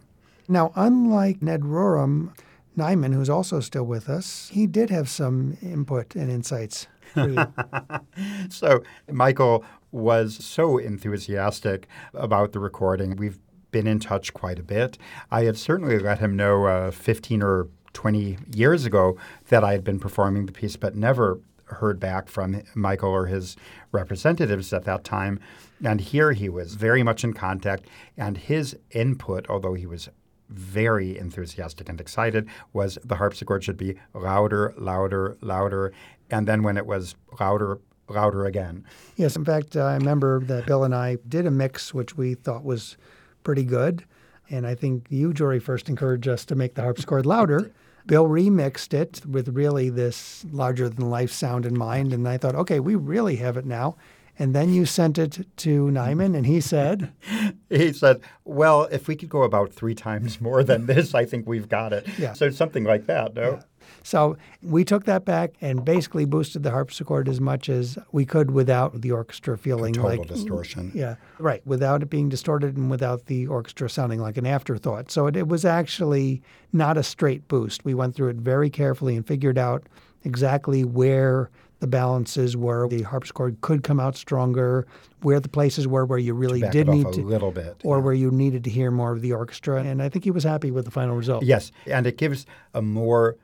Now, 0.48 0.72
unlike 0.76 1.41
Ned 1.41 1.62
Rorem, 1.62 2.34
Nyman, 2.78 3.14
who's 3.14 3.30
also 3.30 3.60
still 3.60 3.86
with 3.86 4.10
us, 4.10 4.50
he 4.52 4.68
did 4.68 4.89
have 4.89 5.08
some 5.08 5.58
input 5.62 6.16
and 6.16 6.30
insights. 6.30 6.88
so 8.49 8.84
Michael 9.11 9.64
was 9.91 10.43
so 10.43 10.78
enthusiastic 10.78 11.88
about 12.14 12.51
the 12.51 12.59
recording. 12.59 13.16
We've 13.16 13.39
been 13.72 13.88
in 13.88 13.99
touch 13.99 14.34
quite 14.34 14.59
a 14.59 14.64
bit. 14.64 14.97
I 15.32 15.43
had 15.43 15.57
certainly 15.57 15.99
let 15.99 16.20
him 16.20 16.36
know 16.36 16.66
uh, 16.66 16.91
15 16.91 17.41
or 17.43 17.68
20 17.93 18.38
years 18.53 18.86
ago 18.86 19.18
that 19.49 19.64
I 19.64 19.74
had 19.74 19.84
been 19.84 19.99
performing 19.99 20.45
the 20.45 20.51
piece, 20.51 20.76
but 20.76 20.95
never 20.95 21.39
heard 21.66 21.99
back 21.99 22.28
from 22.28 22.61
Michael 22.76 23.09
or 23.09 23.28
his 23.28 23.55
representatives 23.91 24.74
at 24.74 24.86
that 24.86 25.03
time. 25.03 25.39
And 25.84 25.99
here 25.99 26.32
he 26.32 26.49
was 26.49 26.76
very 26.76 27.03
much 27.03 27.24
in 27.24 27.34
contact, 27.34 27.88
and 28.18 28.38
his 28.38 28.78
input, 28.91 29.49
although 29.49 29.74
he 29.74 29.86
was 29.86 30.09
very 30.49 31.18
enthusiastic 31.18 31.89
and 31.89 31.99
excited, 31.99 32.47
was 32.74 32.97
the 33.03 33.16
harpsichord 33.16 33.64
should 33.64 33.78
be 33.78 33.95
louder, 34.14 34.74
louder, 34.78 35.38
louder. 35.41 35.91
And 36.34 36.48
then 36.48 36.64
when 36.64 36.78
it 36.78 36.86
was 36.86 37.16
louder, 37.40 37.80
louder 38.10 38.46
again. 38.46 38.86
Yes, 39.16 39.36
in 39.36 39.46
fact, 39.46 39.76
I 39.76 39.94
remember 39.96 40.40
that 40.42 40.66
Bill 40.66 40.84
and 40.84 40.96
I 40.96 41.18
did 41.28 41.46
a 41.46 41.52
mix 41.52 41.94
which 41.94 42.18
we 42.18 42.34
thought 42.34 42.64
was 42.64 42.98
pretty 43.44 43.64
good. 43.64 44.04
And 44.50 44.68
I 44.68 44.76
think 44.76 45.06
you, 45.10 45.34
Jory, 45.34 45.60
first 45.60 45.90
encouraged 45.90 46.28
us 46.28 46.46
to 46.46 46.56
make 46.56 46.76
the 46.76 46.82
harpsichord 46.82 47.26
louder. 47.26 47.72
Bill 48.06 48.28
remixed 48.28 48.94
it 48.94 49.26
with 49.26 49.50
really 49.50 49.90
this 49.90 50.46
larger 50.52 50.90
than 50.90 51.10
life 51.10 51.32
sound 51.32 51.66
in 51.66 51.78
mind. 51.78 52.12
And 52.12 52.28
I 52.28 52.38
thought, 52.38 52.56
okay, 52.56 52.80
we 52.80 52.96
really 52.96 53.38
have 53.38 53.56
it 53.56 53.66
now. 53.66 53.96
And 54.40 54.56
then 54.56 54.74
you 54.74 54.86
sent 54.86 55.20
it 55.20 55.46
to 55.58 55.86
Nyman, 55.86 56.36
and 56.36 56.48
he 56.48 56.60
said, 56.60 57.14
He 57.70 57.94
said, 57.94 58.22
Well, 58.44 58.88
if 58.92 59.08
we 59.08 59.16
could 59.16 59.30
go 59.30 59.44
about 59.44 59.72
three 59.72 59.94
times 59.94 60.42
more 60.42 60.64
than 60.64 60.88
this, 60.88 61.14
I 61.14 61.26
think 61.26 61.48
we've 61.48 61.70
got 61.70 61.94
it. 61.94 62.08
Yeah. 62.18 62.34
So 62.34 62.50
something 62.50 62.84
like 62.84 63.06
that, 63.06 63.36
no? 63.36 63.52
Yeah. 63.52 63.62
So 64.04 64.38
we 64.62 64.84
took 64.84 65.06
that 65.06 65.26
back 65.26 65.54
and 65.62 65.84
basically 65.84 66.26
boosted 66.26 66.64
the 66.64 66.72
harpsichord 66.72 67.30
as 67.30 67.40
much 67.40 67.70
as 67.70 67.98
we 68.12 68.26
could 68.26 68.52
without 68.52 69.02
the 69.02 69.12
orchestra 69.12 69.58
feeling 69.58 69.94
total 69.94 70.18
like 70.18 70.28
distortion. 70.28 70.92
Yeah, 70.94 71.16
right. 71.40 71.66
Without 71.66 72.04
it 72.04 72.10
being 72.10 72.30
distorted 72.30 72.78
and 72.78 72.90
without 72.90 73.26
the 73.28 73.48
orchestra 73.48 73.90
sounding 73.90 74.20
like 74.20 74.38
an 74.38 74.46
afterthought. 74.46 75.12
So 75.12 75.28
it, 75.28 75.36
it 75.36 75.48
was 75.48 75.66
actually 75.66 76.42
not 76.72 76.98
a 76.98 77.04
straight 77.04 77.48
boost. 77.48 77.86
We 77.86 77.94
went 77.94 78.16
through 78.16 78.30
it 78.30 78.38
very 78.38 78.70
carefully 78.70 79.16
and 79.16 79.26
figured 79.26 79.58
out 79.58 79.84
exactly 80.24 80.84
where 80.84 81.50
the 81.80 81.88
balances 81.88 82.56
were. 82.56 82.88
The 82.88 83.02
harpsichord 83.02 83.60
could 83.60 83.84
come 83.84 84.00
out 84.00 84.16
stronger. 84.16 84.88
Where 85.22 85.40
the 85.40 85.50
places 85.50 85.88
were 85.88 86.06
where 86.06 86.20
you 86.20 86.34
really 86.34 86.62
did 86.62 86.88
need 86.88 87.08
a 87.08 87.12
to, 87.12 87.22
little 87.22 87.52
bit. 87.52 87.82
or 87.84 87.98
yeah. 87.98 88.04
where 88.04 88.14
you 88.14 88.32
needed 88.32 88.64
to 88.66 88.70
hear 88.70 88.92
more 88.92 89.12
of 89.12 89.22
the 89.22 89.34
orchestra. 89.34 89.82
And 89.82 90.02
I 90.02 90.10
think 90.10 90.26
he 90.26 90.32
was 90.32 90.44
happy 90.44 90.72
with 90.72 90.86
the 90.86 90.92
final 90.92 91.16
result. 91.16 91.44
Yes, 91.44 91.72
and 91.86 92.08
it 92.08 92.18
gives 92.18 92.46
a 92.74 92.82
more 92.82 93.38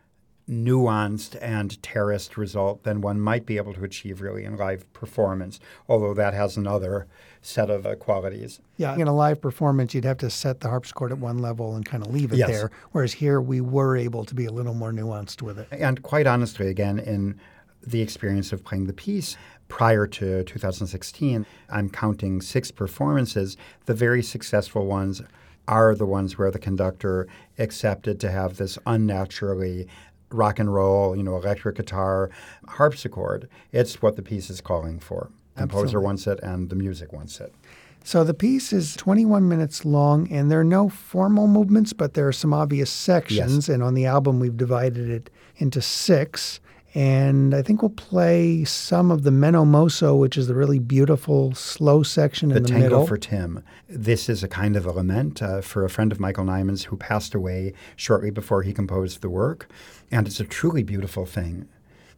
nuanced 0.50 1.38
and 1.42 1.82
terraced 1.84 2.36
result 2.36 2.84
than 2.84 3.02
one 3.02 3.20
might 3.20 3.46
be 3.46 3.58
able 3.58 3.74
to 3.74 3.84
achieve 3.84 4.20
really 4.20 4.44
in 4.44 4.58
live 4.58 4.92
performance, 4.94 5.60
although 5.88 6.14
that 6.14 6.34
has 6.34 6.58
another 6.58 7.08
set 7.42 7.70
of 7.70 7.86
uh, 7.86 7.96
qualities. 7.96 8.60
Yeah, 8.78 8.96
in 8.96 9.08
a 9.08 9.16
live 9.16 9.40
performance, 9.42 9.94
you'd 9.94 10.06
have 10.06 10.18
to 10.18 10.30
set 10.30 10.60
the 10.62 10.70
harpsichord 10.70 11.12
at 11.12 11.20
one 11.20 11.38
level 11.38 11.76
and 11.76 11.86
kind 11.86 12.04
of 12.06 12.12
leave 12.12 12.34
it 12.34 12.38
Yes. 12.38 12.50
there. 12.50 12.72
Whereas 12.92 13.14
here, 13.14 13.40
we 13.40 13.62
were 13.62 13.96
able 13.96 14.26
to 14.26 14.36
be 14.36 14.46
a 14.46 14.52
little 14.52 14.74
more 14.74 14.92
nuanced 14.92 15.42
with 15.42 15.60
it. 15.60 15.68
And 15.72 16.02
quite 16.02 16.28
honestly, 16.28 16.68
again, 16.68 17.00
in 17.00 17.40
the 17.86 18.02
experience 18.02 18.52
of 18.52 18.64
playing 18.66 18.88
the 18.88 18.94
piece 18.94 19.38
prior 19.70 20.06
to 20.08 20.44
2016, 20.44 21.46
I'm 21.70 21.90
counting 21.90 22.42
six 22.42 22.72
performances. 22.72 23.56
The 23.86 23.94
very 23.94 24.24
successful 24.24 24.86
ones 24.86 25.22
are 25.68 25.94
the 25.94 26.06
ones 26.06 26.38
where 26.38 26.50
the 26.50 26.60
conductor 26.60 27.28
accepted 27.60 28.20
to 28.20 28.32
have 28.32 28.58
this 28.58 28.78
unnaturally 28.88 29.88
rock 30.32 30.60
and 30.60 30.74
roll, 30.74 31.16
you 31.16 31.24
know, 31.24 31.36
electric 31.36 31.76
guitar, 31.76 32.30
harpsichord. 32.68 33.50
It's 33.72 34.02
what 34.02 34.16
the 34.16 34.22
piece 34.22 34.50
is 34.50 34.62
calling 34.62 35.00
for. 35.00 35.30
Composer 35.56 35.84
Absolutely. 35.84 36.06
wants 36.06 36.28
it 36.28 36.40
and 36.42 36.70
the 36.70 36.76
music 36.76 37.12
wants 37.12 37.40
it. 37.40 37.54
So 38.04 38.24
the 38.24 38.34
piece 38.34 38.72
is 38.72 38.96
21 38.96 39.48
minutes 39.48 39.84
long, 39.84 40.32
and 40.32 40.50
there 40.50 40.62
are 40.62 40.64
no 40.64 40.90
formal 40.90 41.48
movements, 41.48 41.94
but 41.94 42.14
there 42.14 42.28
are 42.28 42.34
some 42.34 42.54
obvious 42.54 42.90
sections. 42.90 43.68
Yes. 43.68 43.70
And 43.70 43.84
on 43.84 43.94
the 43.94 44.06
album, 44.06 44.40
we've 44.40 44.56
divided 44.56 45.10
it 45.10 45.30
into 45.58 45.82
six. 45.82 46.60
And 46.96 47.54
I 47.54 47.62
think 47.62 47.84
we'll 47.84 47.90
play 47.90 48.64
some 48.64 49.12
of 49.12 49.22
the 49.22 49.30
Meno 49.30 49.64
Mosso, 49.64 50.16
which 50.16 50.38
is 50.38 50.48
the 50.48 50.56
really 50.56 50.80
beautiful 50.80 51.54
slow 51.54 52.02
section 52.02 52.50
The 52.50 52.58
in 52.58 52.64
the 52.64 52.70
Tango 52.70 52.84
middle. 52.84 53.08
for 53.08 53.18
Tim. 53.18 53.64
This 53.88 54.28
is 54.28 54.44
a 54.44 54.48
kind 54.48 54.76
of 54.76 54.88
a 54.88 54.92
lament 54.92 55.42
uh, 55.42 55.62
for 55.62 55.86
a 55.86 55.90
friend 55.90 56.12
of 56.12 56.20
Michael 56.20 56.46
Nyman's 56.46 56.86
who 56.86 56.98
passed 56.98 57.36
away 57.36 57.74
shortly 57.96 58.32
before 58.32 58.64
he 58.64 58.74
composed 58.74 59.22
the 59.22 59.30
work. 59.30 59.70
And 60.10 60.26
it's 60.26 60.40
a 60.40 60.46
truly 60.46 60.82
beautiful 60.82 61.26
thing. 61.28 61.68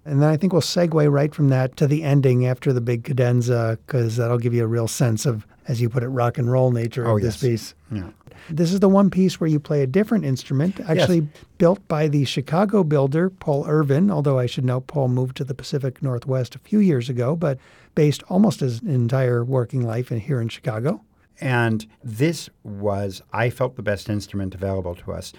And 0.05 0.21
then 0.21 0.29
I 0.29 0.37
think 0.37 0.53
we'll 0.53 0.61
segue 0.61 1.11
right 1.11 1.35
from 1.35 1.49
that 1.49 1.75
to 1.77 1.85
the 1.85 2.03
ending 2.03 2.47
after 2.47 2.73
the 2.73 2.81
big 2.81 3.03
cadenza, 3.03 3.77
because 3.85 4.15
that'll 4.15 4.39
give 4.39 4.53
you 4.53 4.63
a 4.63 4.67
real 4.67 4.87
sense 4.87 5.25
of, 5.25 5.45
as 5.67 5.79
you 5.81 5.89
put 5.89 6.01
it, 6.01 6.07
rock 6.07 6.37
and 6.37 6.51
roll 6.51 6.71
nature 6.71 7.05
oh, 7.07 7.17
of 7.17 7.21
this 7.21 7.43
yes. 7.43 7.49
piece. 7.49 7.75
Yeah. 7.91 8.09
This 8.49 8.73
is 8.73 8.79
the 8.79 8.89
one 8.89 9.09
piece 9.09 9.39
where 9.39 9.49
you 9.49 9.59
play 9.59 9.81
a 9.81 9.87
different 9.87 10.25
instrument, 10.25 10.79
actually 10.81 11.19
Yes. 11.19 11.27
built 11.57 11.87
by 11.87 12.07
the 12.07 12.25
Chicago 12.25 12.83
builder, 12.83 13.29
Paul 13.29 13.65
Irvin, 13.67 14.09
although 14.11 14.39
I 14.39 14.45
should 14.45 14.65
note 14.65 14.87
Paul 14.87 15.07
moved 15.07 15.37
to 15.37 15.43
the 15.43 15.53
Pacific 15.53 16.01
Northwest 16.01 16.55
a 16.55 16.59
few 16.59 16.79
years 16.79 17.09
ago, 17.09 17.35
but 17.35 17.57
based 17.95 18.23
almost 18.29 18.59
his 18.61 18.81
entire 18.81 19.43
working 19.43 19.81
life 19.85 20.11
in, 20.11 20.19
here 20.19 20.41
in 20.41 20.49
Chicago. 20.49 21.01
And 21.39 21.87
this 22.03 22.49
was, 22.63 23.21
I 23.33 23.49
felt, 23.49 23.75
the 23.75 23.81
best 23.81 24.09
instrument 24.09 24.53
available 24.53 24.95
to 24.95 25.11
us. 25.11 25.33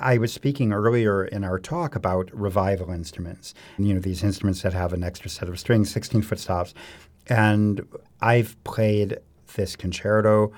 I 0.00 0.18
was 0.18 0.32
speaking 0.32 0.72
earlier 0.72 1.24
in 1.24 1.44
our 1.44 1.60
talk 1.60 1.94
about 1.94 2.28
revival 2.32 2.90
instruments, 2.90 3.54
you 3.78 3.94
know, 3.94 4.00
these 4.00 4.24
instruments 4.24 4.62
that 4.62 4.72
have 4.72 4.92
an 4.92 5.04
extra 5.04 5.30
set 5.30 5.48
of 5.48 5.58
strings, 5.60 5.90
16 5.92 6.22
foot 6.22 6.40
stops. 6.40 6.74
And 7.28 7.86
I've 8.20 8.62
played 8.64 9.18
this 9.54 9.76
concerto 9.76 10.52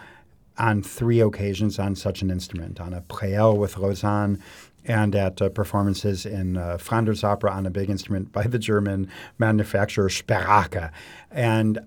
on 0.59 0.83
three 0.83 1.21
occasions 1.21 1.79
on 1.79 1.95
such 1.95 2.23
an 2.23 2.31
instrument 2.31 2.81
on 2.81 2.93
a 2.93 3.03
Pleyel 3.03 3.57
with 3.57 3.77
Lausanne 3.77 4.43
and 4.85 5.15
at 5.15 5.43
uh, 5.43 5.49
performances 5.49 6.25
in 6.25 6.57
uh, 6.57 6.79
Flanders 6.79 7.25
Opera 7.25 7.51
on 7.51 7.67
a 7.67 7.71
big 7.71 7.91
instrument 7.91 8.33
by 8.33 8.45
the 8.45 8.59
German 8.59 9.11
manufacturer 9.39 10.09
Sperrhake. 10.09 10.91
And 11.31 11.81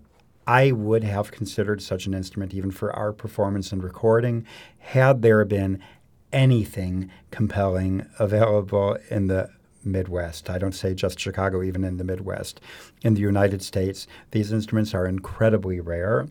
I 0.45 0.71
would 0.71 1.03
have 1.03 1.31
considered 1.31 1.81
such 1.81 2.07
an 2.07 2.13
instrument 2.13 2.53
even 2.53 2.71
for 2.71 2.93
our 2.95 3.13
performance 3.13 3.71
and 3.71 3.83
recording 3.83 4.45
had 4.79 5.21
there 5.21 5.45
been 5.45 5.79
anything 6.33 7.09
compelling 7.31 8.05
available 8.19 8.97
in 9.09 9.27
the 9.27 9.49
Midwest. 9.83 10.49
I 10.49 10.57
don't 10.57 10.73
say 10.73 10.93
just 10.93 11.19
Chicago, 11.19 11.63
even 11.63 11.83
in 11.83 11.97
the 11.97 12.03
Midwest. 12.03 12.59
In 13.01 13.13
the 13.13 13.21
United 13.21 13.61
States, 13.61 14.07
these 14.31 14.51
instruments 14.51 14.93
are 14.93 15.07
incredibly 15.07 15.79
rare. 15.79 16.27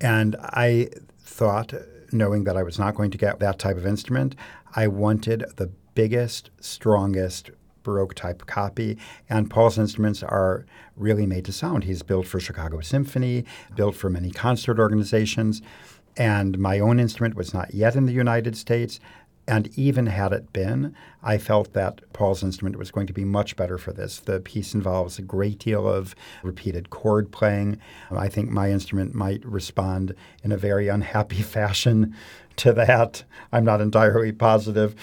And 0.00 0.36
I 0.40 0.88
thought, 1.28 1.72
knowing 2.10 2.44
that 2.44 2.56
I 2.56 2.62
was 2.62 2.78
not 2.78 2.94
going 2.94 3.10
to 3.10 3.18
get 3.18 3.38
that 3.38 3.58
type 3.58 3.76
of 3.76 3.86
instrument, 3.86 4.34
I 4.74 4.88
wanted 4.88 5.44
the 5.56 5.70
biggest, 5.94 6.50
strongest 6.60 7.50
Baroque 7.82 8.14
type 8.14 8.46
copy. 8.46 8.98
And 9.28 9.50
Paul's 9.50 9.78
instruments 9.78 10.22
are 10.22 10.66
really 10.96 11.26
made 11.26 11.44
to 11.46 11.52
sound. 11.52 11.84
He's 11.84 12.02
built 12.02 12.26
for 12.26 12.40
Chicago 12.40 12.80
Symphony, 12.80 13.44
built 13.76 13.94
for 13.94 14.10
many 14.10 14.30
concert 14.30 14.78
organizations. 14.78 15.62
And 16.16 16.58
my 16.58 16.80
own 16.80 16.98
instrument 16.98 17.34
was 17.34 17.54
not 17.54 17.72
yet 17.72 17.94
in 17.94 18.06
the 18.06 18.12
United 18.12 18.56
States. 18.56 18.98
And 19.48 19.70
even 19.78 20.06
had 20.06 20.34
it 20.34 20.52
been, 20.52 20.94
I 21.22 21.38
felt 21.38 21.72
that 21.72 22.02
Paul's 22.12 22.42
instrument 22.42 22.76
was 22.76 22.90
going 22.90 23.06
to 23.06 23.14
be 23.14 23.24
much 23.24 23.56
better 23.56 23.78
for 23.78 23.94
this. 23.94 24.20
The 24.20 24.40
piece 24.40 24.74
involves 24.74 25.18
a 25.18 25.22
great 25.22 25.58
deal 25.58 25.88
of 25.88 26.14
repeated 26.42 26.90
chord 26.90 27.32
playing. 27.32 27.78
I 28.10 28.28
think 28.28 28.50
my 28.50 28.70
instrument 28.70 29.14
might 29.14 29.42
respond 29.46 30.14
in 30.44 30.52
a 30.52 30.58
very 30.58 30.88
unhappy 30.88 31.42
fashion 31.56 32.14
to 32.56 32.74
that. 32.74 33.24
I'm 33.50 33.64
not 33.64 33.80
entirely 33.80 34.32
positive. 34.32 34.94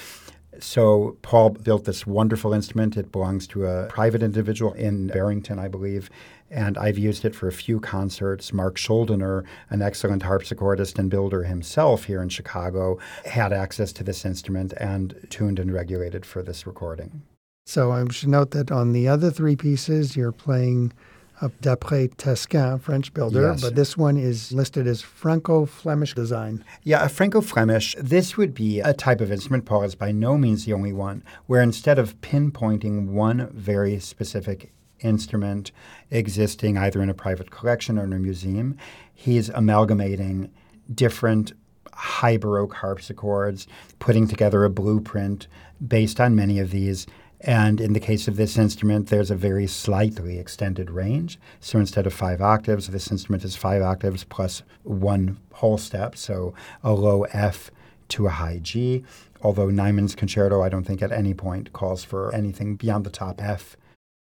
So 0.59 1.17
Paul 1.23 1.49
built 1.49 1.85
this 1.85 2.05
wonderful 2.05 2.53
instrument. 2.53 2.97
It 2.97 3.11
belongs 3.11 3.47
to 3.47 3.65
a 3.65 3.87
private 3.87 4.21
individual 4.21 4.73
in 4.73 5.07
Barrington, 5.07 5.57
I 5.57 5.67
believe, 5.67 6.09
and 6.49 6.77
I've 6.77 6.97
used 6.97 7.25
it 7.25 7.35
for 7.35 7.47
a 7.47 7.51
few 7.51 7.79
concerts. 7.79 8.53
Mark 8.53 8.77
Shuldiner, 8.77 9.43
an 9.69 9.81
excellent 9.81 10.23
harpsichordist 10.23 10.97
and 10.99 11.09
builder 11.09 11.43
himself 11.43 12.05
here 12.05 12.21
in 12.21 12.29
Chicago, 12.29 12.99
had 13.25 13.51
access 13.51 13.91
to 13.93 14.03
this 14.03 14.25
instrument 14.25 14.73
and 14.77 15.15
tuned 15.29 15.59
and 15.59 15.73
regulated 15.73 16.25
for 16.25 16.41
this 16.43 16.65
recording. 16.67 17.23
So 17.65 17.91
I 17.91 18.05
should 18.11 18.29
note 18.29 18.51
that 18.51 18.71
on 18.71 18.93
the 18.93 19.07
other 19.07 19.31
three 19.31 19.55
pieces, 19.55 20.15
you're 20.15 20.31
playing 20.31 20.93
a 21.41 21.49
D'après 21.49 22.07
Taskin, 22.15 22.79
French 22.79 23.13
builder, 23.13 23.41
Yes. 23.41 23.61
but 23.61 23.75
this 23.75 23.97
one 23.97 24.15
is 24.15 24.53
listed 24.53 24.87
as 24.87 25.01
Franco-Flemish 25.01 26.13
design. 26.13 26.63
Yeah, 26.83 27.03
a 27.03 27.09
Franco-Flemish, 27.09 27.95
this 27.99 28.37
would 28.37 28.53
be 28.53 28.79
a 28.79 28.93
type 28.93 29.19
of 29.19 29.31
instrument, 29.33 29.65
Paul 29.65 29.83
is 29.83 29.95
by 29.95 30.13
no 30.13 30.37
means 30.37 30.63
the 30.63 30.71
only 30.71 30.93
one, 30.93 31.23
where 31.47 31.61
instead 31.61 31.99
of 31.99 32.21
pinpointing 32.21 33.07
one 33.07 33.49
very 33.51 33.99
specific 33.99 34.71
instrument 35.01 35.71
existing 36.11 36.77
either 36.77 37.01
in 37.01 37.09
a 37.09 37.13
private 37.13 37.51
collection 37.51 37.97
or 37.97 38.03
in 38.03 38.13
a 38.13 38.19
museum, 38.19 38.77
he's 39.13 39.49
amalgamating 39.49 40.51
different 40.93 41.53
high 41.93 42.37
Baroque 42.37 42.75
harpsichords, 42.75 43.67
putting 43.99 44.27
together 44.27 44.63
a 44.63 44.69
blueprint 44.69 45.47
based 45.85 46.19
on 46.19 46.35
many 46.35 46.59
of 46.59 46.71
these. 46.71 47.07
And 47.41 47.79
in 47.79 47.93
the 47.93 47.99
case 47.99 48.27
of 48.27 48.37
this 48.37 48.57
instrument, 48.57 49.07
there's 49.07 49.31
a 49.31 49.35
very 49.35 49.67
slightly 49.67 50.39
extended 50.39 50.89
range. 50.89 51.39
So 51.59 51.79
instead 51.79 52.07
of 52.07 52.13
five 52.13 52.41
octaves, 52.41 52.87
this 52.87 53.11
instrument 53.11 53.43
is 53.43 53.55
five 53.55 53.81
octaves 53.81 54.23
plus 54.23 54.63
one 54.83 55.37
whole 55.53 55.77
step, 55.77 56.17
so 56.17 56.53
a 56.83 56.91
low 56.91 57.23
F 57.25 57.71
to 58.09 58.27
a 58.27 58.31
high 58.31 58.59
G. 58.61 59.03
Although 59.41 59.67
Nyman's 59.67 60.15
concerto, 60.15 60.61
I 60.63 60.69
don't 60.69 60.85
think 60.85 61.01
at 61.01 61.11
any 61.11 61.33
point 61.33 61.71
calls 61.71 62.03
for 62.03 62.33
anything 62.33 62.75
beyond 62.75 63.05
the 63.05 63.09
top 63.09 63.41
F. 63.41 63.77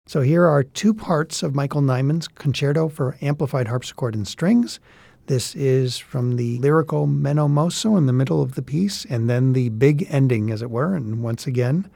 So 0.07 0.21
here 0.21 0.45
are 0.47 0.65
two 0.65 0.93
parts 0.93 1.45
of 1.45 1.55
Michael 1.55 1.81
Nyman's 1.81 2.27
Concerto 2.27 2.89
for 2.89 3.17
Amplified 3.23 3.69
Harpsichord 3.69 4.17
and 4.17 4.27
Strings. 4.27 4.81
This 5.27 5.55
is 5.55 5.97
from 5.97 6.35
the 6.35 6.59
lyrical 6.59 7.07
Meno 7.07 7.47
Mosso 7.47 7.97
in 7.97 8.07
the 8.07 8.13
middle 8.13 8.43
of 8.43 8.57
the 8.57 8.63
piece, 8.63 9.05
and 9.05 9.31
then 9.31 9.53
the 9.53 9.69
big 9.69 10.09
ending, 10.11 10.51
as 10.51 10.61
it 10.61 10.73
were. 10.73 10.97
And 10.97 11.23
once 11.23 11.47
again, 11.47 11.89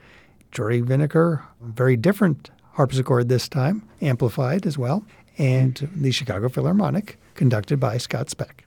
Jory 0.53 0.81
Vinikour, 0.81 1.43
very 1.61 1.97
different 1.97 2.51
harpsichord 2.75 3.29
this 3.29 3.49
time, 3.49 3.87
amplified 4.01 4.67
as 4.67 4.79
well, 4.79 5.05
and 5.37 5.91
the 5.95 6.13
Chicago 6.13 6.49
Philharmonic, 6.49 7.19
conducted 7.35 7.81
by 7.81 7.99
Scott 7.99 8.31
Speck. 8.31 8.66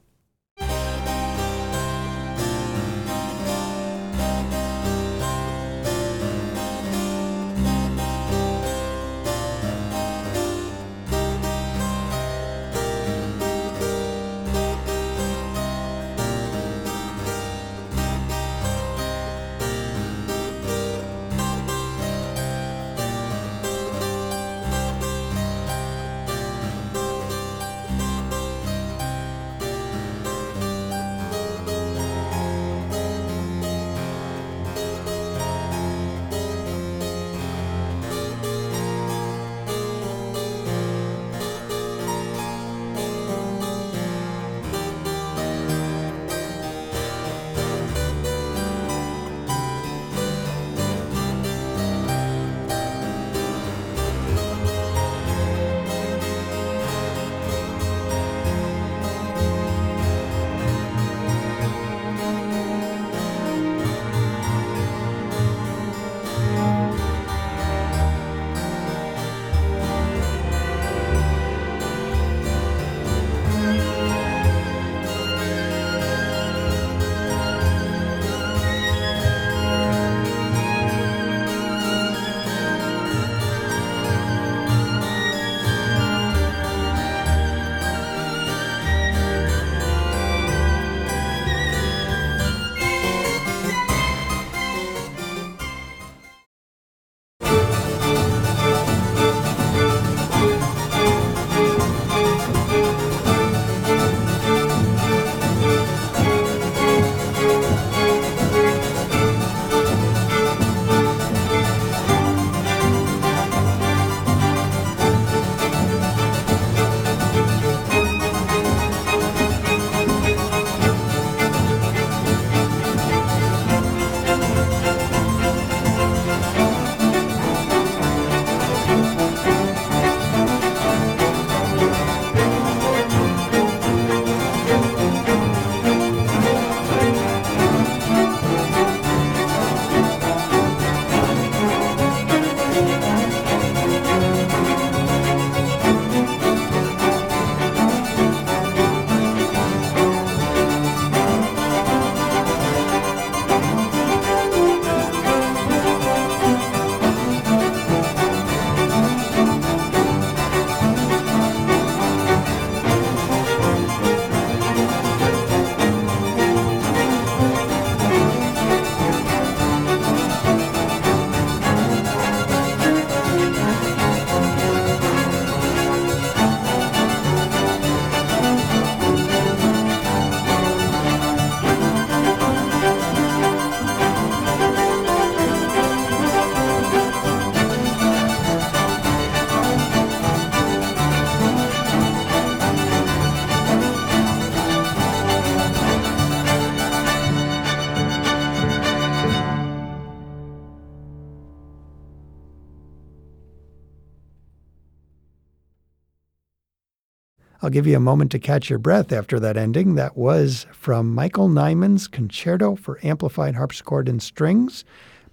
I'll 207.70 207.74
give 207.74 207.86
you 207.86 207.98
a 207.98 208.00
moment 208.00 208.32
to 208.32 208.40
catch 208.40 208.68
your 208.68 208.80
breath 208.80 209.12
after 209.12 209.40
that 209.42 209.56
ending. 209.56 209.94
That 209.94 210.18
was 210.18 210.66
from 210.72 211.14
Michael 211.14 211.48
Nyman's 211.50 212.08
Concerto 212.08 212.76
for 212.76 213.00
Amplified 213.04 213.54
Harpsichord 213.54 214.10
and 214.10 214.24
Strings. 214.24 214.84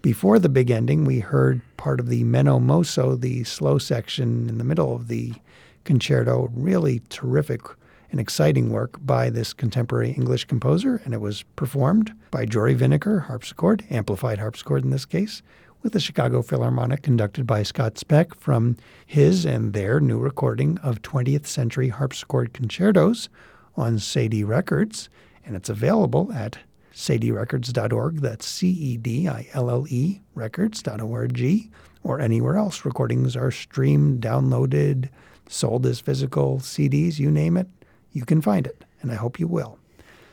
Before 0.02 0.38
the 0.38 0.50
big 0.50 0.70
ending, 0.70 1.06
we 1.06 1.20
heard 1.20 1.62
part 1.78 1.98
of 1.98 2.10
the 2.10 2.24
Meno 2.24 2.58
Mosso, 2.58 3.16
the 3.16 3.44
slow 3.44 3.78
section 3.78 4.50
in 4.50 4.58
the 4.58 4.64
middle 4.64 4.94
of 4.94 5.08
the 5.08 5.32
concerto. 5.84 6.50
Really 6.52 7.00
terrific 7.08 7.62
and 8.10 8.20
exciting 8.20 8.68
work 8.68 8.98
by 9.00 9.30
this 9.30 9.54
contemporary 9.54 10.10
English 10.10 10.44
composer, 10.44 11.00
and 11.06 11.14
it 11.14 11.22
was 11.22 11.42
performed 11.56 12.12
by 12.30 12.44
Jory 12.44 12.74
Vinikour, 12.74 13.28
harpsichord, 13.28 13.82
amplified 13.88 14.40
harpsichord 14.40 14.84
in 14.84 14.90
this 14.90 15.06
case, 15.06 15.40
with 15.86 15.92
the 15.92 16.00
Chicago 16.00 16.42
Philharmonic 16.42 17.02
conducted 17.02 17.46
by 17.46 17.62
Scott 17.62 17.96
Speck 17.96 18.34
from 18.34 18.76
his 19.06 19.44
and 19.46 19.72
their 19.72 20.00
new 20.00 20.18
recording 20.18 20.78
of 20.78 21.00
20th 21.00 21.46
century 21.46 21.90
harpsichord 21.90 22.52
concertos 22.52 23.28
on 23.76 23.98
Cedille 23.98 24.48
Records, 24.48 25.08
and 25.44 25.54
it's 25.54 25.68
available 25.68 26.32
at 26.32 26.58
cedillerecords.org. 26.92 28.16
That's 28.16 28.44
C 28.44 28.68
E 28.68 28.96
D 28.96 29.28
I 29.28 29.46
L 29.52 29.70
L 29.70 29.86
E 29.88 30.22
records.org, 30.34 31.70
or 32.02 32.20
anywhere 32.20 32.56
else. 32.56 32.84
Recordings 32.84 33.36
are 33.36 33.52
streamed, 33.52 34.20
downloaded, 34.20 35.08
sold 35.48 35.86
as 35.86 36.00
physical 36.00 36.58
CDs, 36.58 37.20
you 37.20 37.30
name 37.30 37.56
it, 37.56 37.68
you 38.10 38.24
can 38.24 38.42
find 38.42 38.66
it, 38.66 38.84
and 39.02 39.12
I 39.12 39.14
hope 39.14 39.38
you 39.38 39.46
will. 39.46 39.75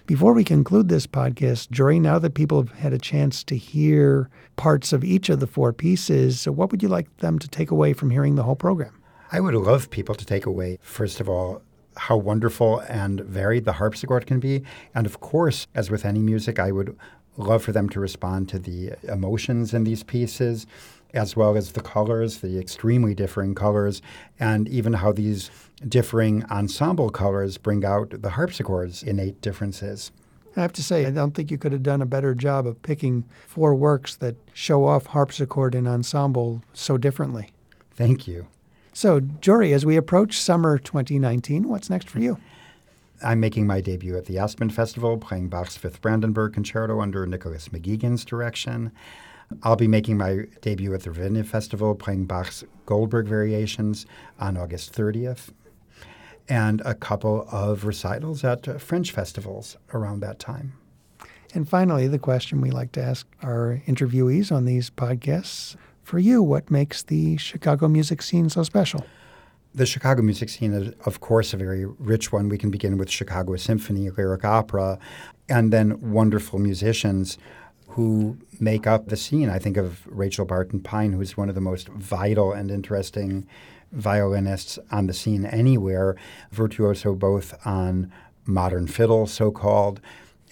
Before 0.06 0.34
we 0.34 0.44
conclude 0.44 0.90
this 0.90 1.08
podcast, 1.08 1.72
Jory, 1.72 1.98
now 1.98 2.20
that 2.20 2.34
people 2.34 2.62
have 2.62 2.74
had 2.74 2.92
a 2.92 2.98
chance 2.98 3.42
to 3.46 3.56
hear 3.56 4.30
parts 4.58 4.92
of 4.92 5.02
each 5.02 5.30
of 5.30 5.40
the 5.40 5.48
four 5.48 5.72
pieces, 5.72 6.42
so 6.42 6.52
what 6.52 6.72
would 6.72 6.84
you 6.84 6.90
like 6.90 7.16
them 7.18 7.40
to 7.40 7.48
take 7.48 7.72
away 7.72 7.94
from 7.94 8.10
hearing 8.10 8.36
the 8.36 8.44
whole 8.44 8.58
program? 8.58 9.02
I 9.32 9.40
would 9.40 9.54
love 9.54 9.90
people 9.90 10.14
to 10.16 10.26
take 10.26 10.46
away, 10.46 10.78
first 10.82 11.22
of 11.22 11.30
all, 11.30 11.62
how 11.96 12.18
wonderful 12.18 12.80
and 12.90 13.22
varied 13.22 13.64
the 13.64 13.74
harpsichord 13.74 14.26
can 14.26 14.42
be. 14.42 14.64
And 14.94 15.06
of 15.06 15.22
course, 15.22 15.68
as 15.74 15.90
with 15.90 16.04
any 16.04 16.20
music, 16.20 16.60
I 16.60 16.74
would 16.74 16.98
love 17.38 17.64
for 17.64 17.72
them 17.72 17.88
to 17.90 18.02
respond 18.02 18.50
to 18.50 18.60
the 18.60 18.96
emotions 19.04 19.74
in 19.74 19.86
these 19.86 20.04
pieces, 20.04 20.68
as 21.14 21.36
well 21.36 21.56
as 21.56 21.74
the 21.74 21.82
colors, 21.82 22.40
the 22.40 22.60
extremely 22.60 23.14
differing 23.14 23.54
colors, 23.56 24.02
and 24.40 24.68
even 24.68 24.94
how 24.94 25.12
these 25.12 25.52
differing 25.88 26.44
ensemble 26.46 27.10
colors 27.10 27.58
bring 27.58 27.86
out 27.86 28.22
the 28.22 28.32
harpsichord's 28.32 29.04
innate 29.04 29.42
differences. 29.42 30.12
I 30.56 30.62
have 30.62 30.74
to 30.74 30.84
say, 30.84 31.06
I 31.06 31.12
don't 31.12 31.32
think 31.32 31.50
you 31.50 31.58
could 31.58 31.72
have 31.72 31.84
done 31.84 32.02
a 32.02 32.06
better 32.06 32.36
job 32.36 32.68
of 32.68 32.82
picking 32.84 33.24
four 33.48 33.74
works 33.74 34.16
that 34.18 34.36
show 34.54 34.86
off 34.86 35.08
harpsichord 35.08 35.74
and 35.74 35.88
ensemble 35.88 36.64
so 36.74 36.98
differently. 36.98 37.52
Thank 37.92 38.28
you. 38.28 38.48
So, 38.94 39.20
Jory, 39.20 39.74
as 39.74 39.86
we 39.86 39.98
approach 39.98 40.40
summer 40.40 40.78
2019, 40.78 41.68
what's 41.68 41.90
next 41.90 42.10
for 42.10 42.20
you? 42.20 42.38
I'm 43.24 43.40
making 43.40 43.66
my 43.66 43.82
debut 43.82 44.18
at 44.18 44.26
the 44.26 44.38
Aspen 44.38 44.70
Festival, 44.70 45.18
playing 45.18 45.48
Bach's 45.48 45.78
Fifth 45.78 46.02
Brandenburg 46.02 46.54
Concerto 46.54 47.02
under 47.02 47.26
Nicholas 47.26 47.70
McGegan's 47.70 48.26
direction. 48.26 48.92
I'll 49.64 49.76
be 49.76 49.88
making 49.88 50.18
my 50.18 50.46
debut 50.62 50.94
at 50.94 51.04
the 51.04 51.12
Ravinia 51.12 51.44
Festival, 51.44 51.96
playing 51.96 52.26
Bach's 52.26 52.64
Goldberg 52.86 53.28
Variations 53.28 54.06
on 54.40 54.58
August 54.58 54.94
30th, 54.94 55.50
and 56.50 56.82
a 56.82 56.94
couple 56.94 57.48
of 57.52 57.86
recitals 57.86 58.44
at 58.44 58.68
uh, 58.68 58.78
French 58.78 59.12
festivals 59.12 59.78
around 59.94 60.22
that 60.22 60.40
time. 60.40 60.74
And 61.54 61.70
finally, 61.70 62.08
the 62.08 62.20
question 62.20 62.62
we 62.62 62.72
like 62.72 62.92
to 62.94 63.04
ask 63.04 63.28
our 63.44 63.82
interviewees 63.86 64.52
on 64.52 64.66
these 64.66 64.90
podcasts 64.90 65.76
for 66.04 66.20
you, 66.20 66.42
what 66.42 66.70
makes 66.70 67.04
the 67.04 67.38
Chicago 67.38 67.88
music 67.88 68.22
scene 68.22 68.50
so 68.50 68.64
special? 68.64 69.06
The 69.76 69.86
Chicago 69.86 70.22
music 70.22 70.50
scene 70.50 70.74
is, 70.74 70.94
of 71.06 71.20
course, 71.20 71.54
a 71.54 71.58
very 71.58 71.86
rich 71.86 72.32
one. 72.32 72.50
We 72.50 72.58
can 72.58 72.70
begin 72.70 72.98
with 72.98 73.10
Chicago 73.10 73.56
Symphony, 73.56 74.10
lyric 74.10 74.46
opera, 74.46 75.00
and 75.50 75.74
then 75.74 76.12
wonderful 76.12 76.60
musicians 76.60 77.38
who 77.94 78.38
make 78.60 78.88
up 78.88 79.08
the 79.08 79.18
scene. 79.18 79.50
I 79.50 79.60
think 79.60 79.78
of 79.78 80.02
Rachel 80.08 80.46
Barton 80.46 80.80
Pine, 80.80 81.14
who's 81.14 81.38
one 81.38 81.50
of 81.50 81.56
the 81.56 81.62
most 81.62 81.90
vital 81.90 82.52
and 82.52 82.72
interesting 82.72 83.48
violinists 83.92 84.80
on 84.92 85.06
the 85.06 85.14
scene 85.14 85.46
anywhere, 85.46 86.16
virtuoso 86.52 87.14
both 87.14 87.54
on 87.66 88.12
modern 88.46 88.88
fiddle, 88.88 89.28
so 89.28 89.52
called, 89.52 90.02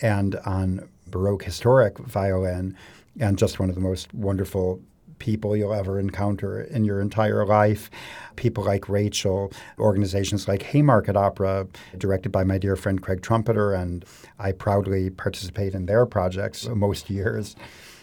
and 0.02 0.36
on 0.46 0.88
Baroque 1.08 1.44
historic 1.44 1.98
violin, 1.98 2.78
and 3.20 3.40
just 3.40 3.60
one 3.60 3.70
of 3.70 3.76
the 3.76 3.82
most 3.82 4.14
wonderful 4.14 4.80
people 5.22 5.56
you'll 5.56 5.74
ever 5.74 6.00
encounter 6.00 6.62
in 6.62 6.84
your 6.84 7.00
entire 7.00 7.46
life. 7.46 7.92
People 8.38 8.64
like 8.64 8.90
Rachel, 8.90 9.54
organizations 9.78 10.48
like 10.48 10.64
Haymarket 10.64 11.16
Opera, 11.16 11.68
directed 11.96 12.32
by 12.32 12.44
my 12.44 12.58
dear 12.58 12.76
friend 12.76 13.00
Craig 13.00 13.22
Trompeter, 13.22 13.80
and 13.80 14.04
I 14.40 14.52
proudly 14.52 15.12
participate 15.12 15.76
in 15.76 15.86
their 15.86 16.08
projects 16.08 16.68
most 16.68 17.12
years. 17.12 17.56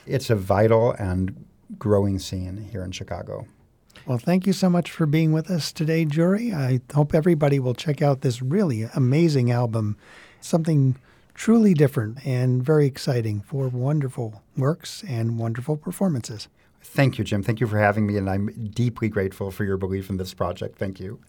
It's 0.07 0.31
a 0.31 0.37
vital 0.37 0.93
and 0.93 1.45
growing 1.77 2.21
scene 2.21 2.69
here 2.71 2.85
in 2.85 2.93
Chicago. 2.93 3.47
Well, 4.07 4.19
thank 4.19 4.47
you 4.47 4.53
so 4.53 4.71
much 4.71 4.93
for 4.93 5.05
being 5.05 5.33
with 5.33 5.51
us 5.51 5.73
today, 5.73 6.05
Jory. 6.05 6.55
I 6.55 6.81
hope 6.95 7.15
everybody 7.15 7.59
will 7.59 7.75
check 7.75 8.01
out 8.01 8.21
this 8.21 8.41
really 8.41 8.85
amazing 8.95 9.51
album, 9.51 9.97
something 10.41 10.95
truly 11.35 11.75
different 11.75 12.25
and 12.25 12.63
very 12.63 12.87
exciting 12.87 13.41
for 13.41 13.67
wonderful 13.69 14.41
works 14.57 15.03
and 15.09 15.37
wonderful 15.37 15.77
performances. 15.77 16.47
Thank 16.91 17.19
you, 17.19 17.25
Jim. 17.25 17.43
Thank 17.43 17.61
you 17.61 17.67
for 17.67 17.79
having 17.79 18.07
me, 18.07 18.17
and 18.17 18.29
I'm 18.29 18.71
deeply 18.71 19.09
grateful 19.09 19.51
for 19.51 19.65
your 19.65 19.77
belief 19.77 20.11
in 20.11 20.17
this 20.17 20.35
project. 20.35 20.79
Thank 20.79 20.99
you. 20.99 21.21